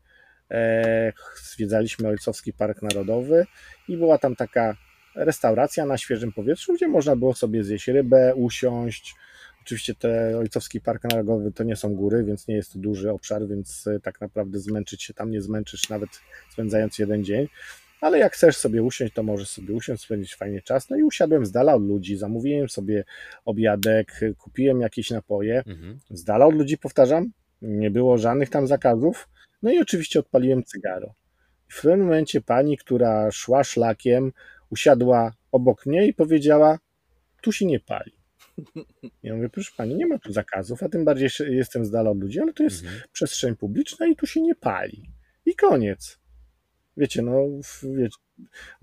[1.34, 3.46] zwiedzaliśmy Ojcowski Park Narodowy
[3.88, 4.76] i była tam taka
[5.14, 9.14] restauracja na świeżym powietrzu, gdzie można było sobie zjeść rybę, usiąść,
[9.68, 13.48] Oczywiście te Ojcowski Park Narodowy to nie są góry, więc nie jest to duży obszar,
[13.48, 16.10] więc e, tak naprawdę zmęczyć się tam nie zmęczysz, nawet
[16.50, 17.48] spędzając jeden dzień.
[18.00, 20.90] Ale jak chcesz sobie usiąść, to możesz sobie usiąść, spędzić fajnie czas.
[20.90, 23.04] No i usiadłem z dala od ludzi, zamówiłem sobie
[23.44, 25.62] obiadek, kupiłem jakieś napoje.
[25.66, 25.98] Mhm.
[26.10, 27.32] Z dala od ludzi, powtarzam,
[27.62, 29.28] nie było żadnych tam zakazów.
[29.62, 31.14] No i oczywiście odpaliłem cygaro.
[31.68, 34.32] W pewnym momencie pani, która szła szlakiem,
[34.70, 36.78] usiadła obok mnie i powiedziała:
[37.42, 38.12] Tu się nie pali.
[39.22, 42.20] Ja mówię, proszę pani, nie ma tu zakazów, a tym bardziej jestem z dala od
[42.20, 43.02] ludzi, ale to jest mhm.
[43.12, 45.02] przestrzeń publiczna i tu się nie pali.
[45.46, 46.18] I koniec.
[46.96, 47.46] Wiecie, no,
[47.82, 48.16] wiecie,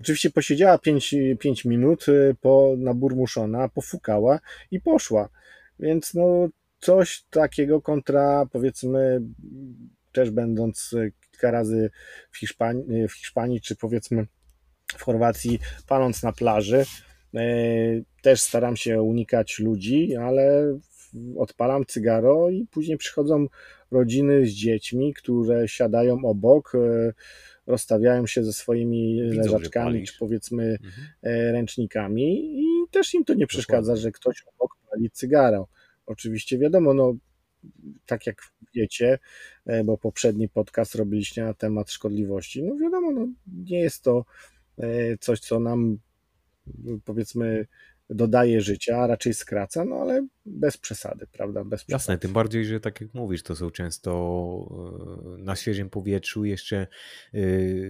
[0.00, 5.28] oczywiście posiedziała 5 minut, y, po, naburmuszona, pofukała i poszła.
[5.80, 6.48] Więc no,
[6.80, 9.20] coś takiego kontra, powiedzmy,
[10.20, 10.94] też będąc
[11.30, 11.90] kilka razy
[12.30, 14.26] w Hiszpanii, w Hiszpanii czy powiedzmy
[14.86, 16.84] w Chorwacji, paląc na plaży,
[17.36, 20.78] E, też staram się unikać ludzi, ale
[21.36, 23.46] odpalam cygaro i później przychodzą
[23.90, 27.12] rodziny z dziećmi, które siadają obok, e,
[27.66, 31.06] rozstawiają się ze swoimi Widzą, leżaczkami, czy powiedzmy mhm.
[31.22, 34.02] E, ręcznikami i też im to nie przeszkadza, Dokładnie.
[34.02, 35.68] że ktoś obok pali cygaro.
[36.06, 37.14] Oczywiście wiadomo, no
[38.06, 38.42] tak jak
[38.74, 39.18] wiecie,
[39.84, 44.24] bo poprzedni podcast robiliście na temat szkodliwości, no wiadomo, no, nie jest to
[45.20, 45.98] coś, co nam
[47.04, 47.66] powiedzmy
[48.10, 51.64] dodaje życia, a raczej skraca, no ale bez przesady, prawda?
[51.64, 51.92] Bez przesady.
[51.92, 54.12] Jasne, tym bardziej, że tak jak mówisz, to są często
[55.38, 56.86] e, na świeżym powietrzu jeszcze,
[57.34, 57.38] e,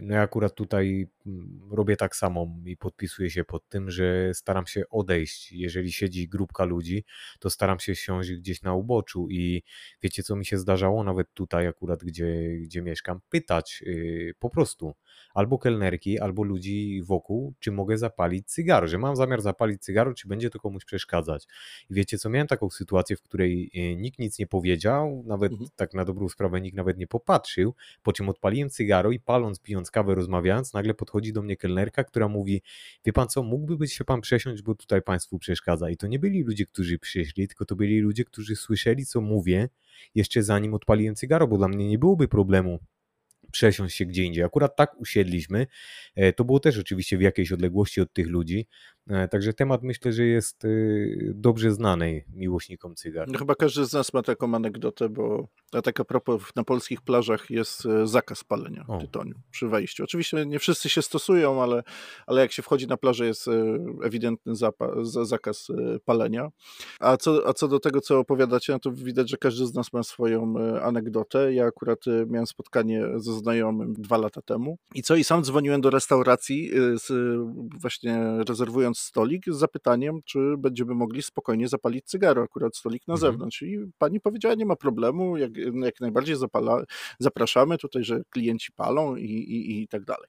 [0.03, 4.67] no ja akurat tutaj mm, robię tak samo i podpisuję się pod tym, że staram
[4.67, 7.05] się odejść, jeżeli siedzi grupka ludzi,
[7.41, 9.63] to staram się siąść gdzieś na uboczu i
[10.03, 13.91] wiecie co mi się zdarzało, nawet tutaj akurat, gdzie, gdzie mieszkam, pytać e,
[14.39, 14.95] po prostu
[15.35, 20.29] albo kelnerki, albo ludzi wokół, czy mogę zapalić cygaro, że mam zamiar zapalić cygaro, czy
[20.29, 21.47] będzie to komuś przeszkadzać.
[21.91, 25.71] I wiecie co, miałem taką sytuację, w której e, nikt nic nie powiedział, nawet mhm.
[25.77, 29.91] tak na dobrą sprawę nikt nawet nie popatrzył, po czym odpaliłem cygaro i paląc, pijąc
[29.91, 32.63] kawę, rozmawiając, nagle podchodzi do mnie kelnerka, która mówi,
[33.05, 35.91] wie pan co, mógłby się pan przesiąść, bo tutaj państwu przeszkadza.
[35.91, 39.69] I to nie byli ludzie, którzy przyszli, tylko to byli ludzie, którzy słyszeli, co mówię,
[40.15, 42.79] jeszcze zanim odpaliłem cygaro, bo dla mnie nie byłoby problemu
[43.53, 44.45] przesiąść się gdzie indziej.
[44.45, 45.67] Akurat tak usiedliśmy.
[46.15, 48.67] E, to było też oczywiście w jakiejś odległości od tych ludzi.
[49.11, 53.29] E, także temat myślę, że jest y, dobrze znany miłośnikom cygar.
[53.29, 57.03] No chyba każdy z nas ma taką anegdotę, bo a tak a propos na polskich
[57.03, 58.99] plażach jest e, zakaz palenia o.
[58.99, 60.05] tytoniu przy wejściu.
[60.05, 61.83] Oczywiście nie wszyscy się stosują, ale,
[62.27, 63.53] ale jak się wchodzi na plażę jest e,
[64.03, 65.69] ewidentny zapa- zakaz
[66.05, 66.49] palenia.
[67.01, 69.93] A co, a co do tego, co opowiadacie, no to widać, że każdy z nas
[69.93, 71.55] ma swoją anegdotę.
[71.55, 75.91] Ja akurat miałem spotkanie ze znajomym dwa lata temu i co, i sam dzwoniłem do
[75.91, 77.39] restauracji z,
[77.81, 83.33] właśnie rezerwując stolik z zapytaniem, czy będziemy mogli spokojnie zapalić cygaro, akurat stolik na mhm.
[83.33, 83.63] zewnątrz.
[83.63, 86.83] I pani powiedziała, nie ma problemu, jak, jak najbardziej zapala,
[87.19, 90.29] zapraszamy tutaj, że klienci palą i, i, i tak dalej.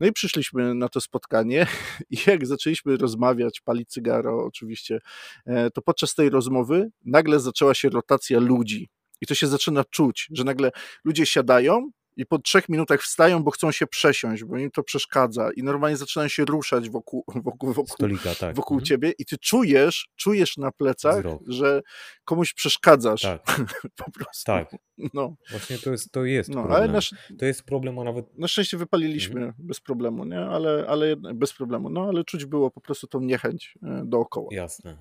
[0.00, 1.66] No i przyszliśmy na to spotkanie
[2.10, 4.98] i jak zaczęliśmy rozmawiać, palić cygaro oczywiście,
[5.46, 8.88] e, to podczas tej rozmowy nagle zaczęła się rotacja ludzi.
[9.20, 10.70] I to się zaczyna czuć, że nagle
[11.04, 15.50] ludzie siadają, i po trzech minutach wstają, bo chcą się przesiąść, bo im to przeszkadza
[15.56, 18.56] i normalnie zaczynają się ruszać wokół, wokół, wokół, Stolika, tak.
[18.56, 18.86] wokół mhm.
[18.86, 21.82] ciebie i ty czujesz, czujesz na plecach, że
[22.24, 23.42] komuś przeszkadzasz tak.
[24.04, 24.44] po prostu.
[24.46, 24.76] Tak.
[25.14, 25.36] No.
[25.50, 26.90] Właśnie to jest, to jest no, problem.
[26.90, 27.00] Ale
[27.38, 28.38] to jest problem, a nawet...
[28.38, 29.54] Na szczęście wypaliliśmy mhm.
[29.58, 30.40] bez problemu, nie?
[30.40, 34.48] Ale, ale bez problemu, no ale czuć było po prostu tą niechęć e, dookoła.
[34.52, 34.96] Jasne.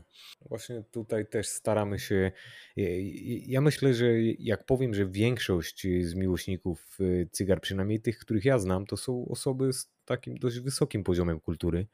[0.45, 2.31] Właśnie tutaj też staramy się,
[3.48, 8.60] ja myślę, że jak powiem, że większość z miłośników e, cygar, przynajmniej tych, których ja
[8.60, 11.88] znam, to są osoby z takim dość wysokim poziomem kultury.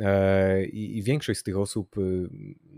[0.00, 2.28] E, I, I, większość z tych osób, y,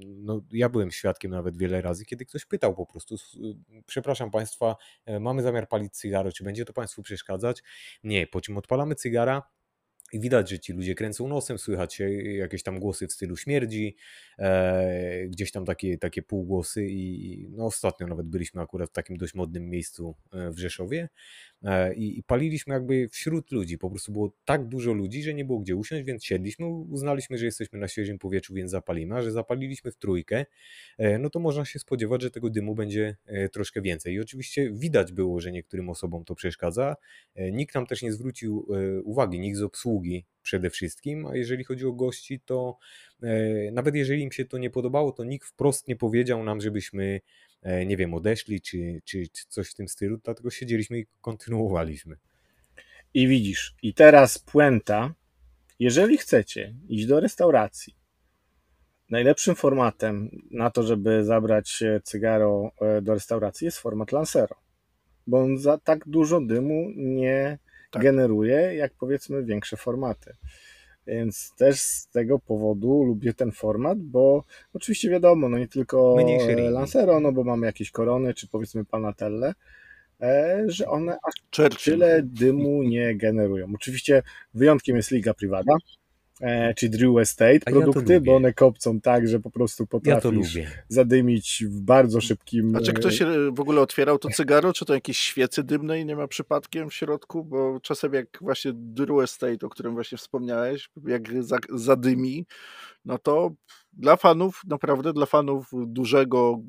[0.06, 3.18] no ja byłem świadkiem nawet wiele razy, kiedy ktoś pytał po prostu, y,
[3.86, 4.76] przepraszam Państwa,
[5.06, 7.62] e, mamy zamiar palić cygaro, czy będzie to Państwu przeszkadzać?
[8.04, 9.42] Nie, po czym odpalamy cygara,
[10.12, 13.96] i widać, że ci ludzie kręcą nosem, słychać jakieś tam głosy w stylu śmierdzi,
[14.38, 19.34] e, gdzieś tam takie, takie półgłosy i no ostatnio nawet byliśmy akurat w takim dość
[19.34, 21.08] modnym miejscu e, w Rzeszowie
[21.96, 25.58] i, i, paliliśmy jakby wśród ludzi, po prostu było tak dużo ludzi, że nie było
[25.58, 29.92] gdzie usiąść, więc siedliśmy, uznaliśmy, że jesteśmy na świeżym powietrzu, więc zapalimy, a że zapaliliśmy
[29.92, 30.46] w trójkę,
[30.98, 34.14] e, no to można się spodziewać, że tego dymu będzie e, troszkę więcej.
[34.14, 36.96] I oczywiście widać było, że niektórym osobom to przeszkadza,
[37.34, 38.66] e, nikt nam też nie zwrócił
[39.04, 42.78] uwagi, nikt z obsługi przede wszystkim, a jeżeli chodzi o gości, to
[43.22, 47.04] e, nawet jeżeli im się to nie podobało, to nikt wprost nie powiedział nam, żebyśmy,
[47.04, 47.20] e,
[47.86, 52.16] nie wiem, odeszli czy, czy, czy coś w tym stylu, dlatego siedzieliśmy i kontynuowaliśmy.
[53.14, 55.14] I widzisz, i teraz puenta,
[55.78, 57.96] jeżeli chcecie iść do restauracji,
[59.10, 64.56] najlepszym formatem na to, żeby zabrać cygaro e, do restauracji jest format Lancero,
[65.26, 67.58] bo on za tak dużo dymu nie
[67.90, 68.02] tak.
[68.02, 70.34] generuje, jak powiedzmy większe formaty.
[71.06, 76.14] Więc też z tego powodu lubię ten format, bo oczywiście wiadomo, no nie tylko
[76.70, 79.54] Lancero, no bo mamy jakieś korony, czy powiedzmy Panatelle,
[80.20, 81.34] e, że one aż
[81.84, 83.72] tyle dymu nie generują.
[83.74, 84.22] Oczywiście
[84.54, 86.05] wyjątkiem jest Liga Privada, e,
[86.76, 90.66] czy Drew Estate A produkty, ja bo one kopcą tak, że po prostu potrafisz ja
[90.88, 92.76] zadymić w bardzo szybkim...
[92.76, 93.22] A czy ktoś
[93.52, 97.44] w ogóle otwierał to cygaro, czy to jakieś świecy dymnej nie ma przypadkiem w środku?
[97.44, 101.22] Bo czasem jak właśnie Drew Estate, o którym właśnie wspomniałeś, jak
[101.70, 102.46] zadymi,
[103.04, 103.50] no to
[103.96, 106.60] dla fanów, naprawdę dla fanów dużego,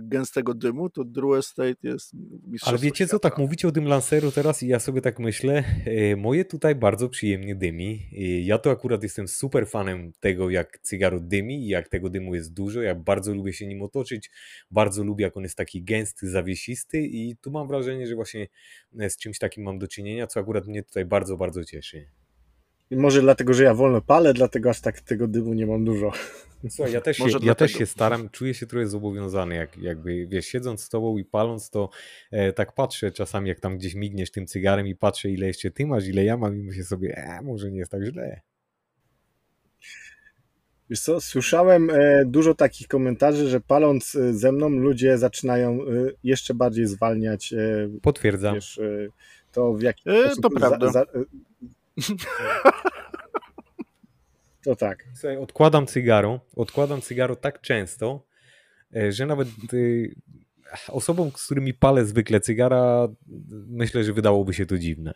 [0.00, 2.12] gęstego dymu, to Drew Estate jest
[2.62, 6.16] Ale wiecie co, tak mówicie o tym Lanceru teraz i ja sobie tak myślę, e,
[6.16, 8.08] moje tutaj bardzo przyjemnie dymi.
[8.12, 12.34] E, ja to akurat jestem super fanem tego, jak cygaro dymi i jak tego dymu
[12.34, 12.82] jest dużo.
[12.82, 14.30] Ja bardzo lubię się nim otoczyć,
[14.70, 18.48] bardzo lubię, jak on jest taki gęsty, zawiesisty i tu mam wrażenie, że właśnie
[18.98, 22.06] e, z czymś takim mam do czynienia, co akurat mnie tutaj bardzo, bardzo cieszy.
[22.90, 26.12] I może dlatego, że ja wolno palę, dlatego aż tak tego dymu nie mam dużo.
[26.70, 30.46] Słuchaj, ja też, się, ja też się staram, czuję się trochę zobowiązany, jak, jakby, wiesz,
[30.46, 31.90] siedząc z tobą i paląc, to
[32.30, 35.86] e, tak patrzę czasami, jak tam gdzieś migniesz tym cygarem i patrzę, ile jeszcze ty
[35.86, 38.40] masz, ile ja mam i myślę sobie, e, może nie jest tak źle.
[40.90, 45.84] Wiesz co, słyszałem e, dużo takich komentarzy, że paląc e, ze mną ludzie zaczynają e,
[46.24, 47.52] jeszcze bardziej zwalniać.
[47.52, 48.54] E, Potwierdzam.
[48.54, 48.80] Wiesz,
[49.52, 50.42] to w jaki sposób...
[50.42, 50.86] To prawda.
[50.86, 51.04] Za, za,
[54.64, 55.04] to tak.
[55.14, 58.26] Słuchaj, odkładam cygaro, odkładam cygaro tak często,
[58.96, 60.14] e, że nawet y,
[60.88, 63.08] osobom, z którymi palę zwykle cygara,
[63.68, 65.14] myślę, że wydałoby się to dziwne.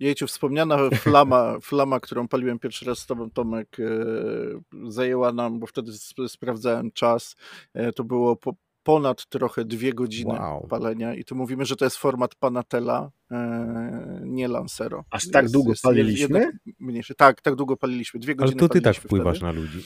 [0.00, 5.66] Jejciu, wspomniana flama, flama, którą paliłem pierwszy raz z tobą, Tomek, e, zajęła nam, bo
[5.66, 5.92] wtedy
[6.28, 7.36] sprawdzałem czas,
[7.74, 8.54] e, to było po,
[8.86, 10.66] ponad trochę dwie godziny wow.
[10.70, 15.04] palenia i tu mówimy, że to jest format Panatela, e, nie Lancero.
[15.10, 16.50] Aż tak jest, długo jest paliliśmy?
[16.80, 17.14] mniejszy.
[17.14, 18.20] Tak, tak długo paliliśmy.
[18.20, 19.52] Dwie godziny Ale to ty tak wpływasz wtedy.
[19.52, 19.82] na ludzi.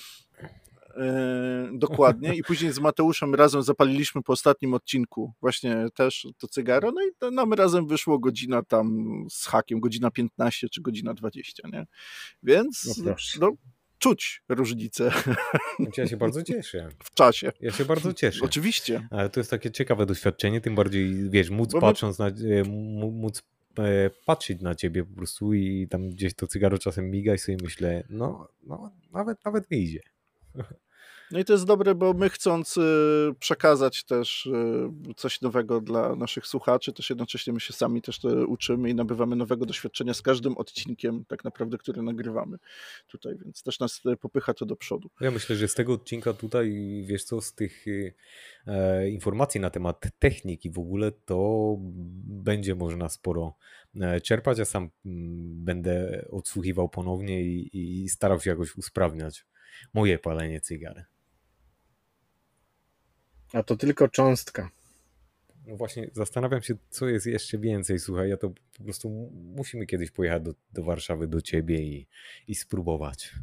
[0.96, 2.34] E, dokładnie.
[2.34, 6.92] I później z Mateuszem razem zapaliliśmy po ostatnim odcinku właśnie też to cygaro.
[6.92, 11.86] No i nam razem wyszło godzina tam z hakiem, godzina 15 czy godzina 20, nie?
[12.42, 13.52] Więc no, no
[14.00, 15.12] czuć różnicę.
[15.80, 16.88] Znaczy, ja się bardzo cieszę.
[17.04, 17.52] W czasie.
[17.60, 18.44] Ja się bardzo cieszę.
[18.44, 19.08] Oczywiście.
[19.10, 22.24] Ale to jest takie ciekawe doświadczenie, tym bardziej, wiesz, móc Bo patrząc my...
[22.24, 22.70] na,
[23.10, 23.42] móc
[23.78, 27.58] e, patrzeć na ciebie po prostu i tam gdzieś to cygaro czasem miga i sobie
[27.62, 30.00] myślę, no, no nawet, nawet mi idzie.
[31.30, 32.80] No i to jest dobre, bo my chcąc y,
[33.38, 38.90] przekazać też y, coś nowego dla naszych słuchaczy, też jednocześnie my się sami też uczymy
[38.90, 42.58] i nabywamy nowego doświadczenia z każdym odcinkiem tak naprawdę, który nagrywamy
[43.06, 45.10] tutaj, więc też nas y, popycha to do przodu.
[45.20, 46.72] Ja myślę, że z tego odcinka tutaj,
[47.06, 47.84] wiesz co, z tych
[48.66, 51.76] e, informacji na temat techniki w ogóle, to
[52.24, 53.54] będzie można sporo
[54.00, 54.58] e, czerpać.
[54.58, 57.70] Ja sam mm, będę odsłuchiwał ponownie i,
[58.02, 59.44] i starał się jakoś usprawniać
[59.94, 61.04] moje palenie cygary.
[63.52, 64.70] A to tylko cząstka.
[65.66, 67.98] No właśnie, zastanawiam się, co jest jeszcze więcej.
[67.98, 72.06] Słuchaj, ja to po prostu musimy kiedyś pojechać do, do Warszawy, do ciebie i,
[72.48, 73.34] i spróbować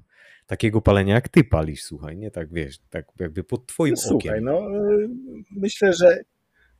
[0.47, 4.21] takiego palenia, jak ty palisz, słuchaj, nie tak wiesz, tak jakby pod twoim no, okiem.
[4.21, 5.09] Słuchaj, no y,
[5.51, 6.23] myślę, że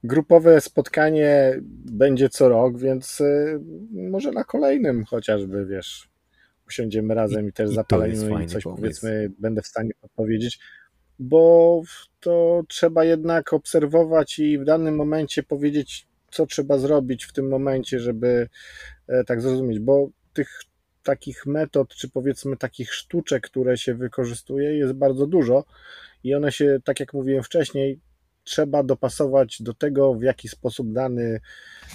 [0.03, 1.59] grupowe spotkanie
[1.91, 3.59] będzie co rok, więc y,
[3.91, 6.09] może na kolejnym chociażby, wiesz,
[6.67, 8.81] usiądziemy razem i, i też zapalimy i coś pomysł.
[8.81, 10.59] powiedzmy, będę w stanie odpowiedzieć
[11.19, 11.81] bo
[12.19, 17.99] to trzeba jednak obserwować i w danym momencie powiedzieć, co trzeba zrobić w tym momencie,
[17.99, 18.49] żeby
[19.07, 20.61] e, tak zrozumieć, bo tych
[21.03, 25.65] takich metod, czy powiedzmy takich sztuczek, które się wykorzystuje, jest bardzo dużo
[26.23, 27.99] i one się, tak jak mówiłem wcześniej,
[28.47, 31.39] trzeba dopasować do tego, w jaki sposób dany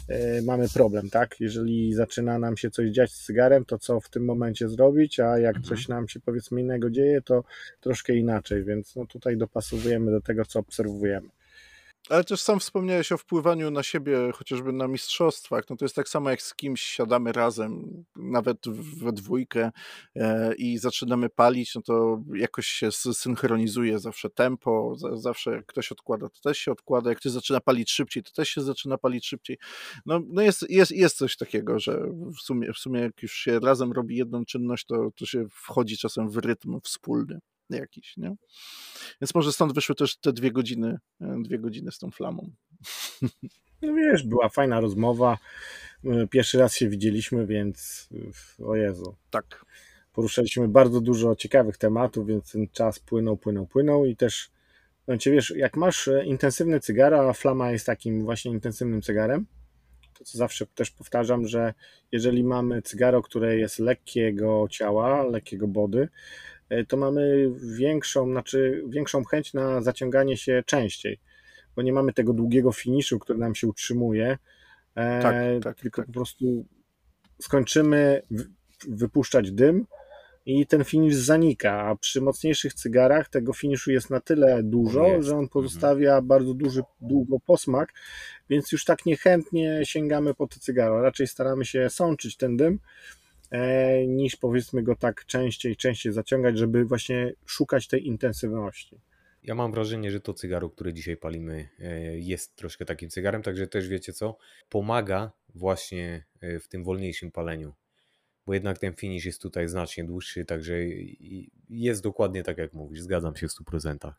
[0.08, 1.40] e, mamy problem, tak?
[1.40, 5.38] Jeżeli zaczyna nam się coś dziać z cygarem, to co w tym momencie zrobić, a
[5.38, 5.64] jak mhm.
[5.64, 7.44] coś nam się powiedzmy innego dzieje, to
[7.80, 11.28] troszkę inaczej, więc no tutaj dopasowujemy do tego, co obserwujemy.
[12.08, 15.64] Ale też sam wspomniałeś o wpływaniu na siebie, chociażby na mistrzostwach.
[15.70, 18.58] No to jest tak samo jak z kimś siadamy razem, nawet
[18.96, 19.70] we dwójkę
[20.16, 26.28] e, i zaczynamy palić, no to jakoś się synchronizuje zawsze tempo, zawsze jak ktoś odkłada,
[26.28, 27.10] to też się odkłada.
[27.10, 29.58] Jak ktoś zaczyna palić szybciej, to też się zaczyna palić szybciej.
[30.06, 32.00] No, no jest, jest, jest coś takiego, że
[32.38, 35.98] w sumie, w sumie jak już się razem robi jedną czynność, to, to się wchodzi
[35.98, 37.40] czasem w rytm wspólny
[37.77, 38.35] jakiś, nie?
[39.20, 42.51] Więc może stąd wyszły też te dwie godziny, e, dwie godziny z tą flamą.
[43.82, 45.39] No wiesz, była fajna rozmowa.
[46.05, 48.09] E, pierwszy raz się widzieliśmy, więc
[48.61, 49.16] e, o Jezu.
[49.31, 49.65] Tak.
[50.12, 54.51] Poruszaliśmy bardzo dużo ciekawych tematów, więc ten czas płynął, płynął, płynął i też
[55.05, 59.47] znaczy, wiesz, jak masz intensywny cygar, a flama jest takim właśnie intensywnym cygarem,
[60.19, 61.74] to co zawsze też powtarzam, że
[62.12, 66.51] jeżeli mamy cygaro, które jest lekkiego ciała, lekkiego body, E,
[66.89, 71.19] to mamy większą, znaczy większą chęć na zaciąganie się częściej,
[71.77, 74.39] bo nie mamy tego długiego finiszu, który nam się utrzymuje,
[74.94, 76.07] e, tak, tak, tylko tak.
[76.07, 76.65] po prostu
[77.40, 78.23] skończymy
[78.89, 79.86] wypuszczać dym
[80.47, 85.28] i ten finisz zanika, a przy mocniejszych cygarach tego finiszu jest na tyle dużo, jest.
[85.28, 86.27] że on pozostawia mhm.
[86.27, 87.93] bardzo duży, długo posmak,
[88.51, 91.03] więc już tak niechętnie sięgamy po te cygaro.
[91.03, 93.22] Raczej staramy się sączyć ten dym, E,
[94.06, 99.00] niż powiedzmy go tak częściej, częściej zaciągać, żeby właśnie szukać tej intensywności.
[99.42, 103.66] Ja mam wrażenie, że to cygaro, które dzisiaj palimy, e, jest troszkę takim cygarem, także
[103.66, 104.36] też wiecie co,
[104.68, 107.74] pomaga właśnie e, w tym wolniejszym paleniu,
[108.46, 110.74] bo jednak ten finish jest tutaj znacznie dłuższy, także
[111.68, 114.12] jest dokładnie tak jak mówisz, zgadzam się w 100%.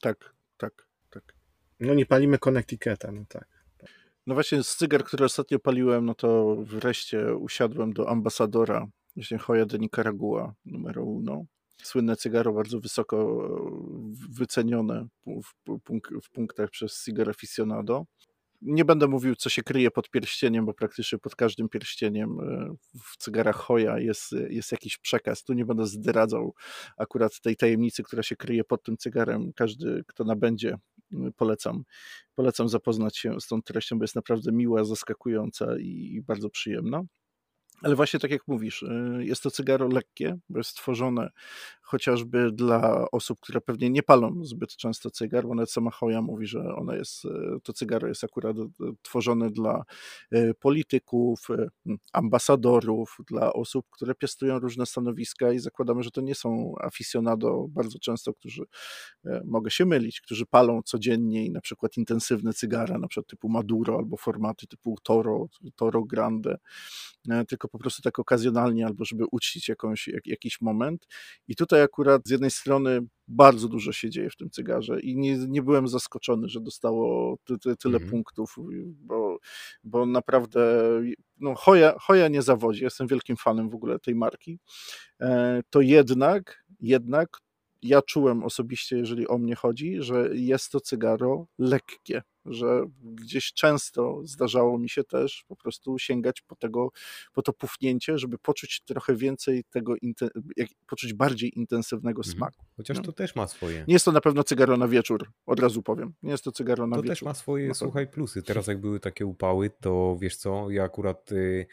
[0.00, 1.34] Tak, tak, tak.
[1.80, 3.59] No nie palimy Connecticut'a, no tak.
[4.26, 8.86] No właśnie z cygar, które ostatnio paliłem, no to wreszcie usiadłem do ambasadora,
[9.16, 11.44] właśnie Hoya de Nicaragua, numer uno.
[11.82, 13.48] Słynne cygaro, bardzo wysoko
[14.30, 15.80] wycenione w,
[16.22, 18.04] w punktach przez Cigar Aficionado.
[18.62, 22.74] Nie będę mówił, co się kryje pod pierścieniem, bo praktycznie pod każdym pierścieniem e,
[23.04, 25.44] w cygarach Hoya jest, jest jakiś przekaz.
[25.44, 26.54] Tu nie będę zdradzał
[26.96, 29.52] akurat tej tajemnicy, która się kryje pod tym cygarem.
[29.56, 30.76] Każdy, kto nabędzie,
[31.36, 31.84] polecam,
[32.34, 37.02] polecam zapoznać się z tą treścią, bo jest naprawdę miła, zaskakująca i bardzo przyjemna.
[37.82, 41.30] Ale właśnie tak jak mówisz, y, jest to cygaro lekkie, bo jest stworzone
[41.90, 46.46] chociażby dla osób, które pewnie nie palą zbyt często cygar, bo nawet sama Hoja mówi,
[46.46, 47.28] że ona jest, y,
[47.62, 48.62] to cygaro jest akurat y,
[49.02, 49.84] tworzone dla
[50.60, 51.48] polityków,
[52.12, 57.98] ambasadorów, dla osób, które piastują różne stanowiska i zakładamy, że to nie są aficionado bardzo
[57.98, 58.64] często, którzy,
[59.44, 63.98] mogę się mylić, którzy palą codziennie i na przykład intensywne cygara, na przykład typu Maduro
[63.98, 65.46] albo formaty typu Toro,
[65.76, 66.58] Toro Grande,
[67.48, 71.06] tylko po prostu tak okazjonalnie, albo żeby uczcić jakąś, jak, jakiś moment.
[71.48, 75.38] I tutaj akurat z jednej strony bardzo dużo się dzieje w tym cygarze i nie,
[75.38, 78.10] nie byłem zaskoczony, że dostało ty, ty, tyle mm.
[78.10, 79.38] punktów, bo,
[79.84, 80.82] bo naprawdę
[81.40, 84.58] no, Hoja, Hoja nie zawodzi, jestem wielkim fanem w ogóle tej marki,
[85.20, 87.28] e, to jednak jednak
[87.82, 94.20] ja czułem osobiście, jeżeli o mnie chodzi, że jest to cygaro lekkie, że gdzieś często
[94.24, 96.90] zdarzało mi się też po prostu sięgać po, tego,
[97.32, 99.94] po to pufnięcie, żeby poczuć trochę więcej tego,
[100.86, 102.36] poczuć bardziej intensywnego mhm.
[102.36, 102.64] smaku.
[102.76, 103.02] Chociaż no.
[103.02, 103.84] to też ma swoje.
[103.88, 106.14] Nie jest to na pewno cygaro na wieczór, od razu powiem.
[106.22, 107.16] Nie jest to cygaro na to wieczór.
[107.16, 108.42] To też ma swoje, słuchaj, plusy.
[108.42, 111.32] Teraz jak były takie upały, to wiesz co, ja akurat...
[111.32, 111.66] Y E,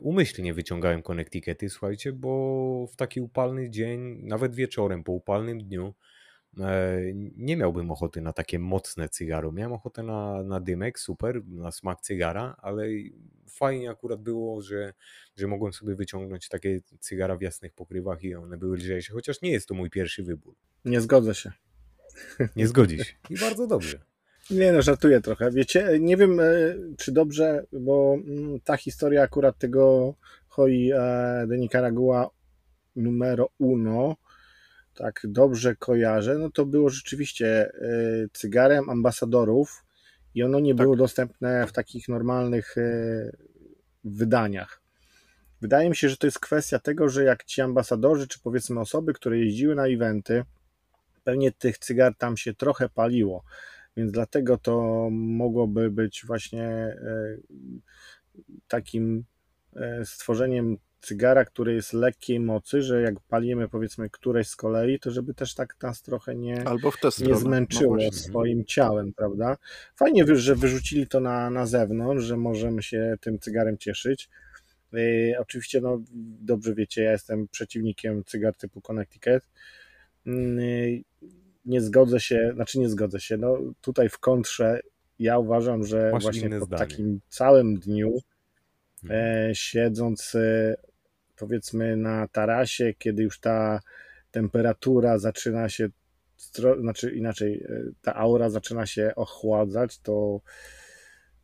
[0.00, 5.94] umyślnie wyciągałem connecticuty, słuchajcie, bo w taki upalny dzień, nawet wieczorem, po upalnym dniu,
[6.60, 7.00] e,
[7.36, 9.52] nie miałbym ochoty na takie mocne cygaro.
[9.52, 12.86] Miałem ochotę na, na dymek, super, na smak cygara, ale
[13.48, 14.94] fajnie akurat było, że,
[15.36, 19.50] że mogłem sobie wyciągnąć takie cygara w jasnych pokrywach i one były lżejsze, chociaż nie
[19.50, 20.54] jest to mój pierwszy wybór.
[20.84, 21.52] Nie zgodzę się.
[22.56, 23.16] Nie zgodzisz.
[23.30, 24.00] I bardzo dobrze.
[24.50, 25.50] Nie no, żartuję trochę.
[25.50, 26.44] Wiecie, nie wiem e,
[26.98, 30.14] czy dobrze, bo mm, ta historia akurat tego
[30.48, 32.30] Hoi e, de Nicaragua
[32.96, 34.16] numero uno,
[34.94, 37.70] tak dobrze kojarzę, no to było rzeczywiście e,
[38.32, 39.84] cygarem ambasadorów
[40.34, 40.82] i ono nie tak.
[40.82, 42.74] było dostępne w takich normalnych
[44.04, 44.82] wydaniach.
[45.60, 49.12] Wydaje mi się, że to jest kwestia tego, że jak ci ambasadorzy, czy powiedzmy osoby,
[49.12, 50.44] które jeździły na eventy,
[51.24, 53.44] pewnie tych cygar tam się trochę paliło
[53.98, 57.36] więc dlatego to mogłoby być właśnie e,
[58.68, 59.24] takim
[59.76, 65.10] e, stworzeniem cygara, który jest lekkiej mocy, że jak palimy powiedzmy któreś z kolei, to
[65.10, 66.64] żeby też tak nas trochę nie,
[67.28, 69.56] nie zmęczyło no swoim ciałem, prawda?
[69.96, 74.28] Fajnie, że wyrzucili to na, na zewnątrz, że możemy się tym cygarem cieszyć.
[74.92, 76.02] Yy, oczywiście, no
[76.40, 79.42] dobrze wiecie, ja jestem przeciwnikiem cygar typu Connecticut.
[80.26, 81.02] Yy,
[81.68, 84.80] nie zgodzę się, znaczy nie zgodzę się, no tutaj w kontrze
[85.18, 86.78] ja uważam, że Masz właśnie po zdanie.
[86.78, 88.18] takim całym dniu
[89.10, 90.76] e, siedząc e,
[91.36, 93.80] powiedzmy na tarasie, kiedy już ta
[94.30, 95.88] temperatura zaczyna się,
[96.80, 100.40] znaczy inaczej, e, ta aura zaczyna się ochładzać, to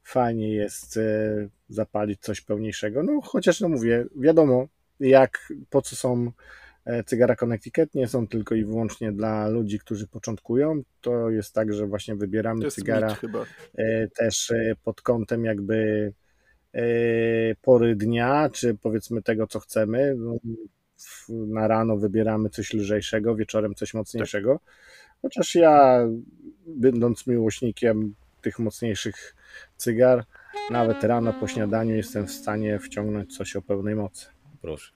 [0.03, 1.01] fajnie jest e,
[1.69, 3.03] zapalić coś pełniejszego.
[3.03, 4.69] No chociaż no mówię, wiadomo
[5.01, 6.33] jak, po co są
[7.07, 10.83] cygara Connecticut nie są tylko i wyłącznie dla ludzi, którzy początkują.
[11.01, 13.17] To jest tak, że właśnie wybieramy cygara
[13.75, 16.13] e, też e, pod kątem jakby
[17.63, 20.15] pory dnia, czy powiedzmy tego, co chcemy.
[20.19, 20.37] No,
[21.29, 24.61] na rano wybieramy coś lżejszego, wieczorem coś mocniejszego.
[25.23, 26.07] Chociaż ja,
[26.67, 29.35] będąc miłośnikiem tych mocniejszych
[29.77, 30.25] cygar,
[30.71, 34.27] nawet rano po śniadaniu jestem w stanie wciągnąć coś o pełnej mocy.
[34.63, 34.93] Proszę.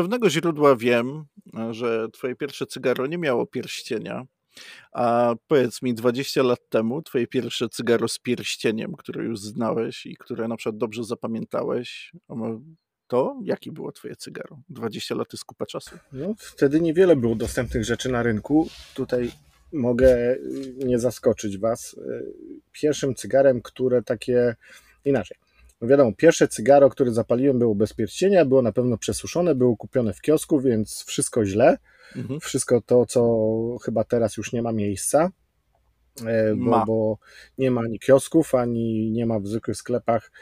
[0.00, 1.24] Pewnego źródła wiem,
[1.70, 4.26] że twoje pierwsze cygaro nie miało pierścienia,
[4.92, 10.16] a powiedz mi, 20 lat temu twoje pierwsze cygaro z pierścieniem, które już znałeś i
[10.16, 12.12] które na przykład dobrze zapamiętałeś,
[13.06, 14.58] to jaki było twoje cygaro?
[14.68, 15.98] 20 lat jest kupa czasu.
[16.12, 18.68] No, wtedy niewiele było dostępnych rzeczy na rynku.
[18.94, 19.30] Tutaj
[19.72, 21.94] mogę y, nie zaskoczyć was.
[21.94, 22.32] Y,
[22.72, 24.56] pierwszym cygarem, które takie
[25.04, 25.36] inaczej.
[25.80, 30.12] No wiadomo, pierwsze cygaro, które zapaliłem, było bez pierścienia, było na pewno przesuszone, było kupione
[30.12, 31.78] w kiosku, więc wszystko źle.
[32.16, 32.40] Mhm.
[32.40, 33.38] Wszystko to, co
[33.84, 35.30] chyba teraz już nie ma miejsca,
[36.26, 36.84] e, bo, ma.
[36.86, 37.18] bo
[37.58, 40.32] nie ma ani kiosków, ani nie ma w zwykłych sklepach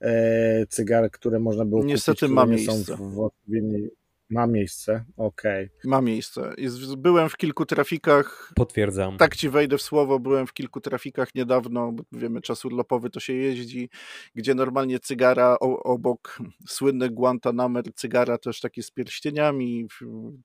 [0.00, 2.72] e, cygar, które można było Niestety kupić, ma miejsce.
[2.72, 3.90] są w, w odpowiedniej
[4.30, 5.64] ma miejsce, okej.
[5.66, 5.90] Okay.
[5.90, 6.54] Ma miejsce.
[6.98, 8.52] Byłem w kilku trafikach.
[8.54, 9.16] Potwierdzam.
[9.16, 13.20] Tak ci wejdę w słowo, byłem w kilku trafikach niedawno, bo wiemy, czas urlopowy to
[13.20, 13.90] się jeździ,
[14.34, 19.86] gdzie normalnie cygara obok, słynny Guantanamer cygara też takie z pierścieniami,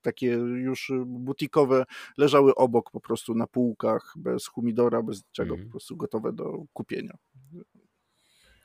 [0.02, 0.26] takie
[0.56, 1.84] już butikowe,
[2.18, 5.66] leżały obok po prostu na półkach, bez humidora, bez czego, mm.
[5.66, 7.16] po prostu gotowe do kupienia.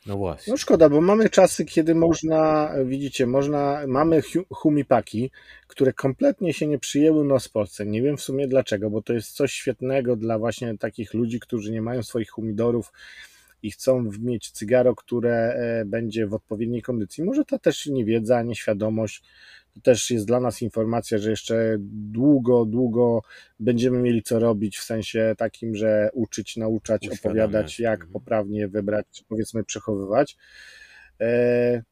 [0.05, 0.51] No właśnie.
[0.51, 5.31] No szkoda, bo mamy czasy, kiedy można, widzicie, można, mamy humipaki,
[5.67, 7.85] które kompletnie się nie przyjęły nas w Polsce.
[7.85, 11.71] Nie wiem w sumie dlaczego, bo to jest coś świetnego dla właśnie takich ludzi, którzy
[11.71, 12.91] nie mają swoich humidorów
[13.63, 17.23] i chcą mieć cygaro, które e, będzie w odpowiedniej kondycji.
[17.23, 19.23] Może to też niewiedza, nieświadomość,
[19.83, 23.21] też jest dla nas informacja, że jeszcze długo, długo
[23.59, 28.13] będziemy mieli co robić w sensie takim, że uczyć, nauczać, opowiadać, jak mhm.
[28.13, 30.37] poprawnie wybrać, powiedzmy, przechowywać.
[31.21, 31.83] E,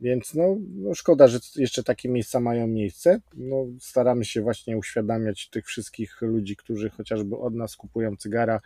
[0.00, 3.20] więc no, no, szkoda, że jeszcze takie miejsca mają miejsce.
[3.34, 8.60] No, staramy się właśnie uświadamiać tych wszystkich ludzi, którzy chociażby od nas kupują cygara,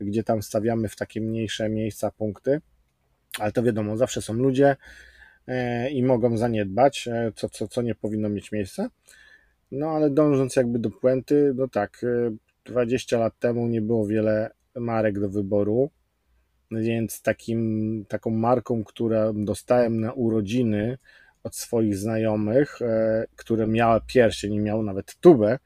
[0.00, 2.60] gdzie tam stawiamy w takie mniejsze miejsca punkty.
[3.38, 4.76] Ale to wiadomo, zawsze są ludzie,
[5.90, 8.90] i mogą zaniedbać, e, co, co, co nie powinno mieć miejsca.
[9.72, 12.06] No ale dążąc jakby do puenty, no tak,
[12.64, 15.90] 20 lat temu nie było wiele marek do wyboru,
[16.70, 20.98] więc takim, taką marką, którą dostałem na urodziny
[21.42, 22.78] od swoich znajomych,
[23.36, 25.58] które miały pierścień i miały nawet tubę,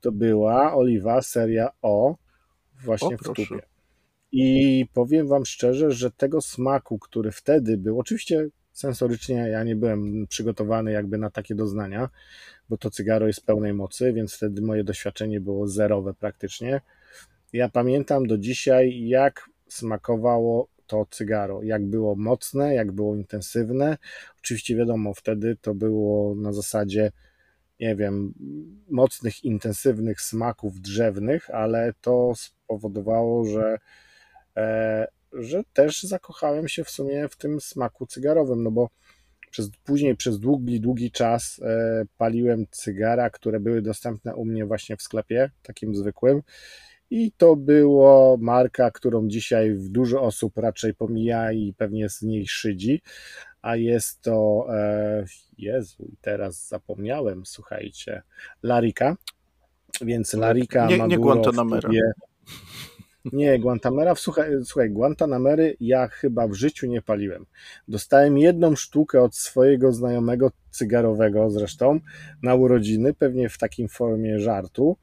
[0.00, 2.16] to była oliwa seria O
[2.84, 3.62] właśnie o, w tubie.
[4.32, 10.26] I powiem Wam szczerze, że tego smaku, który wtedy był, oczywiście sensorycznie ja nie byłem
[10.26, 12.08] przygotowany jakby na takie doznania,
[12.68, 16.80] bo to cygaro jest pełnej mocy, więc wtedy moje doświadczenie było zerowe praktycznie.
[17.52, 23.98] Ja pamiętam do dzisiaj, jak smakowało to cygaro, jak było mocne, jak było intensywne.
[24.38, 27.12] Oczywiście wiadomo, wtedy to było na zasadzie
[27.82, 28.34] nie wiem,
[28.90, 33.78] mocnych, intensywnych smaków drzewnych, ale to spowodowało, że,
[34.56, 38.88] e, że też zakochałem się w sumie w tym smaku cygarowym, no bo
[39.50, 44.96] przez, później przez długi, długi czas e, paliłem cygara, które były dostępne u mnie właśnie
[44.96, 46.42] w sklepie, takim zwykłym.
[47.10, 53.02] I to było marka, którą dzisiaj dużo osób raczej pomija i pewnie z niej szydzi,
[53.62, 55.24] a jest to, e,
[55.58, 58.22] Jezu, teraz zapomniałem, słuchajcie,
[58.62, 59.16] Larika,
[60.00, 61.90] więc Larika nie, nie Guantanamera.
[63.24, 67.46] Nie, Guantanamera, słuchaj, słuchaj, Guantanamery ja chyba w życiu nie paliłem.
[67.88, 72.00] Dostałem jedną sztukę od swojego znajomego cygarowego zresztą
[72.42, 74.96] na urodziny, pewnie w takim formie żartu,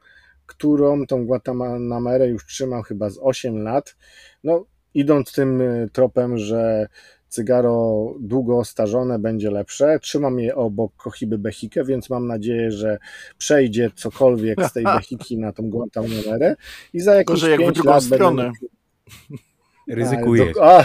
[0.46, 3.96] którą tą Guantanamerę już trzymam chyba z 8 lat.
[4.44, 5.62] No, idąc tym
[5.94, 6.88] tropem, że
[7.30, 10.00] cygaro długo starzone będzie lepsze.
[10.00, 12.98] Trzymam je obok Kohiby Behikę, więc mam nadzieję, że
[13.38, 16.56] przejdzie cokolwiek z tej Behiki na tą Guantanamerę
[16.94, 18.44] i za jakieś Gorzej, jak w drugą stronę.
[18.44, 19.40] Będę...
[19.96, 20.58] Ryzykujesz.
[20.62, 20.84] A.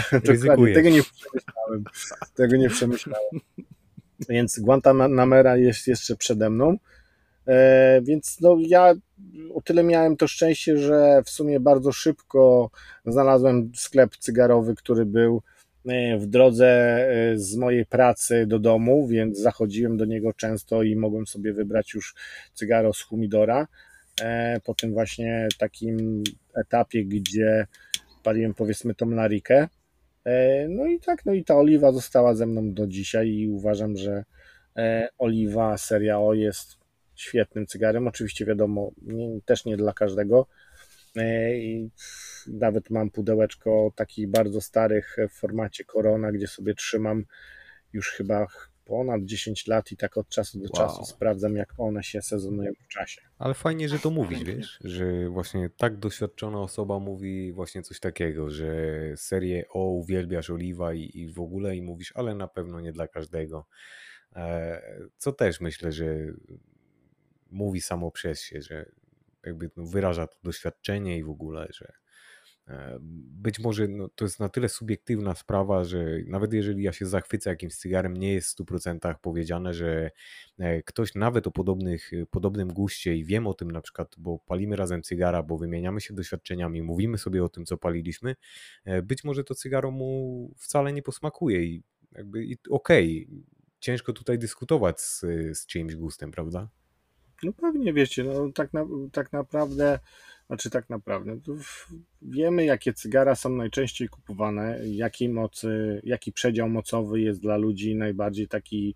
[0.73, 1.83] Tego nie przemyślałem.
[2.35, 3.39] Tego nie przemyślałem.
[4.29, 6.77] Więc Guantanamera jest jeszcze przede mną.
[7.47, 8.93] E, więc no ja
[9.53, 12.69] o tyle miałem to szczęście, że w sumie bardzo szybko
[13.05, 15.41] znalazłem sklep cygarowy, który był
[16.17, 21.27] w drodze e, z mojej pracy do domu, więc zachodziłem do niego często i mogłem
[21.27, 22.15] sobie wybrać już
[22.53, 23.67] cygaro z humidora.
[24.21, 26.23] E, po tym właśnie takim
[26.55, 27.67] etapie, gdzie
[28.23, 29.67] paliłem powiedzmy tą larikę.
[30.69, 34.23] No i tak, no i ta oliwa została ze mną do dzisiaj i uważam, że
[35.17, 36.77] oliwa seria O jest
[37.15, 38.07] świetnym cygarem.
[38.07, 40.64] Oczywiście wiadomo, nie, też nie dla każdego, E,
[41.57, 41.89] i
[42.47, 47.25] nawet mam pudełeczko takich bardzo starych w formacie Corona, gdzie sobie trzymam
[47.93, 48.47] już chyba
[48.85, 50.87] ponad 10 lat i tak od czasu do wow.
[50.87, 53.21] czasu sprawdzam, jak one się sezonują w czasie.
[53.37, 58.49] Ale fajnie, że to mówisz, wiesz, że właśnie tak doświadczona osoba mówi właśnie coś takiego,
[58.49, 58.73] że
[59.15, 63.07] serię o uwielbiasz oliwa i, i w ogóle i mówisz, ale na pewno nie dla
[63.07, 63.67] każdego.
[64.35, 64.81] E,
[65.17, 66.15] co też myślę, że
[67.51, 68.85] mówi samo przez się, że
[69.45, 71.93] jakby no, wyraża to doświadczenie i w ogóle, że
[72.67, 77.05] e, być może no, to jest na tyle subiektywna sprawa, że nawet jeżeli ja się
[77.05, 80.11] zachwycę jakimś cygarem, nie jest w 100% powiedziane, że
[80.59, 84.75] e, ktoś nawet o podobnych, podobnym guście i wiem o tym na przykład, bo palimy
[84.75, 88.35] razem cygara, bo wymieniamy się doświadczeniami, mówimy sobie o tym, co paliliśmy,
[88.85, 93.43] e, być może to cygaro mu wcale nie posmakuje i jakby okej, okay,
[93.79, 95.19] ciężko tutaj dyskutować z,
[95.53, 96.69] z czyimś gustem, prawda?
[97.45, 99.99] No pewnie wiecie, no tak, na, tak naprawdę,
[100.47, 101.39] znaczy tak naprawdę,
[102.21, 108.47] wiemy jakie cygara są najczęściej kupowane, jakiej mocy, jaki przedział mocowy jest dla ludzi najbardziej
[108.47, 108.95] taki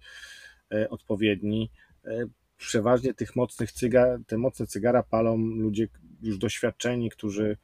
[0.73, 1.71] e, odpowiedni.
[2.05, 2.25] E,
[2.57, 5.87] przeważnie tych mocnych cygar, te mocne cygara palą ludzie
[6.21, 7.57] już doświadczeni, którzy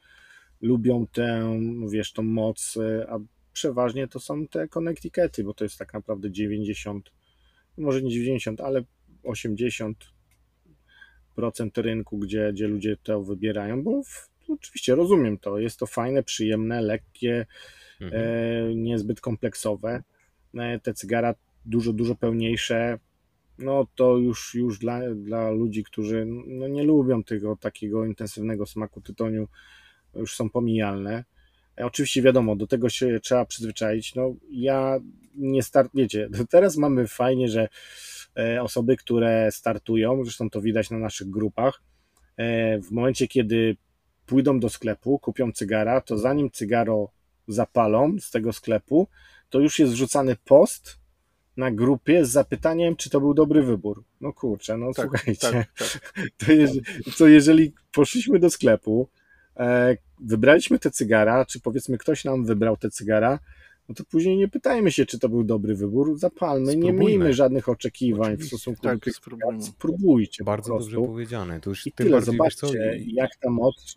[0.60, 3.18] lubią tę, wiesz, tą moc, e, a
[3.52, 7.12] przeważnie to są te connecticety, bo to jest tak naprawdę 90,
[7.78, 8.82] może nie 90, ale
[9.22, 10.15] 80
[11.36, 16.22] procent rynku, gdzie, gdzie ludzie to wybierają, bo w, oczywiście rozumiem to, jest to fajne,
[16.22, 17.46] przyjemne, lekkie,
[18.00, 18.22] mhm.
[18.22, 20.02] e, niezbyt kompleksowe.
[20.54, 21.34] E, te cygara
[21.64, 22.98] dużo, dużo pełniejsze,
[23.58, 29.00] no to już, już dla, dla ludzi, którzy no, nie lubią tego takiego intensywnego smaku
[29.00, 29.48] tytoniu,
[30.14, 31.24] już są pomijalne.
[31.78, 34.14] E, oczywiście wiadomo, do tego się trzeba przyzwyczaić.
[34.14, 35.00] No ja
[35.36, 37.68] nie start, wiecie, teraz mamy fajnie, że
[38.38, 41.82] E, osoby, które startują, zresztą to widać na naszych grupach,
[42.36, 43.76] e, w momencie, kiedy
[44.26, 47.08] pójdą do sklepu, kupią cygara, to zanim cygaro
[47.48, 49.08] zapalą z tego sklepu,
[49.50, 50.98] to już jest wrzucany post
[51.56, 54.04] na grupie z zapytaniem, czy to był dobry wybór.
[54.20, 56.12] No kurczę, no tak, słuchajcie, tak, tak.
[56.46, 56.82] To, jeżeli,
[57.18, 59.08] to jeżeli poszliśmy do sklepu,
[59.56, 63.38] e, wybraliśmy te cygara, czy powiedzmy ktoś nam wybrał te cygara,
[63.88, 66.98] no to później nie pytajmy się, czy to był dobry wybór, zapalmy, nie Spróbujmy.
[67.04, 69.62] miejmy żadnych oczekiwań Oczywiście, w stosunku tak, do tych spróbujmy.
[69.62, 71.60] Spróbujcie Bardzo po dobrze powiedziane.
[71.60, 73.96] To już I tyle, bardziej, co, zobaczcie, i- jak ta moc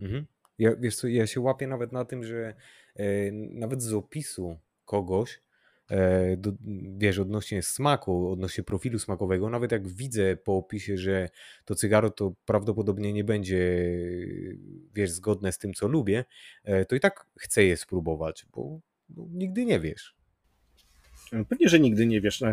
[0.00, 0.26] Mhm.
[0.58, 2.54] Ja, wiesz co, ja się łapię nawet na tym, że
[2.96, 5.40] e, nawet z opisu kogoś,
[6.36, 6.52] do,
[6.98, 11.28] wiesz, odnośnie smaku, odnośnie profilu smakowego, nawet jak widzę po opisie, że
[11.64, 13.58] to cygaro to prawdopodobnie nie będzie,
[14.94, 16.24] wiesz, zgodne z tym, co lubię,
[16.64, 18.80] e, to i tak chcę je spróbować, bo
[19.16, 20.14] no, nigdy nie wiesz.
[21.48, 22.40] Pewnie, że nigdy nie wiesz.
[22.40, 22.48] No,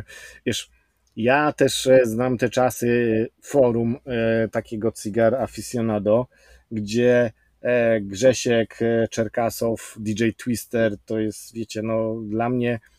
[0.46, 0.70] wiesz,
[1.16, 6.28] ja też e, znam te czasy forum e, takiego cigar aficionado,
[6.72, 7.32] gdzie
[7.62, 12.93] e, Grzesiek e, Czerkasow, DJ Twister, to jest, wiecie, no dla mnie e,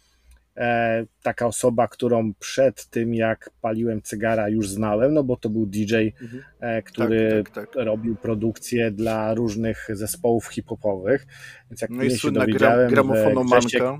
[1.22, 5.94] taka osoba, którą przed tym jak paliłem cygara już znałem, no bo to był DJ,
[6.22, 6.42] Mhm.
[6.60, 7.84] e, który Tak, tak, tak.
[7.84, 11.26] robił produkcję dla różnych zespołów hip-hopowych,
[11.70, 13.98] więc jak No i słynna gra, gramofonomanka.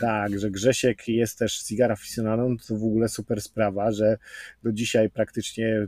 [0.00, 4.18] tak, że Grzesiek jest też cigar aficionadą, to w ogóle super sprawa, że
[4.62, 5.86] do dzisiaj praktycznie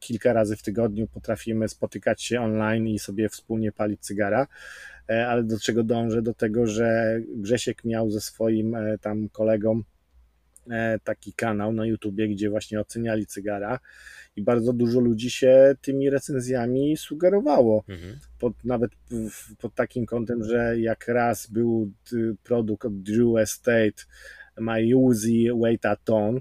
[0.00, 4.46] kilka razy w tygodniu potrafimy spotykać się online i sobie wspólnie palić cygara.
[5.10, 6.22] E, Ale do czego dążę?
[6.22, 9.82] Do tego, że Grzesiek miał ze swoim e, tam kolegą
[10.70, 13.78] e, taki kanał na YouTubie, gdzie właśnie oceniali cygara
[14.36, 18.18] i bardzo dużo ludzi się tymi recenzjami sugerowało Mhm.
[18.38, 18.90] pod, nawet
[19.58, 24.02] pod takim kątem, że jak raz był y, produkt od Drew Estate
[24.60, 26.40] My Uzi Wait a Ton,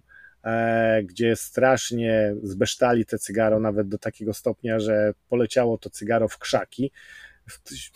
[1.03, 6.91] gdzie strasznie zbesztali te cygaro nawet do takiego stopnia, że poleciało to cygaro w krzaki.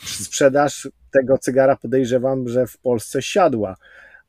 [0.05, 3.75] Sprzedaż tego cygara podejrzewam, że w Polsce siadła.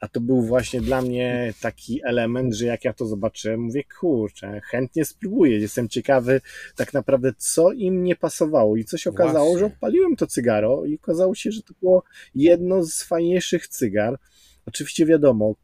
[0.01, 4.61] A to był właśnie dla mnie taki element, że jak ja to zobaczyłem, mówię, kurczę,
[4.70, 5.59] chętnie spróbuję.
[5.59, 6.40] Jestem ciekawy
[6.77, 8.77] tak naprawdę, co im nie pasowało.
[8.77, 9.59] I co się okazało, Właśnie.
[9.59, 12.03] że odpaliłem to cygaro i okazało się, że to było
[12.35, 14.19] jedno z fajniejszych cygar.
[14.66, 15.55] Oczywiście wiadomo,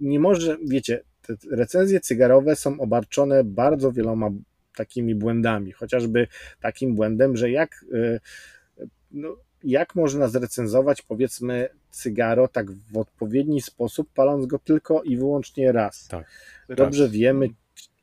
[0.00, 4.30] nie może, wiecie, te recenzje cygarowe są obarczone bardzo wieloma
[4.76, 6.26] takimi błędami, chociażby
[6.60, 8.20] takim błędem, że jak, y,
[9.10, 15.72] no, jak można zrecenzować powiedzmy cygaro tak w odpowiedni sposób, paląc go tylko i wyłącznie
[15.72, 16.08] raz.
[16.08, 16.30] Tak.
[16.76, 17.12] Dobrze Raz.
[17.12, 17.48] wiemy,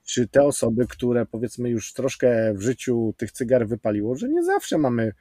[0.04, 4.78] czy te osoby, które powiedzmy już troszkę w życiu tych cygar wypaliło, że nie zawsze
[4.78, 5.12] mamy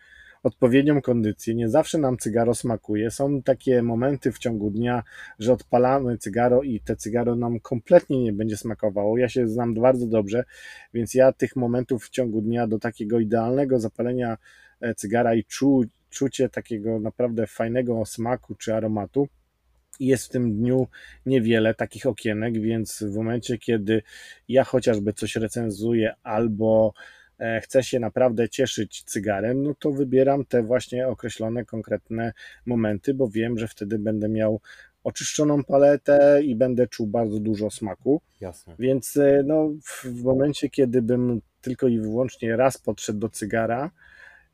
[0.42, 3.10] odpowiednią kondycję, nie zawsze nam cygaro smakuje.
[3.10, 5.02] Są takie momenty w ciągu dnia,
[5.38, 9.18] że odpalamy cygaro i te cygaro nam kompletnie nie będzie smakowało.
[9.18, 10.44] Ja się znam bardzo dobrze,
[10.94, 14.36] więc ja tych momentów w ciągu dnia do takiego idealnego zapalenia
[14.96, 19.28] cygara i czu, czucie takiego naprawdę fajnego smaku czy aromatu
[20.00, 20.86] jest w tym dniu
[21.26, 24.02] niewiele takich okienek, więc w momencie, kiedy
[24.48, 26.94] ja chociażby coś recenzuję albo
[27.38, 32.32] e, chcę się naprawdę cieszyć cygarem, no to wybieram te właśnie określone, konkretne
[32.66, 34.60] momenty, bo wiem, że wtedy będę miał
[35.04, 38.20] oczyszczoną paletę i będę czuł bardzo dużo smaku.
[38.40, 38.74] Jasne.
[38.78, 39.70] Więc e, no,
[40.04, 43.90] w momencie, kiedy bym tylko i wyłącznie raz podszedł do cygara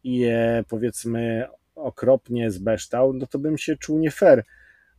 [0.04, 4.44] i je powiedzmy okropnie zbeształ, no to bym się czuł nie fair.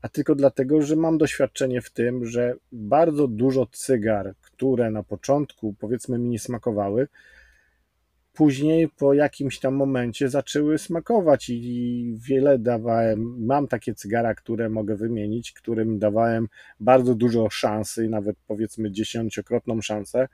[0.02, 5.76] A tylko dlatego, że mam doświadczenie w tym, że bardzo dużo cygar, które na początku
[5.80, 7.08] powiedzmy mi nie smakowały,
[8.34, 14.96] później po jakimś tam momencie zaczęły smakować i wiele dawałem, mam takie cygara, które mogę
[14.96, 16.48] wymienić, którym dawałem
[16.80, 20.28] bardzo dużo szansy, nawet powiedzmy dziesięciokrotną szansę,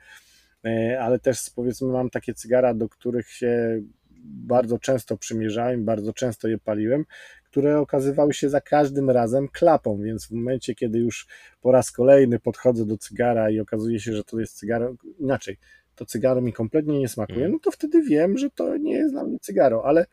[0.66, 3.82] e, ale też powiedzmy mam takie cygara, do których się
[4.28, 7.06] bardzo często przymierzałem, bardzo często je paliłem,
[7.44, 11.28] które okazywały się za każdym razem klapą, więc w momencie, kiedy już
[11.62, 15.58] po raz kolejny podchodzę do cygara i okazuje się, że to jest cygaro, inaczej,
[15.96, 17.52] to cygaro mi kompletnie nie smakuje, Mm.
[17.52, 20.06] no to wtedy wiem, że to nie jest dla mnie cygaro, ale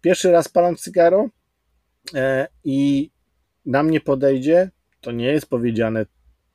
[0.00, 1.28] pierwszy raz palam cygaro
[2.14, 3.10] e, i
[3.66, 6.06] na mnie podejdzie, to nie jest powiedziane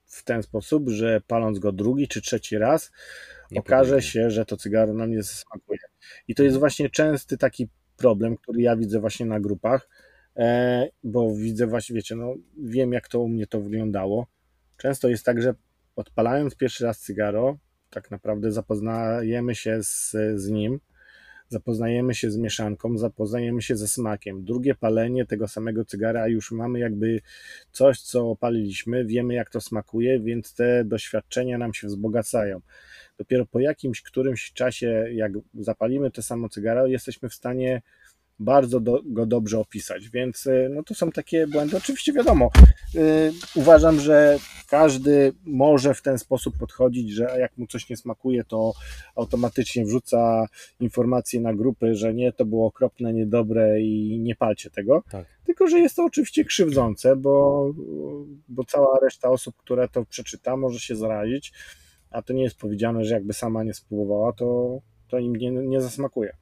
[0.05, 2.91] w ten sposób, że paląc go drugi czy trzeci raz,
[3.51, 5.79] Nie okaże się, że to cygaro nam nie smakuje.
[6.27, 7.67] I to jest właśnie częsty taki
[7.97, 9.89] problem, który ja widzę właśnie na grupach,
[10.37, 14.27] e, bo widzę właśnie, wiecie, no wiem jak to u mnie to wyglądało.
[14.77, 15.55] Często jest tak, że
[15.95, 17.57] odpalając pierwszy raz cygaro,
[17.89, 20.79] tak naprawdę zapoznajemy się z, z nim,
[21.49, 24.45] zapoznajemy się z mieszanką, zapoznajemy się ze smakiem.
[24.45, 27.21] Drugie palenie tego samego cygara już mamy jakby
[27.71, 32.61] coś, co opaliliśmy, wiemy jak to smakuje, więc te doświadczenia nam się wzbogacają.
[33.19, 37.81] Dopiero po jakimś którymś czasie, jak zapalimy to samo cygaro, jesteśmy w stanie
[38.39, 41.77] bardzo do, go dobrze opisać, więc y, no to są takie błędy.
[41.77, 42.51] Oczywiście wiadomo,
[42.93, 43.01] yy,
[43.55, 44.37] uważam, że
[44.69, 48.73] każdy może w ten sposób podchodzić, że jak mu coś nie smakuje, to
[49.15, 50.45] automatycznie wrzuca
[50.79, 55.03] informacje na grupy, że nie, to było okropne, niedobre i nie palcie tego.
[55.11, 55.25] Tak.
[55.45, 57.65] Tylko, że jest to oczywiście krzywdzące, bo,
[58.47, 61.53] bo cała reszta osób, które to przeczyta, może się zarazić,
[62.09, 65.81] a to nie jest powiedziane, że jakby sama nie spróbowała, to, to im nie, nie
[65.81, 66.37] zasmakuje.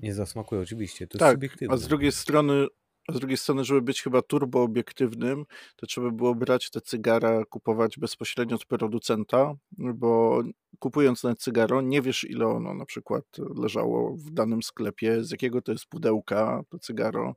[0.00, 1.06] Nie zasmakuje, oczywiście.
[1.06, 1.38] To tak,
[1.68, 2.66] a z drugiej strony
[3.08, 5.44] a z drugiej strony, żeby być chyba turbo obiektywnym,
[5.76, 10.42] to trzeba było brać te cygara, kupować bezpośrednio od producenta, bo
[10.78, 13.24] kupując na cygaro, nie wiesz ile ono na przykład
[13.62, 17.34] leżało w danym sklepie, z jakiego to jest pudełka to cygaro,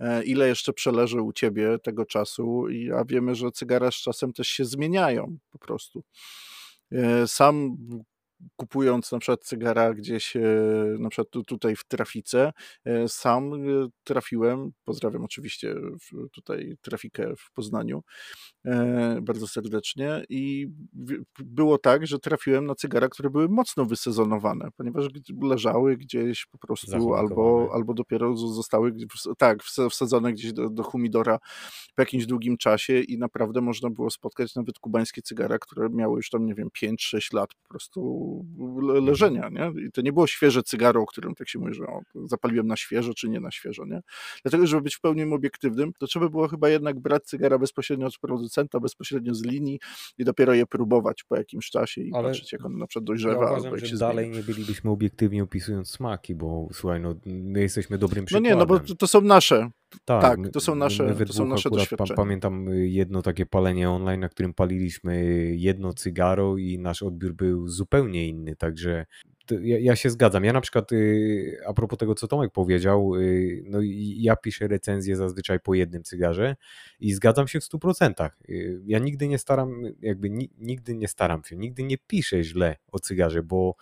[0.00, 2.64] e, ile jeszcze przeleży u ciebie tego czasu,
[2.96, 6.02] a wiemy, że cygara z czasem też się zmieniają po prostu.
[6.92, 7.76] E, sam
[8.56, 10.40] kupując na przykład cygara gdzieś, e,
[10.98, 12.52] na przykład tutaj w trafice,
[12.84, 13.52] e, sam
[14.04, 15.74] trafiłem, pozdrawiam oczywiście
[16.32, 18.02] tutaj trafikę w Poznaniu
[19.22, 20.68] bardzo serdecznie i
[21.38, 25.06] było tak, że trafiłem na cygara, które były mocno wysezonowane, ponieważ
[25.42, 28.92] leżały gdzieś po prostu albo, albo dopiero zostały
[29.38, 29.58] tak,
[29.90, 31.38] wsadzone gdzieś do, do humidora
[31.94, 36.30] po jakimś długim czasie i naprawdę można było spotkać nawet kubańskie cygara, które miały już
[36.30, 38.44] tam, nie wiem, 5-6 lat po prostu
[39.00, 39.86] leżenia, nie?
[39.86, 42.76] I to nie było świeże cygaro, o którym tak się mówi, że o, zapaliłem na
[42.76, 44.00] świeżo, czy nie na świeżo, nie?
[44.42, 48.18] Dlatego, żeby być w pełni obiektywnym, to trzeba było chyba jednak brać cygara bezpośrednio od
[48.18, 49.78] producenta, bezpośrednio z linii
[50.18, 53.44] i dopiero je próbować po jakimś czasie i Ale patrzeć, jak on na przykład dojrzewa.
[53.44, 58.24] Ja uważam, że dalej nie bylibyśmy obiektywnie opisując smaki, bo słuchaj, no my jesteśmy dobrym
[58.24, 58.50] przykładem.
[58.50, 59.70] No nie, no bo to, to są nasze,
[60.04, 62.16] tak, tak, to są nasze, my to są nasze doświadczenia.
[62.16, 65.24] pamiętam jedno takie palenie online, na którym paliliśmy
[65.56, 69.06] jedno cygaro i nasz odbiór był zupełnie inny, także
[69.50, 70.44] ja, ja, się zgadzam.
[70.44, 73.78] Ja na przykład, y, a propos tego, co Tomek powiedział, y, no
[74.16, 76.56] ja piszę recenzję zazwyczaj po jednym cygarze
[77.00, 78.30] i zgadzam się w 100%.
[78.48, 82.98] Y, ja nigdy nie staram, jakby nigdy nie staram się, nigdy nie piszę źle o
[82.98, 83.76] cygarze, bo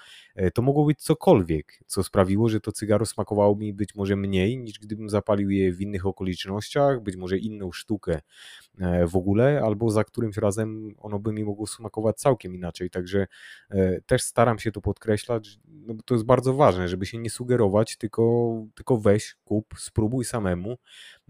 [0.54, 4.78] to mogło być cokolwiek, co sprawiło, że to cygaro smakowało mi być może mniej, niż
[4.78, 8.20] gdybym zapalił je w innych okolicznościach, być może inną sztukę
[8.78, 12.90] e, w ogóle, albo za którymś razem ono by mi mogło smakować całkiem inaczej.
[12.90, 13.26] Także
[13.70, 17.96] e, też staram się to podkreślać, no to jest bardzo ważne, żeby się nie sugerować,
[17.96, 20.76] tylko, tylko weź, kup, spróbuj samemu,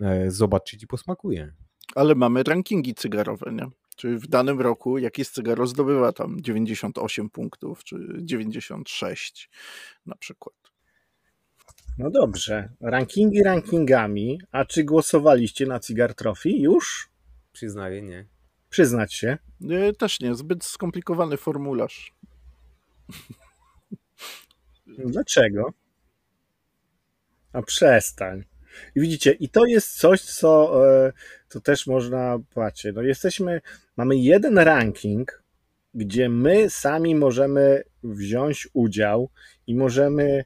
[0.01, 1.53] e, zobacz, czy ci posmakuje.
[1.95, 3.71] Ale mamy rankingi cygarowe, nie?
[3.97, 9.51] Czyli w danym roku jakieś cygaro zdobywa tam 98 punktów, czy 96
[10.07, 10.55] na przykład.
[11.99, 17.09] No dobrze, rankingi rankingami, a czy głosowaliście na Cigar Trophy już?
[17.53, 18.27] Przyznaję, nie.
[18.71, 19.39] Przyznać się?
[19.61, 22.15] Nie, też nie, zbyt skomplikowany formularz.
[24.87, 25.73] Dlaczego?
[27.53, 28.45] A przestań.
[28.97, 31.13] I widzicie, i to jest coś, co e,
[31.49, 33.61] to też można, patrzcie, no jesteśmy,
[33.97, 35.43] mamy jeden ranking,
[35.95, 39.31] gdzie my sami możemy wziąć udział
[39.67, 40.45] i możemy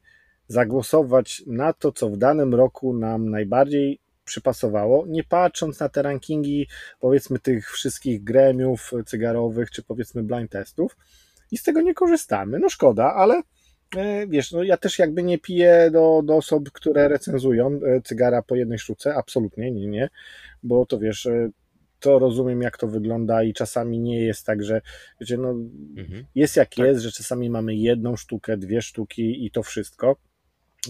[0.48, 6.68] zagłosować na to, co w danym roku nam najbardziej przypasowało, nie patrząc na te rankingi,
[7.00, 10.96] powiedzmy, tych wszystkich gremiów cygarowych, czy powiedzmy blind testów
[11.50, 12.58] i z tego nie korzystamy.
[12.58, 13.42] No szkoda, ale E,
[14.28, 18.56] wiesz, no ja też jakby nie piję do, do osób, które recenzują e, cygara po
[18.56, 20.08] jednej sztuce, absolutnie, nie, nie,
[20.62, 21.50] bo to wiesz, e,
[22.00, 24.80] to rozumiem jak to wygląda i czasami nie jest tak, że
[25.20, 25.50] wiecie, no
[25.96, 26.24] mhm.
[26.34, 26.86] jest jak tak.
[26.86, 30.16] jest, że czasami mamy jedną sztukę, dwie sztuki i to wszystko,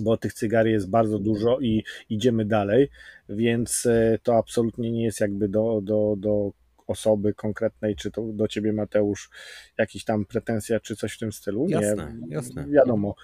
[0.01, 2.89] bo tych cygar jest bardzo dużo i idziemy dalej,
[3.29, 3.89] więc
[4.23, 6.53] to absolutnie nie jest jakby do, do, do
[6.91, 9.31] osoby konkretnej, czy to do ciebie Mateusz
[9.79, 11.67] jakiś tam pretensja, czy coś w tym stylu.
[11.67, 12.67] Nie, jasne, jasne.
[12.67, 13.15] Wiadomo.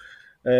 [0.45, 0.51] E,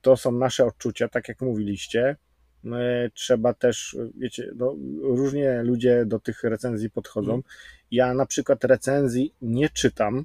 [0.00, 2.16] to są nasze odczucia, tak jak mówiliście.
[2.64, 7.32] E, trzeba też, wiecie, no, różnie ludzie do tych recenzji podchodzą.
[7.32, 7.42] Mm.
[7.90, 10.24] Ja na przykład recenzji nie czytam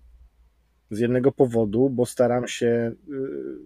[0.91, 3.17] z jednego powodu, bo staram się y,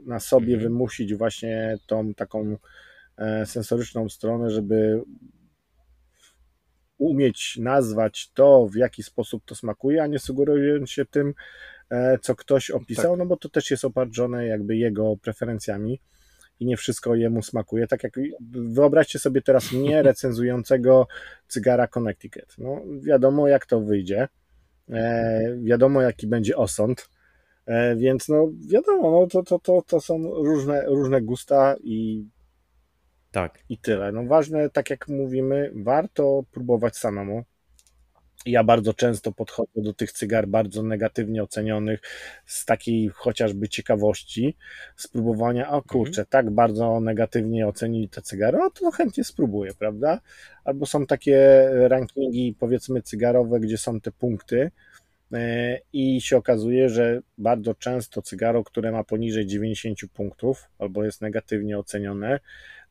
[0.05, 0.63] na sobie mm.
[0.63, 2.57] wymusić właśnie tą taką
[3.17, 5.01] e, sensoryczną stronę, żeby
[7.01, 11.33] umieć nazwać to, w jaki sposób to smakuje, a nie sugerując się tym,
[11.89, 13.19] e, co ktoś opisał, tak.
[13.19, 15.99] no bo to też jest oparczone jakby jego preferencjami
[16.59, 17.87] i nie wszystko jemu smakuje.
[17.87, 18.13] Tak jak
[18.51, 21.07] wyobraźcie sobie teraz mnie recenzującego
[21.47, 22.55] cygara Connecticut.
[22.57, 24.27] No wiadomo jak to wyjdzie,
[24.89, 27.09] e, wiadomo jaki będzie osąd,
[27.65, 32.25] e, więc no wiadomo, no to, to, to, to są różne, różne gusta i
[33.31, 33.59] tak.
[33.69, 34.11] I tyle.
[34.11, 37.43] No ważne, tak jak mówimy, warto próbować samemu.
[38.45, 42.01] Ja bardzo często podchodzę do tych cygar bardzo negatywnie ocenionych
[42.45, 44.57] z takiej chociażby ciekawości
[44.95, 50.19] spróbowania, o kurczę, tak bardzo negatywnie ocenili te cygary, o to chętnie spróbuję, prawda?
[50.63, 54.71] Albo są takie rankingi powiedzmy cygarowe, gdzie są te punkty
[55.33, 61.21] e, i się okazuje, że bardzo często cygaro, które ma poniżej 90 punktów albo jest
[61.21, 62.39] negatywnie ocenione,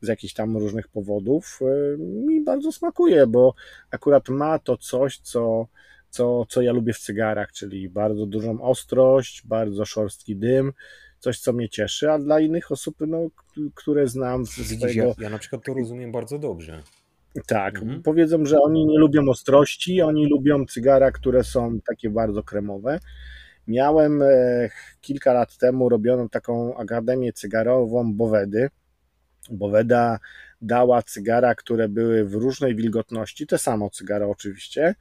[0.01, 3.55] z jakichś tam różnych powodów, y, mi bardzo smakuje, bo
[3.90, 5.66] akurat ma to coś, co,
[6.10, 10.72] co, co ja lubię w cygarach, czyli bardzo dużą ostrość, bardzo szorstki dym,
[11.18, 13.18] coś, co mnie cieszy, a dla innych osób, no,
[13.74, 15.02] które znam z Widzisz, swojego...
[15.02, 16.82] ja, ja na przykład to rozumiem bardzo dobrze.
[17.47, 18.02] Tak, Mhm.
[18.02, 23.01] powiedzą, że oni nie lubią ostrości, oni lubią cygara, które są takie bardzo kremowe.
[23.66, 24.28] Miałem e,
[25.01, 28.68] kilka lat temu robioną taką akademię cygarową Bowedy.
[29.51, 30.19] Boweda
[30.62, 34.95] dała cygara, które były w różnej wilgotności, te samo cygara oczywiście.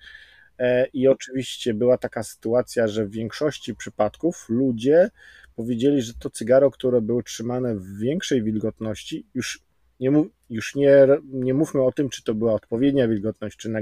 [0.60, 5.10] E, I oczywiście była taka sytuacja, że w większości przypadków ludzie
[5.56, 9.62] powiedzieli, że to cygaro, które były trzymane w większej wilgotności, już
[10.00, 10.12] nie,
[10.50, 13.74] już nie, nie mówmy o tym, czy to była odpowiednia wilgotność, czy,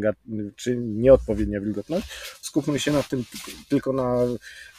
[0.56, 2.08] czy nieodpowiednia wilgotność.
[2.42, 3.24] Skupmy się na tym
[3.70, 4.18] tylko na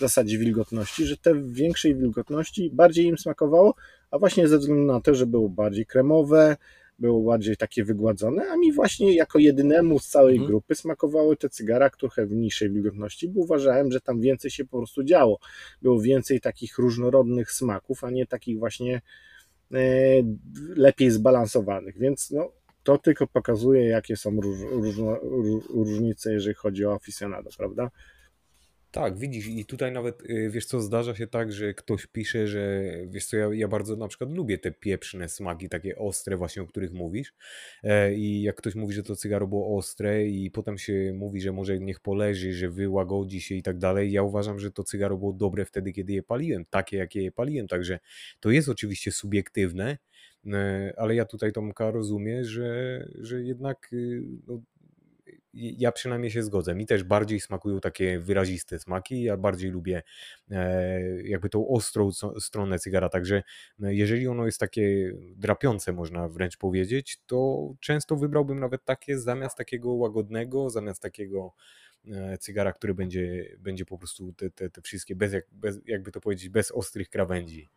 [0.01, 3.75] zasadzie wilgotności, że te w większej wilgotności bardziej im smakowało,
[4.10, 6.56] a właśnie ze względu na to, że było bardziej kremowe,
[6.98, 10.51] było bardziej takie wygładzone, a mi właśnie jako jedynemu z całej Mhm.
[10.51, 14.76] grupy smakowały te cygara trochę w niższej wilgotności, bo uważałem, że tam więcej się po
[14.78, 15.39] prostu działo.
[15.82, 19.01] Było więcej takich różnorodnych smaków, a nie takich właśnie
[19.74, 19.78] e,
[20.76, 22.52] lepiej zbalansowanych, więc no,
[22.82, 27.90] to tylko pokazuje, jakie są róż, różno, ró- różnice, jeżeli chodzi o aficionado, prawda?
[28.90, 32.82] Tak, widzisz, i tutaj nawet, y, wiesz co, zdarza się tak, że ktoś pisze, że,
[33.06, 36.66] wiesz co, ja, ja bardzo na przykład lubię te pieprzne smaki, takie ostre właśnie, o
[36.66, 37.35] których mówisz
[37.82, 41.52] E, i jak ktoś mówi, że to cygaro było ostre i potem się mówi, że
[41.52, 45.32] może niech poleży, że wyłagodzi się i tak dalej, ja uważam, że to cygaro było
[45.32, 47.98] dobre wtedy, kiedy je paliłem, takie, jakie je paliłem, także
[48.40, 49.98] to jest oczywiście subiektywne,
[50.47, 54.62] e, ale ja tutaj Tomka rozumiem, że, że jednak y, no,
[55.59, 56.74] ja przynajmniej się zgodzę.
[56.74, 59.22] Mi też bardziej smakują takie wyraziste smaki.
[59.22, 60.02] Ja bardziej lubię
[60.51, 62.10] e, jakby tą ostrą
[62.40, 63.09] stronę cygara.
[63.09, 63.43] Także
[63.82, 69.56] e, jeżeli ono jest takie drapiące, można wręcz powiedzieć, to często wybrałbym nawet takie zamiast
[69.56, 71.52] takiego łagodnego, zamiast takiego
[72.10, 76.12] e, cygara, który będzie, będzie po prostu te, te, te wszystkie, bez, jak, bez, jakby
[76.12, 77.68] to powiedzieć, bez ostrych krawędzi.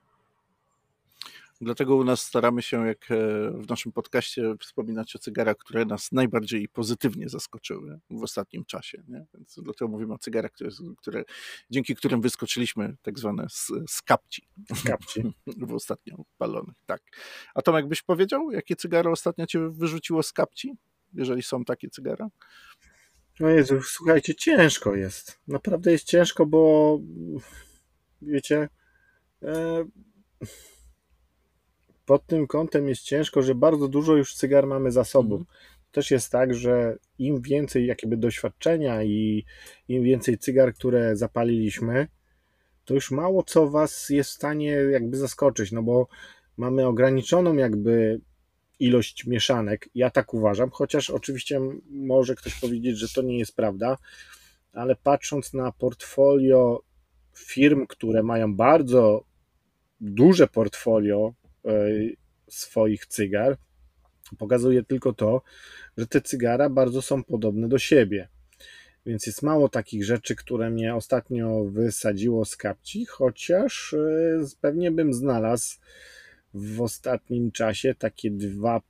[1.62, 3.16] Dlatego u nas staramy się, jak e,
[3.52, 9.04] w naszym podcaście, wspominać o cygarach, które nas najbardziej pozytywnie zaskoczyły w ostatnim czasie.
[9.08, 9.26] Nie?
[9.34, 11.24] Więc dlatego mówimy o cygarach, które, które,
[11.70, 15.24] dzięki którym wyskoczyliśmy, tak zwane z, z kapci Z kapci.
[15.68, 16.76] w ostatnio palonych.
[16.86, 17.02] Tak.
[17.56, 20.74] A Tomek, byś powiedział, jakie cygaro ostatnio cię wyrzuciło z kapci?
[21.14, 22.28] Jeżeli są takie cygara?
[23.40, 25.40] No Jezu, słuchajcie, ciężko jest.
[25.48, 27.00] Naprawdę jest ciężko, bo
[28.22, 28.70] wiecie,
[29.44, 29.86] e,
[32.12, 35.36] pod tym kątem jest ciężko, że bardzo dużo już cygar mamy za sobą.
[35.36, 35.56] Mhm.
[35.92, 39.46] Też jest tak, że im więcej jakby doświadczenia i
[39.88, 42.08] im więcej cygar, które zapaliliśmy,
[42.86, 46.08] to już mało co was jest w stanie jakby zaskoczyć, no bo
[46.58, 48.22] mamy ograniczoną jakby
[48.80, 49.90] ilość mieszanek.
[49.96, 51.60] Ja tak uważam, chociaż oczywiście
[51.90, 53.98] może ktoś powiedzieć, że to nie jest prawda,
[54.74, 56.84] ale patrząc na portfolio
[57.36, 59.24] firm, które mają bardzo
[60.02, 61.34] duże portfolio
[62.48, 63.58] swoich cygar,
[64.38, 65.42] pokazuje tylko to,
[65.98, 68.28] że te cygara bardzo są podobne do siebie.
[69.06, 75.14] Więc jest mało takich rzeczy, które mnie ostatnio wysadziło z kapci, chociaż e, pewnie bym
[75.14, 75.80] znalazł
[76.54, 78.82] w ostatnim czasie takie dwa,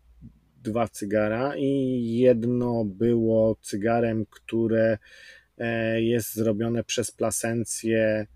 [0.64, 4.98] dwa cygara i jedno było cygarem, które
[5.58, 8.28] e, jest zrobione przez Plasencję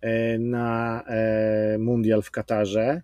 [0.00, 3.02] e, na e, Mundial w Katarze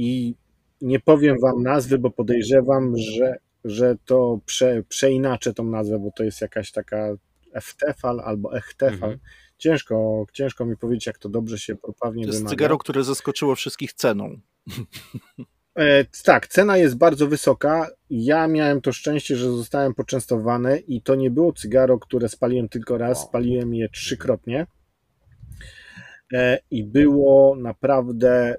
[0.00, 0.34] i
[0.80, 6.24] nie powiem wam nazwy, bo podejrzewam, że, że to prze, przeinaczę tą nazwę, bo to
[6.24, 7.16] jest jakaś taka
[7.52, 9.10] Eftefal albo Echtefal.
[9.10, 9.18] Mhm.
[9.58, 12.56] Ciężko, ciężko mi powiedzieć, jak to dobrze się poprawnie To jest wymawia.
[12.56, 14.40] cygaro, które zaskoczyło wszystkich ceną.
[15.74, 17.88] E, tak, cena jest bardzo wysoka.
[18.10, 22.98] Ja miałem to szczęście, że zostałem poczęstowany i to nie było cygaro, które spaliłem tylko
[22.98, 24.66] raz, spaliłem je trzykrotnie.
[26.32, 28.56] E, I było naprawdę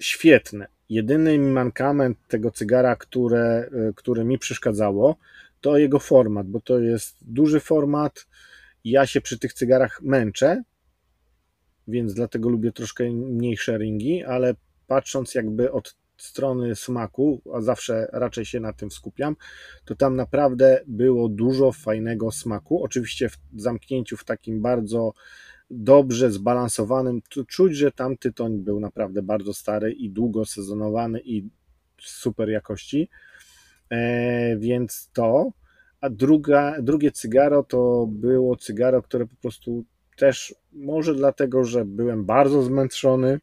[0.00, 0.66] świetne.
[0.88, 5.16] Jedyny mankament tego cygara, które, e, które mi przeszkadzało,
[5.60, 8.26] to jego format, bo to jest duży format.
[8.84, 10.62] Ja się przy tych cygarach męczę,
[11.88, 14.54] więc dlatego lubię troszkę mniejsze ringi, ale
[14.86, 19.36] patrząc jakby od strony smaku, a zawsze raczej się na tym skupiam,
[19.84, 22.84] to tam naprawdę było dużo fajnego smaku.
[22.84, 25.12] Oczywiście w zamknięciu w takim bardzo
[25.70, 31.48] dobrze zbalansowanym, czuć, że tam tytoń był naprawdę bardzo stary i długo sezonowany i
[32.00, 33.08] super jakości.
[33.90, 35.52] E, więc to.
[36.00, 39.84] A druga, drugie cygaro to było cygaro, które po prostu
[40.16, 43.40] też może dlatego, że byłem bardzo zmęczony.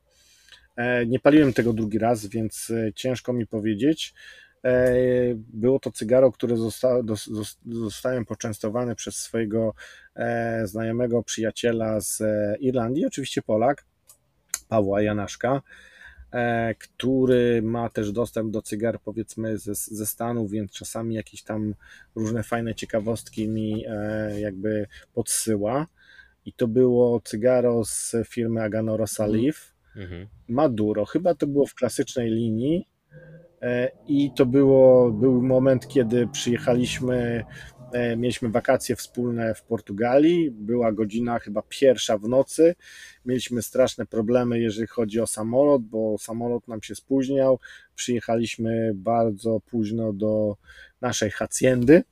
[0.75, 4.13] E, nie paliłem tego drugi raz, więc e, ciężko mi powiedzieć.
[4.67, 4.93] E,
[5.35, 6.89] było to cygaro, które zosta,
[7.65, 9.73] zostałem poczęstowany przez swojego
[10.63, 12.23] znajomego przyjaciela z
[12.59, 13.85] Irlandii, oczywiście Polak,
[14.69, 15.61] Pawła Janaszka,
[16.79, 21.75] który ma też dostęp do cygar, powiedzmy, ze, ze Stanów, więc czasami jakieś tam
[22.15, 23.85] różne fajne ciekawostki mi
[24.37, 25.87] jakby podsyła.
[26.45, 30.27] I to było cygaro z firmy Aganoro Salif, mhm.
[30.47, 32.87] Maduro, chyba to było w klasycznej linii.
[33.11, 33.46] e,
[34.07, 37.45] i to było, był moment, kiedy przyjechaliśmy,
[37.93, 42.75] e, mieliśmy wakacje wspólne w Portugalii, była godzina chyba pierwsza w nocy,
[43.25, 47.59] mieliśmy straszne problemy, jeżeli chodzi o samolot, bo samolot nam się spóźniał,
[47.95, 50.57] przyjechaliśmy bardzo późno do
[51.01, 52.03] naszej haciendy,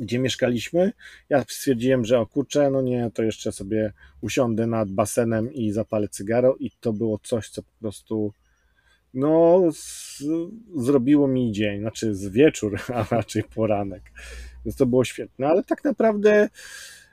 [0.00, 0.92] gdzie mieszkaliśmy.
[1.28, 6.08] Ja stwierdziłem, że o kurczę, no nie, to jeszcze sobie usiądę nad basenem i zapalę
[6.08, 8.32] cygaro i to było coś, co po prostu
[9.14, 10.22] no z,
[10.76, 14.02] zrobiło mi dzień, znaczy z wieczór, a raczej poranek.
[14.64, 16.48] Więc to było świetne, ale tak naprawdę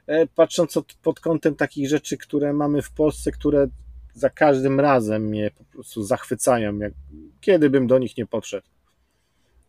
[0.07, 3.67] e, patrząc od, pod kątem takich rzeczy, które mamy w Polsce, które
[4.13, 6.93] za każdym razem mnie po prostu zachwycają, jak,
[7.41, 8.67] kiedy bym do nich nie podszedł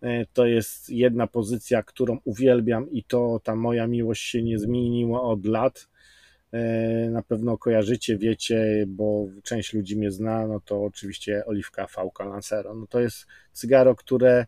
[0.03, 5.23] E, to jest jedna pozycja, którą uwielbiam i to ta moja miłość się nie zmieniła
[5.23, 5.89] od lat.
[6.57, 12.25] E, na pewno kojarzycie, wiecie, bo część ludzi mnie zna, no to oczywiście Oliwka Fałka
[12.25, 12.75] Lancero.
[12.75, 14.47] No to jest cygaro, które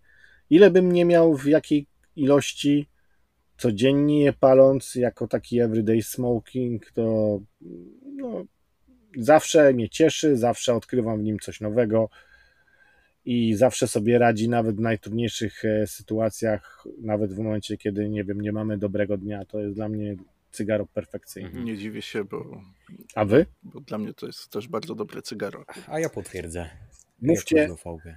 [0.51, 1.87] ile bym nie miał, w jakiej
[2.17, 2.89] ilości,
[3.57, 7.41] codziennie je paląc, jako taki everyday smoking, to
[8.17, 8.45] no,
[9.17, 12.09] zawsze mnie cieszy, zawsze odkrywam w nim coś nowego
[13.25, 18.41] i zawsze sobie radzi nawet w najtrudniejszych e, sytuacjach, nawet w momencie, kiedy nie wiem,
[18.41, 19.45] nie mamy dobrego dnia.
[19.45, 20.17] To jest dla mnie
[20.51, 21.61] cygaro perfekcyjne.
[21.63, 22.61] Nie dziwię się, bo.
[23.15, 23.47] A wy?
[23.63, 25.65] Bo dla mnie to jest też bardzo dobre cygaro.
[25.87, 26.71] A ja potwierdzę.
[27.23, 27.69] Mówcie,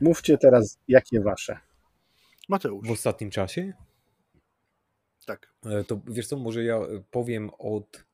[0.01, 1.59] mówcie teraz, jakie wasze.
[2.49, 2.87] Mateusz.
[2.87, 3.73] W ostatnim czasie?
[5.25, 5.53] Tak.
[5.65, 6.79] E, to wiesz co, może ja
[7.11, 8.05] powiem od.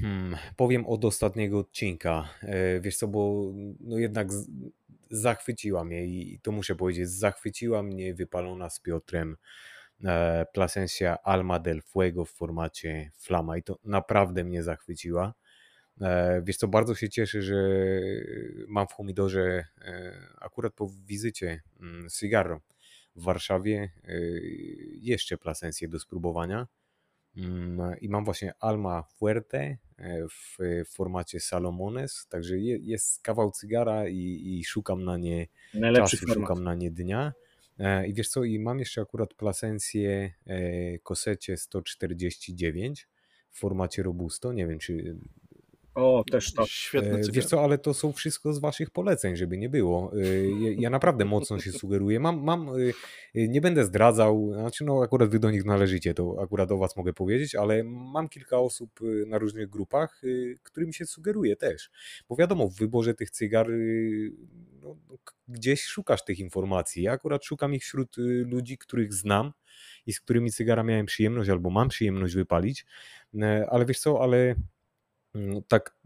[0.00, 2.28] Hmm, powiem od ostatniego odcinka.
[2.42, 4.28] E, wiesz co, bo no jednak
[5.10, 9.36] zachwyciła mnie i to muszę powiedzieć, zachwyciła mnie wypalona z Piotrem
[10.52, 15.34] Plasencia Alma del Fuego w formacie Flama i to naprawdę mnie zachwyciła.
[16.00, 17.54] E, wiesz co, bardzo się cieszę, że
[18.68, 22.60] mam w Humidorze e, akurat po wizycie mm, Cigarro
[23.16, 23.90] w Warszawie
[25.00, 26.66] jeszcze Plasencję do spróbowania.
[27.36, 29.78] Mm, I mam właśnie Alma Fuerte e,
[30.28, 30.58] w
[30.90, 36.48] formacie Salomones, także jest kawał cygara i, i szukam na nie Najlepszy czasu, format.
[36.48, 37.32] szukam na nie dnia.
[37.78, 40.32] E, I wiesz co, i mam jeszcze akurat plasencję
[41.02, 43.08] Kosecie e, 149
[43.50, 44.52] w formacie Robusto.
[44.52, 45.16] Nie wiem, czy
[45.96, 46.66] o, też to.
[46.66, 50.12] Świetne e, Wiesz co, ale to są wszystko z waszych poleceń, żeby nie było.
[50.12, 52.20] E, ja naprawdę mocno się sugeruję.
[52.20, 52.68] Mam, mam,
[53.34, 56.96] e, nie będę zdradzał, znaczy no akurat wy do nich należycie, to akurat o was
[56.96, 60.22] mogę powiedzieć, ale mam kilka osób na różnych grupach,
[60.62, 61.90] którym się sugeruje też.
[62.28, 63.68] Bo wiadomo, w wyborze tych cygar
[64.82, 65.16] no, no
[65.48, 67.02] gdzieś szukasz tych informacji.
[67.02, 69.52] Ja akurat szukam ich wśród ludzi, których znam
[70.06, 72.86] i z którymi cygara miałem przyjemność albo mam przyjemność wypalić,
[73.70, 74.54] ale wiesz co, ale
[75.36, 75.92] Mm, tak,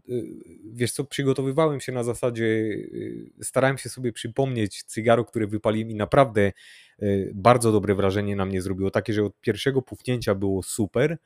[0.73, 5.95] wiesz co, przygotowywałem się na zasadzie, y, starałem się sobie przypomnieć cygaro, które wypaliłem i
[5.95, 6.51] naprawdę
[7.03, 11.17] y, bardzo dobre wrażenie na mnie zrobiło, takie, że od pierwszego pufnięcia było super,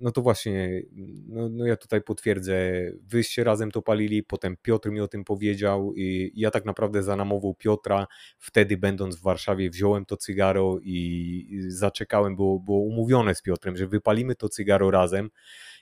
[0.00, 0.82] no to właśnie,
[1.28, 2.72] no, no ja tutaj potwierdzę,
[3.02, 7.16] wyście razem to palili, potem Piotr mi o tym powiedział i ja tak naprawdę za
[7.16, 8.06] namową Piotra,
[8.38, 13.86] wtedy będąc w Warszawie wziąłem to cygaro i zaczekałem, było, było umówione z Piotrem, że
[13.86, 15.30] wypalimy to cygaro razem,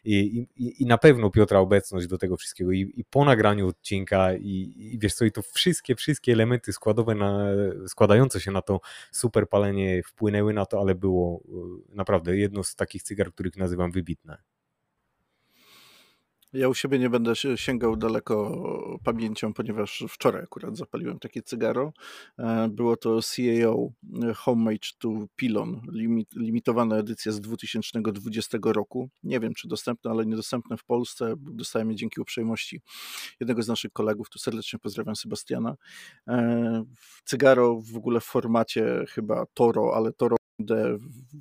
[0.07, 4.35] i, i, i na pewno Piotra obecność do tego wszystkiego i, i po nagraniu odcinka
[4.35, 7.47] i, i wiesz co, i to wszystkie, wszystkie elementy składowe na,
[7.87, 8.81] składające się na to
[9.13, 13.91] super palenie wpłynęły na to, ale było e, naprawdę jedno z takich cygar, których nazywam
[13.91, 14.39] wybitne.
[16.53, 21.93] Ja u siebie nie będę sięgał daleko pamięcią, ponieważ wczoraj akurat zapaliłem takie cygaro.
[22.39, 23.91] E, było to CAO
[24.23, 29.09] e, Homemade to Pilon, limit, limitowana edycja z 2020 roku.
[29.23, 31.35] Nie wiem, czy dostępne, ale niedostępne w Polsce.
[31.39, 32.81] Dostałem je dzięki uprzejmości
[33.41, 34.31] jednego z naszych kolegów.
[34.31, 35.77] Tu serdecznie pozdrawiam Sebastiana.
[36.29, 36.85] E,
[37.25, 40.36] cygaro w ogóle w formacie chyba Toro, ale Toro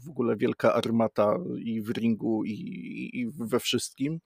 [0.03, 2.51] w ogóle wielka armata i w ringu, i,
[3.13, 4.19] i we wszystkim.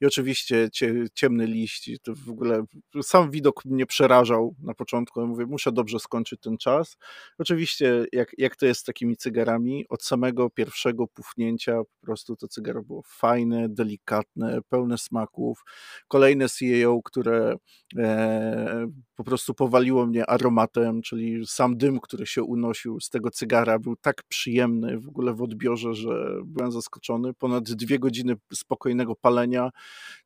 [0.00, 0.68] I oczywiście
[1.14, 2.64] ciemny liść, to w ogóle
[3.02, 5.20] sam widok mnie przerażał na początku.
[5.20, 6.96] Ja mówię, muszę dobrze skończyć ten czas.
[7.38, 12.48] Oczywiście, jak, jak to jest z takimi cygarami, od samego pierwszego pufnięcia po prostu to
[12.48, 15.64] cygaro było fajne, delikatne, pełne smaków.
[16.08, 17.56] Kolejne CEO, które
[17.98, 23.78] e, po prostu powaliło mnie aromatem, czyli sam dym, który się unosił z tego cygara
[23.78, 27.34] był tak przyjemny w ogóle w odbiorze, że byłem zaskoczony.
[27.34, 29.70] Ponad dwie godziny spokojnego palenia,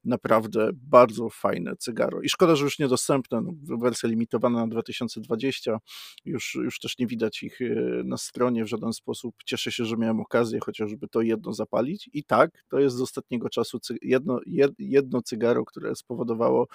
[0.05, 2.23] naprawdę bardzo fajne cygaro.
[2.23, 5.79] I szkoda, że już niedostępne, no, wersja limitowana na 2020,
[6.25, 7.65] już, już też nie widać ich e,
[8.05, 9.35] na stronie w żaden sposób.
[9.45, 12.11] Cieszę się, że miałem okazję chociażby to jedno zapalić.
[12.13, 14.41] I tak, to jest z ostatniego czasu jedno,
[14.79, 16.67] jedno cygaro, które spowodowało,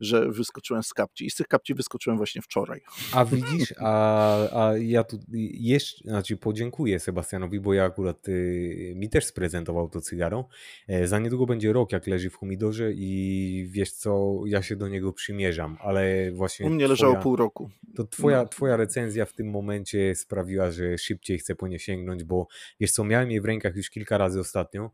[0.00, 1.26] że wyskoczyłem z kapci.
[1.26, 2.80] I z tych kapci wyskoczyłem właśnie wczoraj.
[3.12, 5.18] A widzisz, a, a ja tu
[5.52, 10.48] jeszcze, znaczy podziękuję Sebastianowi, bo ja akurat y, mi też sprezentował to cygaro.
[10.88, 14.88] E, za niedługo będzie rok, jak leży w humidorze i wiesz co, ja się do
[14.88, 16.66] niego przymierzam, ale właśnie...
[16.66, 17.70] U mnie leżało twoja, pół roku.
[17.96, 18.48] To twoja, no.
[18.48, 22.46] twoja recenzja w tym momencie sprawiła, że szybciej chcę po nie sięgnąć, bo
[22.80, 24.90] wiesz co, miałem je w rękach już kilka razy ostatnio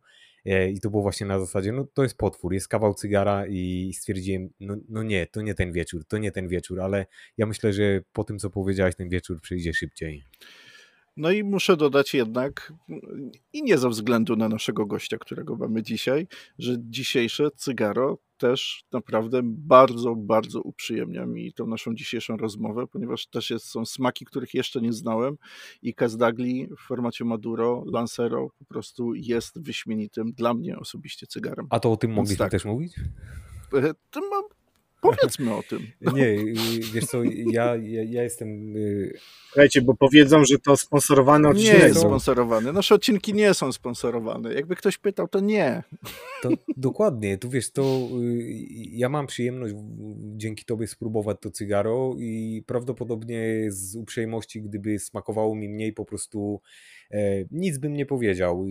[0.47, 3.93] E, I to było właśnie na zasadzie, no to jest potwór, jest kawał cygara i
[3.95, 7.73] stwierdziłem, no, no nie, to nie ten wieczór, to nie ten wieczór, ale ja myślę,
[7.73, 10.25] że po tym, co powiedziałeś, ten wieczór przyjdzie szybciej.
[11.21, 12.73] No i muszę dodać jednak,
[13.53, 16.27] i nie ze względu na naszego gościa, którego mamy dzisiaj,
[16.59, 23.51] że dzisiejsze cygaro też naprawdę bardzo, bardzo uprzyjemnia mi tą naszą dzisiejszą rozmowę, ponieważ też
[23.51, 25.37] jest, są smaki, których jeszcze nie znałem
[25.83, 31.67] i Kazdagli w formacie Maduro, Lancero po prostu jest wyśmienitym dla mnie osobiście cygarem.
[31.71, 32.51] A to o tym mogliśmy tak.
[32.51, 32.95] też mówić?
[33.75, 34.21] E, to
[35.01, 35.87] Powiedzmy o tym.
[36.15, 36.37] Nie,
[36.93, 38.77] wiesz co, ja, ja, ja jestem...
[38.77, 41.79] Y, Słuchajcie, bo powiedzą, że to sponsorowane odcinek.
[41.79, 42.73] Nie jest sponsorowany.
[42.73, 44.55] Nasze odcinki nie są sponsorowane.
[44.55, 45.83] Jakby ktoś pytał, to nie.
[46.43, 47.39] To, dokładnie.
[47.39, 49.75] Tu wiesz, to y, ja mam przyjemność
[50.37, 56.61] dzięki tobie spróbować to cygaro i prawdopodobnie z uprzejmości, gdyby smakowało mi mniej, po prostu
[57.51, 58.67] nic bym nie powiedział,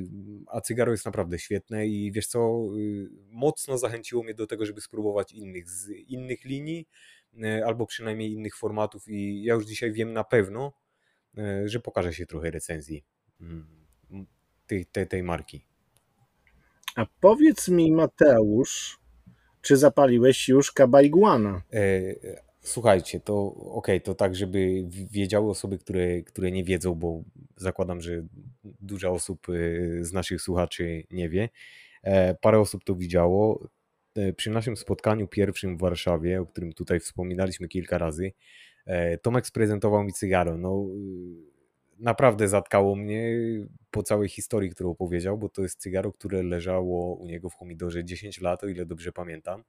[0.48, 4.82] a cygaro jest naprawdę świetne i wiesz co, y, mocno zachęciło mnie do tego, żeby
[4.82, 6.88] spróbować innych z innych linii
[7.44, 10.74] e, albo przynajmniej innych formatów i ja już dzisiaj wiem na pewno,
[11.38, 13.06] e, że pokaże się trochę recenzji
[13.42, 13.68] mm,
[14.68, 15.66] tej, tej, tej marki.
[16.96, 19.00] A powiedz mi Mateusz,
[19.62, 21.62] czy zapaliłeś już kabajguana?
[22.62, 27.24] Słuchajcie, to okej, okay, to tak, żeby wiedziały osoby, które, które nie wiedzą, bo
[27.56, 28.26] zakładam, że
[28.64, 31.50] duża osób y, z naszych słuchaczy nie wie.
[32.04, 33.70] E, parę osób to widziało.
[34.16, 38.34] E, przy naszym spotkaniu pierwszym w Warszawie, o którym tutaj wspominaliśmy kilka razy,
[38.86, 40.58] e, Tomek sprezentował mi cygaro.
[40.58, 40.86] No,
[42.00, 43.38] naprawdę zatkało mnie
[43.92, 48.04] po całej historii, którą powiedział, bo to jest cygaro, które leżało u niego w humidorze
[48.06, 49.64] 10 lat, o ile dobrze pamiętam.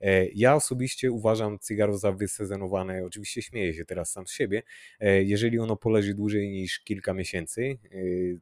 [0.00, 4.62] E, ja osobiście uważam cygaro za wysezonowane, oczywiście śmieję się teraz sam z siebie,
[5.00, 7.98] e, jeżeli ono poleży dłużej niż kilka miesięcy, e,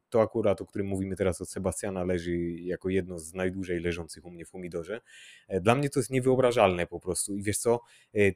[0.09, 4.31] to akurat, o którym mówimy teraz od Sebastiana, leży jako jedno z najdłużej leżących u
[4.31, 5.01] mnie w humidorze.
[5.61, 7.81] Dla mnie to jest niewyobrażalne po prostu i wiesz co,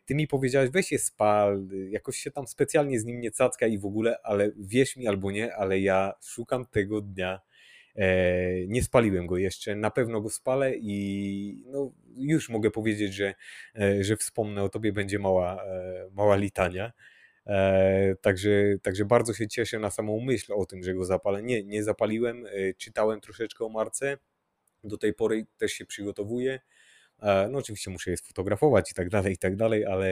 [0.05, 3.77] ty mi powiedziałeś, weź je spal, jakoś się tam specjalnie z nim nie cacka i
[3.77, 4.51] w ogóle, ale
[4.95, 7.41] mi albo nie, ale ja szukam tego tego dnia.
[7.95, 13.33] E, nie spaliłem go jeszcze, na pewno go spalę i no, już mogę powiedzieć, że,
[13.75, 16.91] e, że wspomnę o tobie, będzie mała, e, mała litania.
[18.21, 18.49] Także,
[18.81, 21.43] także bardzo się cieszę na samą myśl o tym, że go zapalę.
[21.43, 22.45] Nie, nie zapaliłem,
[22.77, 24.17] czytałem troszeczkę o marce,
[24.83, 26.59] do tej pory też się przygotowuję.
[27.49, 30.07] No oczywiście muszę je sfotografować i tak dalej, i tak dalej, ale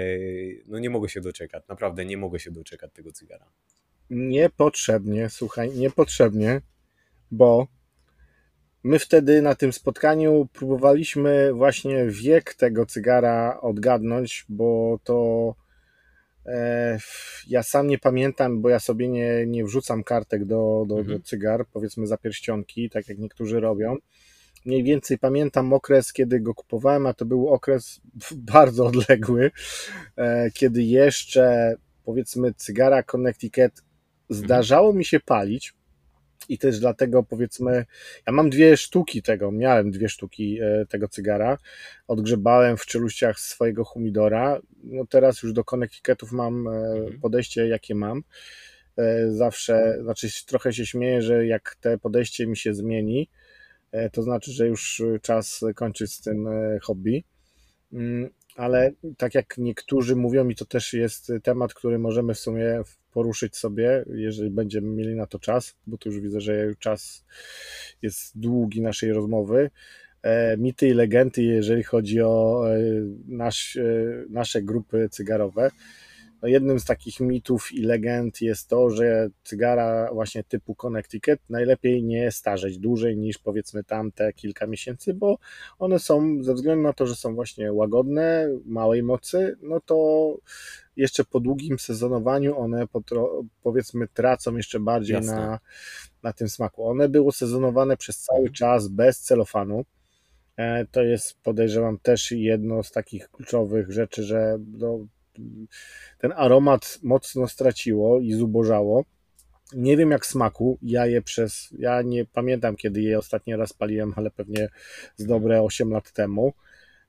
[0.68, 3.51] no nie mogę się doczekać, naprawdę nie mogę się doczekać tego cygara.
[4.14, 6.61] Niepotrzebnie, słuchaj, niepotrzebnie
[7.34, 7.68] bo
[8.84, 15.56] my wtedy na tym spotkaniu próbowaliśmy właśnie wiek tego cygara odgadnąć, bo to
[16.45, 16.98] e,
[17.48, 21.18] ja sam nie pamiętam, bo ja sobie nie, nie wrzucam kartek do, do, mhm.
[21.18, 23.98] do cygar, powiedzmy za pierścionki, tak jak niektórzy robią.
[24.65, 28.02] Mniej więcej pamiętam okres, kiedy go kupowałem, a to był okres
[28.53, 29.52] bardzo odległy,
[30.15, 31.76] e, kiedy jeszcze
[32.06, 33.81] powiedzmy cygara Connecticut
[34.29, 35.73] zdarzało mi się palić,
[36.49, 37.85] i też dlatego powiedzmy,
[38.27, 41.57] ja mam dwie sztuki tego, miałem dwie sztuki e, tego cygara,
[42.07, 47.19] odgrzebałem w czeluściach swojego humidora, no teraz już do Connecticutów mam e, mhm.
[47.19, 48.23] podejście jakie mam,
[48.97, 53.29] e, zawsze, znaczy trochę się śmieję, że jak te podejście mi się zmieni,
[54.11, 56.47] to znaczy, że już czas kończyć z tym
[56.81, 57.23] hobby,
[57.93, 62.81] mm, ale tak jak niektórzy mówią, i to też jest temat, który możemy w sumie
[63.14, 67.26] poruszyć sobie, jeżeli będziemy mieli na to czas, bo tu już widzę, że czas
[68.02, 69.69] jest długi naszej rozmowy.
[70.22, 72.80] E, mity i legendy, jeżeli chodzi o e,
[73.27, 73.84] nasz, e,
[74.30, 75.72] nasze grupy cygarowe.
[76.44, 82.03] No jednym z takich mitów i legend jest to, że cygara właśnie typu Connecticut najlepiej
[82.03, 85.38] nie starzeć dłużej niż powiedzmy tamte kilka miesięcy, bo
[85.80, 90.38] one są ze względu na to, że są właśnie łagodne, małej mocy, no to
[90.95, 92.86] jeszcze po długim sezonowaniu one
[93.64, 95.60] powiedzmy tracą jeszcze bardziej na,
[96.24, 96.88] na tym smaku.
[96.88, 98.53] One były sezonowane przez cały mhm.
[98.53, 99.86] czas bez celofanu.
[100.57, 105.07] E, to jest podejrzewam też jedno z takich kluczowych rzeczy, że no,
[106.18, 109.05] ten aromat mocno straciło i zubożało.
[109.76, 114.14] Nie wiem jak smaku, ja je przez, ja nie pamiętam kiedy je ostatni raz paliłem,
[114.15, 114.69] ale pewnie
[115.15, 116.53] z dobre 8 lat temu,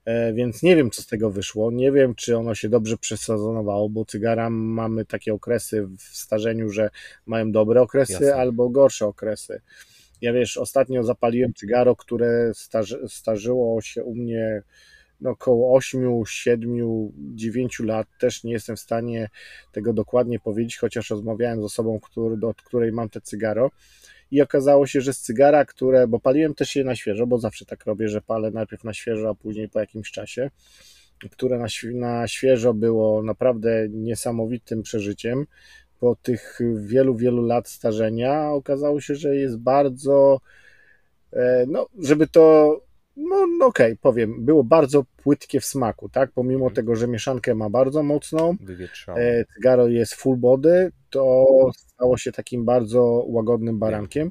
[0.05, 3.89] e, więc nie wiem co z tego wyszło, nie wiem czy ono się dobrze przesezonowało,
[3.89, 6.91] bo cygara mamy takie okresy w starzeniu, że
[7.27, 8.35] mają dobre okresy Jasne.
[8.35, 9.61] albo gorsze okresy.
[10.21, 14.63] Ja wiesz, ostatnio zapaliłem cygaro, które starzy, starzyło się u mnie
[15.31, 16.73] około 8, 7,
[17.35, 18.07] 9 lat.
[18.21, 19.29] Też nie jestem w stanie
[19.73, 23.71] tego dokładnie powiedzieć, chociaż rozmawiałem z osobą, który, do której mam te cygaro.
[24.31, 27.67] I okazało się, że z cygara, które, bo paliłem też je na świeżo, bo zawsze
[27.67, 30.51] tak robię, że palę najpierw na świeżo, a później po jakimś czasie,
[31.31, 35.47] które na, na świeżo było naprawdę niesamowitym przeżyciem.
[36.01, 40.41] Po tych wielu, wielu lat starzenia okazało się, że jest bardzo,
[41.33, 42.81] e, no, żeby to
[43.17, 46.31] no, no okej, okay, powiem, było bardzo płytkie w smaku, tak?
[46.33, 46.75] Pomimo hmm.
[46.75, 48.57] tego, że mieszankę ma bardzo mocną,
[49.17, 51.47] e, cygaro jest full body, to
[51.77, 54.31] stało się takim bardzo łagodnym barankiem.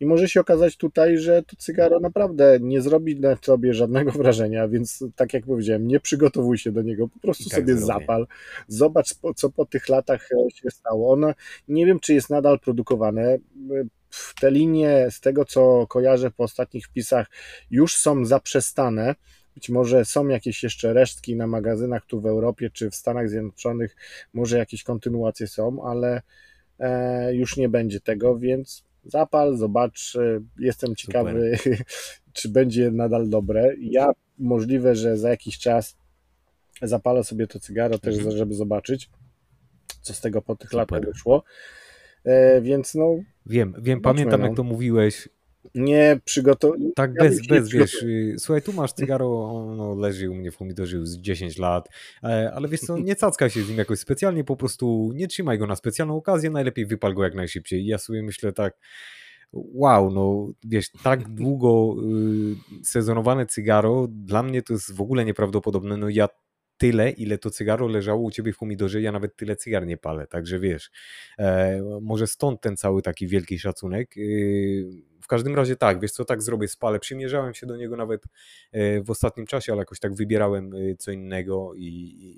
[0.00, 4.68] I może się okazać tutaj, że to cygaro naprawdę nie zrobi na tobie żadnego wrażenia,
[4.68, 7.86] więc tak jak powiedziałem, nie przygotowuj się do niego, po prostu tak sobie zrobię.
[7.86, 8.26] zapal,
[8.68, 11.12] zobacz co po tych latach się stało.
[11.12, 11.32] Ono,
[11.68, 13.38] nie wiem czy jest nadal produkowane,
[14.40, 17.26] te linie, z tego co kojarzę po ostatnich wpisach,
[17.70, 19.14] już są zaprzestane.
[19.54, 23.96] Być może są jakieś jeszcze resztki na magazynach tu w Europie czy w Stanach Zjednoczonych,
[24.34, 26.22] może jakieś kontynuacje są, ale
[26.78, 30.16] e, już nie będzie tego, więc zapal, zobacz.
[30.16, 31.58] E, jestem ciekawy,
[32.32, 33.74] czy będzie nadal dobre.
[33.80, 35.96] Ja możliwe, że za jakiś czas
[36.82, 38.36] zapalę sobie to cygaro też, mhm.
[38.36, 39.10] żeby zobaczyć,
[40.02, 40.78] co z tego po tych Super.
[40.78, 41.44] latach wyszło.
[42.24, 43.16] E, więc no.
[43.46, 44.46] Wiem, wiem, pamiętam no.
[44.46, 45.28] jak to mówiłeś.
[45.74, 46.92] Nie przygotowałem.
[46.96, 48.02] Tak, ja bez, bez wiesz.
[48.02, 51.88] Y, słuchaj, tu masz cygaro, ono leży u mnie w pomidorze już z 10 lat,
[52.22, 55.58] e, ale wiesz co, nie cackaj się z nim jakoś specjalnie, po prostu nie trzymaj
[55.58, 57.82] go na specjalną okazję, najlepiej wypal go jak najszybciej.
[57.82, 58.78] I ja sobie myślę tak,
[59.52, 61.96] wow, no wiesz, tak długo
[62.82, 65.96] y, sezonowane cygaro, dla mnie to jest w ogóle nieprawdopodobne.
[65.96, 66.28] No ja
[66.80, 70.26] tyle, ile to cygaro leżało u ciebie w pomidorze, ja nawet tyle cygar nie palę,
[70.26, 70.90] także wiesz,
[71.38, 74.14] e, może stąd ten cały taki wielki szacunek.
[74.16, 74.20] E,
[75.20, 76.98] w każdym razie tak, wiesz co, tak zrobię, spalę.
[76.98, 78.24] Przymierzałem się do niego nawet
[78.72, 81.86] e, w ostatnim czasie, ale jakoś tak wybierałem e, co innego i,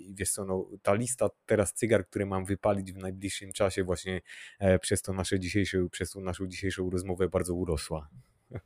[0.09, 4.21] i wiesz co, no, ta lista teraz cygar, które mam wypalić w najbliższym czasie właśnie
[4.59, 8.09] e, przez to nasze dzisiejsze, przez tą naszą dzisiejszą rozmowę bardzo urosła.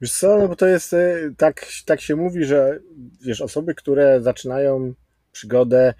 [0.00, 2.80] Wiesz co, no bo to jest, e, tak, tak się mówi, że
[3.20, 4.94] wiesz, osoby, które zaczynają
[5.32, 5.94] przygodę,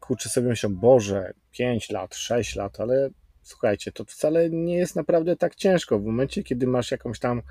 [0.00, 3.10] kurczę sobie myślą, Boże, 5 lat, 6 lat, ale
[3.42, 5.98] słuchajcie, to wcale nie jest naprawdę tak ciężko.
[5.98, 7.42] W momencie, kiedy masz jakąś tam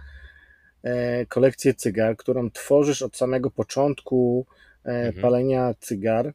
[0.84, 4.46] e, kolekcję cygar, którą tworzysz od samego początku
[4.86, 5.22] e, mhm.
[5.22, 6.34] palenia cygar,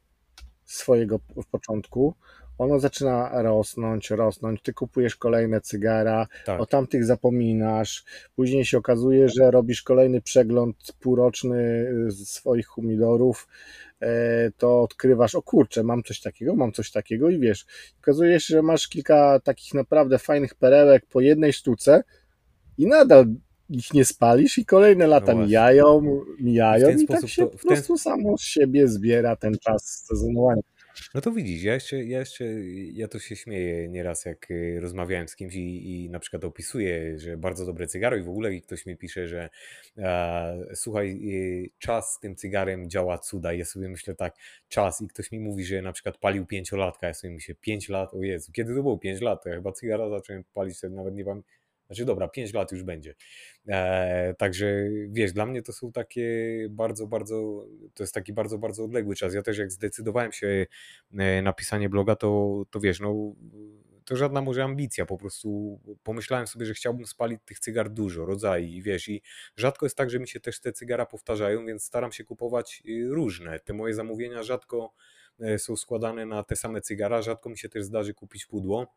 [0.65, 2.15] swojego w początku,
[2.57, 6.61] ono zaczyna rosnąć, rosnąć, ty kupujesz kolejne cygara, tak.
[6.61, 8.03] o tamtych zapominasz,
[8.35, 13.47] później się okazuje, że robisz kolejny przegląd półroczny swoich humidorów,
[14.01, 14.07] e,
[14.57, 17.65] to odkrywasz, o kurczę, mam coś takiego, mam coś takiego i wiesz,
[18.01, 22.03] okazuje się, że masz kilka takich naprawdę fajnych perełek po jednej sztuce
[22.77, 23.25] i nadal
[23.69, 27.57] ich nie spalisz i kolejne lata no mijają, mijają i, i tak się to, po
[27.57, 27.97] prostu ten...
[27.97, 30.61] samo z siebie zbiera ten czas sezonowania.
[31.13, 32.45] No to widzisz, ja jeszcze, ja jeszcze,
[32.93, 37.19] ja to się śmieję nieraz, jak y, rozmawiałem z kimś i, i na przykład opisuję,
[37.19, 39.49] że bardzo dobre cygaro i w ogóle i ktoś mi pisze, że
[39.97, 43.53] e, słuchaj, y, czas z tym cygarem działa cuda.
[43.53, 44.35] I ja sobie myślę tak,
[44.67, 48.13] czas i ktoś mi mówi, że na przykład palił pięciolatka, ja sobie myślę, pięć lat,
[48.13, 49.43] o Jezu, kiedy to było pięć lat?
[49.43, 51.53] To ja chyba cygara zacząłem palić, nawet nie pamiętam
[51.93, 53.15] Znaczy dobra, 5 lat już będzie.
[53.67, 56.27] E, także wiesz, dla mnie to są takie
[56.69, 59.33] bardzo, bardzo, to jest taki bardzo, bardzo odległy czas.
[59.33, 60.65] Ja też jak zdecydowałem się
[61.17, 63.35] e, na pisanie bloga, to, to wiesz, no
[64.05, 68.69] to żadna może ambicja, po prostu pomyślałem sobie, że chciałbym spalić tych cygar dużo, rodzajów
[68.69, 69.21] i wiesz, i
[69.55, 73.07] rzadko jest tak, że mi się też te cygara powtarzają, więc staram się kupować y,
[73.09, 73.59] różne.
[73.59, 74.93] Te moje zamówienia rzadko
[75.39, 78.87] e, są składane na te same cygara, rzadko mi się też zdarzy kupić pudło.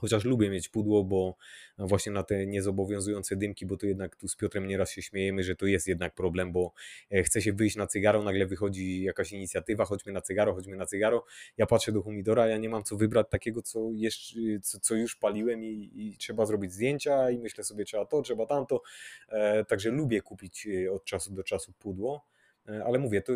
[0.00, 1.36] Chociaż lubię mieć pudło, bo
[1.78, 5.56] właśnie na te niezobowiązujące dymki, bo to jednak tu z Piotrem nieraz się śmiejemy, że
[5.56, 6.72] to jest jednak problem, bo
[7.10, 10.86] e, chce się wyjść na cygaro, nagle wychodzi jakaś inicjatywa, chodźmy na cygaro, chodźmy na
[10.86, 11.24] cygaro.
[11.56, 15.16] Ja patrzę do humidora, ja nie mam co wybrać takiego, co, jeszcze, co, co już
[15.16, 18.82] paliłem i, i, trzeba zrobić zdjęcia i myślę sobie, trzeba to, trzeba tamto.
[19.28, 22.26] E, także lubię kupić e, od czasu do czasu pudło,
[22.68, 23.32] e, ale mówię, to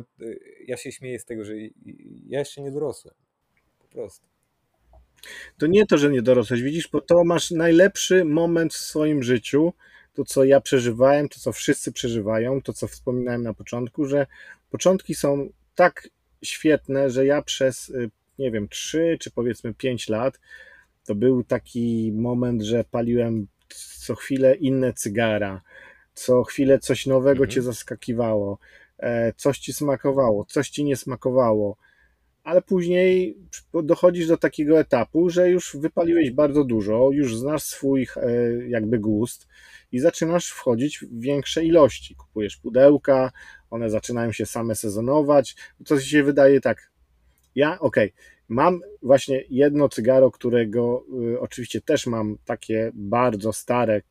[0.66, 1.56] ja się śmieję z tego, że
[2.26, 3.14] ja jeszcze nie dorosłem.
[3.78, 4.33] Po prostu
[5.58, 9.72] to nie to, że nie dorosłeś, widzisz, bo to masz najlepszy moment w swoim życiu,
[10.14, 14.26] to co ja przeżywałem, to co wszyscy przeżywają, to co wspominałem na początku, że
[14.70, 16.08] początki są tak
[16.42, 20.40] świetne, że ja przez, y, nie wiem, 3 czy powiedzmy 5 lat,
[21.04, 23.46] to był taki moment, że paliłem
[24.04, 25.62] co chwilę inne cygara,
[26.14, 27.50] co chwilę coś nowego mhm.
[27.50, 28.58] cię zaskakiwało,
[28.98, 31.76] e, coś ci smakowało, coś ci nie smakowało
[32.44, 33.38] ale później
[33.84, 38.30] dochodzisz do takiego etapu, że już wypaliłeś bardzo dużo, już znasz swój e,
[38.68, 39.48] jakby gust
[39.92, 42.14] i zaczynasz wchodzić w większe ilości.
[42.14, 43.32] Kupujesz pudełka,
[43.70, 45.56] one zaczynają się same sezonować.
[45.86, 46.90] To się wydaje tak.
[47.54, 51.04] Ja, okej, okay, mam właśnie jedno cygaro, którego
[51.34, 54.02] y, oczywiście też mam takie bardzo stare,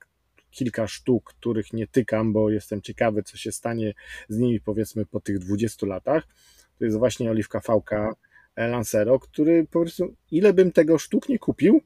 [0.52, 3.94] kilka sztuk, których nie tykam, bo jestem ciekawy, co się stanie
[4.30, 6.28] z nimi powiedzmy po tych 20 latach
[6.84, 7.92] to jest właśnie oliwka VK
[8.58, 11.82] Lancero, który po prostu, ile bym tego sztuk nie kupił,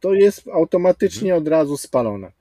[0.00, 1.42] to jest automatycznie mhm.
[1.42, 2.32] od razu spalone.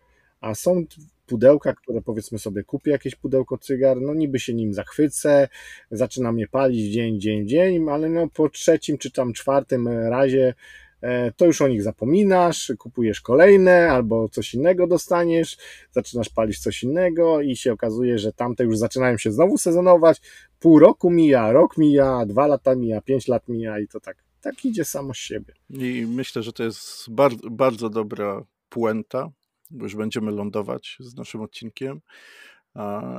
[0.42, 0.84] A są
[1.28, 5.48] pudełka, które powiedzmy sobie kupię jakieś pudełko cygar, no niby się nim zachwycę,
[5.92, 10.54] zaczynam je palić dzień, dzień, dzień, ale no po trzecim czy tam czwartym razie
[11.02, 15.58] E, to już o nich zapominasz, kupujesz kolejne albo coś innego dostaniesz,
[15.92, 20.22] zaczynasz palić coś innego i się okazuje, że tamte już zaczynają się znowu sezonować.
[20.62, 24.66] Pół roku mija, rok mija, dwa lata mija, pięć lat mija i to tak, tak
[24.66, 25.54] idzie samo z siebie.
[25.70, 29.32] I myślę, że to jest bardzo, bardzo dobra puenta,
[29.72, 32.02] bo już będziemy lądować z naszym odcinkiem.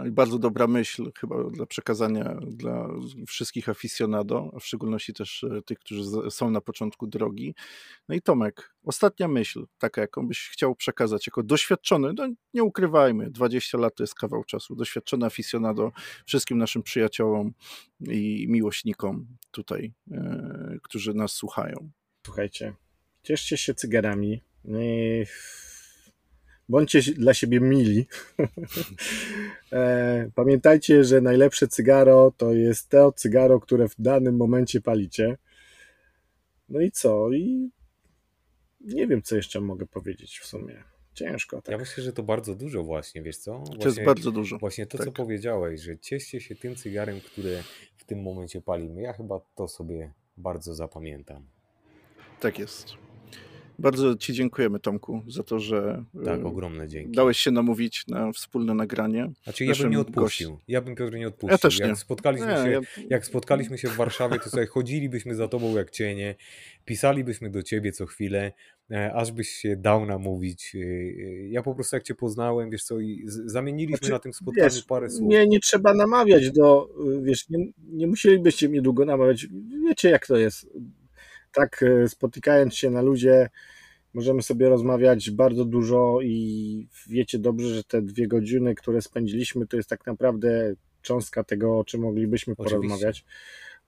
[0.07, 2.89] I bardzo dobra myśl chyba dla przekazania dla
[3.27, 7.55] wszystkich aficionado, a w szczególności też e, tych, którzy są na początku drogi.
[8.09, 13.31] No i Tomek, ostatnia myśl, taka jaką byś chciał przekazać jako doświadczony, no nie ukrywajmy,
[13.31, 15.93] 20 lat to jest kawał czasu, doświadczony aficionado
[16.27, 17.53] wszystkim naszym przyjaciołom
[18.01, 21.91] i miłośnikom tutaj, e, którzy nas słuchają.
[22.27, 22.75] Słuchajcie,
[23.23, 24.43] cieszcie się cygarami.
[26.73, 28.07] Bądźcie dla siebie mili.
[29.73, 35.39] E, pamiętajcie, że najlepsze cygaro to jest to cygaro, które w danym momencie palicie.
[36.69, 37.33] No i co?
[37.33, 37.71] I
[38.81, 40.85] nie wiem, co jeszcze mogę powiedzieć w sumie.
[41.15, 41.63] Ciężko.
[41.63, 41.73] Tak.
[41.73, 43.59] Ja myślę, że to bardzo dużo właśnie, wiesz co?
[43.59, 44.59] Właśnie, to jest bardzo dużo.
[44.59, 45.07] Właśnie to, tak.
[45.07, 47.63] co powiedziałeś, że cieszcie się tym cygarem, które
[47.97, 49.03] w tym momencie palimy.
[49.03, 51.47] Ja chyba to sobie bardzo zapamiętam.
[52.41, 53.12] Tak jest.
[53.83, 57.13] Bardzo Ci dziękujemy, Tomku, za to, że tak, e, ogromne dzięki.
[57.13, 59.33] dałeś się namówić na wspólne nagranie.
[59.45, 60.51] Znaczy, ja bym nie odpuścił.
[60.51, 60.65] Gość.
[60.69, 61.53] Ja bym Piotr nie odpuścił.
[61.53, 61.87] Ja też nie.
[61.87, 62.81] Jak spotkaliśmy, nie, się, ja...
[63.11, 66.35] jak spotkaliśmy się w Warszawie, to sobie chodzilibyśmy za Tobą jak cienie,
[66.85, 68.53] pisalibyśmy do Ciebie co chwilę,
[68.91, 70.75] e, aż byś się dał namówić.
[70.75, 70.79] E,
[71.49, 74.85] ja po prostu jak Cię poznałem, wiesz co, i zamieniliśmy znaczy, na tym spotkaniu wiesz,
[74.85, 75.29] parę słów.
[75.29, 76.89] Nie, nie trzeba namawiać do,
[77.23, 79.47] wiesz, nie, nie musielibyście mnie długo namawiać.
[79.89, 80.67] Wiecie jak to jest
[81.53, 83.49] tak spotykając się na ludzie,
[84.15, 89.77] możemy sobie rozmawiać bardzo dużo i wiecie dobrze, że te dwie godziny, które spędziliśmy, to
[89.77, 92.77] jest tak naprawdę cząstka tego, o czym moglibyśmy Oczywiście.
[92.77, 93.25] porozmawiać.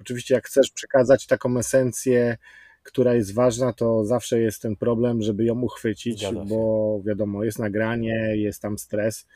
[0.01, 2.37] Oczywiście, jak chcesz przekazać taką esencję,
[2.83, 8.37] która jest ważna, to zawsze jest ten problem, żeby ją uchwycić, bo wiadomo, jest nagranie,
[8.37, 9.27] jest tam stres.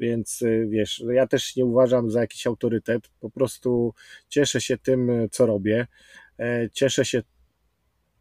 [0.00, 3.94] Więc e, wiesz, ja też nie uważam za jakiś autorytet, po prostu
[4.28, 5.86] cieszę się tym, co robię.
[6.38, 7.22] E, cieszę się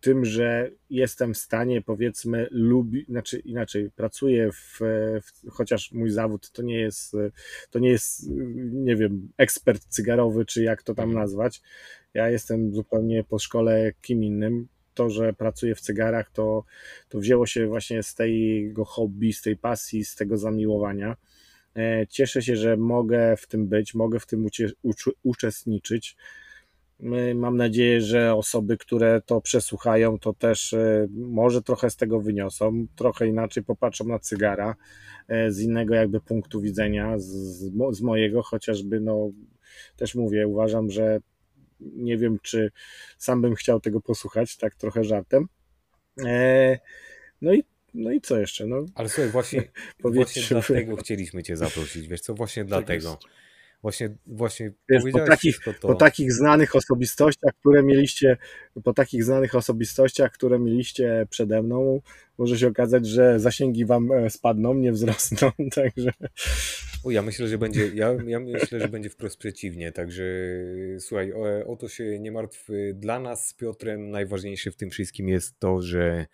[0.05, 4.79] tym, że jestem w stanie, powiedzmy, lubi, znaczy inaczej, pracuję w,
[5.21, 7.15] w, chociaż mój zawód to nie jest,
[7.69, 8.29] to nie jest,
[8.71, 11.23] nie wiem, ekspert cygarowy, czy jak to tam mhm.
[11.23, 11.61] nazwać.
[12.13, 14.67] Ja jestem zupełnie po szkole kim innym.
[14.93, 16.63] To, że pracuję w cygarach, to,
[17.09, 21.15] to wzięło się właśnie z tego hobby, z tej pasji, z tego zamiłowania.
[21.75, 24.47] E, cieszę się, że mogę w tym być, mogę w tym
[25.23, 26.17] uczestniczyć.
[27.35, 32.87] Mam nadzieję, że osoby, które to przesłuchają, to też e, może trochę z tego wyniosą,
[32.95, 34.75] trochę inaczej popatrzą na cygara,
[35.27, 37.25] e, z innego jakby punktu widzenia, z,
[37.91, 39.29] z mojego chociażby, no
[39.95, 41.19] też mówię, uważam, że
[41.79, 42.71] nie wiem, czy
[43.17, 45.47] sam bym chciał tego posłuchać, tak trochę żartem.
[46.25, 46.79] E,
[47.41, 47.63] no i
[47.93, 48.65] no i co jeszcze?
[48.65, 49.63] No, Ale słuchaj, właśnie,
[49.99, 53.19] właśnie dlatego chcieliśmy Cię zaprosić, wiesz co, właśnie tak dlatego.
[53.85, 55.87] Właśnie, właśnie Wiesz, po, takich, to...
[55.87, 58.37] po takich znanych osobistościach, które mieliście,
[58.83, 62.01] po takich znanych osobistościach, które mieliście przede mną,
[62.37, 66.11] może się okazać, że zasięgi wam e, spadną, nie wzrosną, także.
[67.05, 70.23] O, ja myślę, że będzie, ja, ja myślę, że będzie wprost przeciwnie, także
[70.99, 72.67] słuchaj, o, o to się nie martw.
[72.93, 76.25] Dla nas z Piotrem najważniejsze w tym wszystkim jest to, że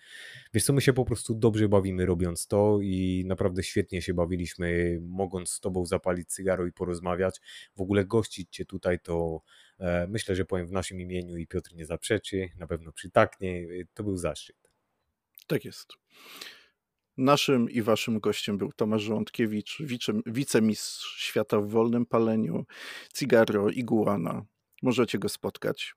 [0.53, 4.99] wiesz co, my się po prostu dobrze bawimy robiąc to i naprawdę świetnie się bawiliśmy,
[5.01, 7.41] mogąc z tobą zapalić cygaro i porozmawiać.
[7.75, 9.41] W ogóle gościć cię tutaj to
[9.79, 13.67] e, myślę, że powiem w naszym imieniu i Piotr nie zaprzeczy, na pewno przytaknie.
[13.93, 14.57] To był zaszczyt.
[15.47, 15.87] Tak jest.
[17.17, 19.77] Naszym i waszym gościem był Tomasz Żołądkiewicz,
[20.25, 22.65] wicemistrz świata w wolnym paleniu,
[23.13, 24.45] Cigaro, Iguana.
[24.81, 25.95] Możecie go spotkać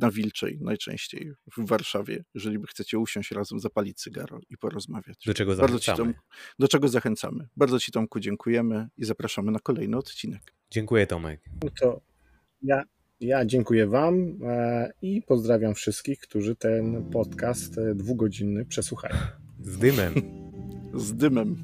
[0.00, 5.24] na Wilczej najczęściej w Warszawie, jeżeli chcecie usiąść razem, zapalić cygaro i porozmawiać.
[5.26, 5.96] Do czego zachęcamy.
[5.96, 6.14] Tom,
[6.58, 7.48] do czego zachęcamy.
[7.56, 10.54] Bardzo Ci Tomku dziękujemy i zapraszamy na kolejny odcinek.
[10.70, 11.40] Dziękuję Tomek.
[11.80, 12.00] To
[12.62, 12.82] ja,
[13.20, 19.16] ja dziękuję Wam e, i pozdrawiam wszystkich, którzy ten podcast e, dwugodzinny przesłuchają.
[19.64, 20.14] Z dymem.
[20.94, 21.56] Z dymem.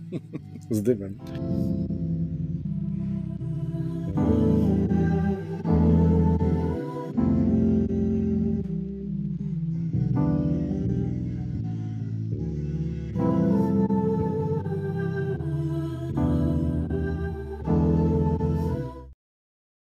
[0.71, 1.19] Z dymem.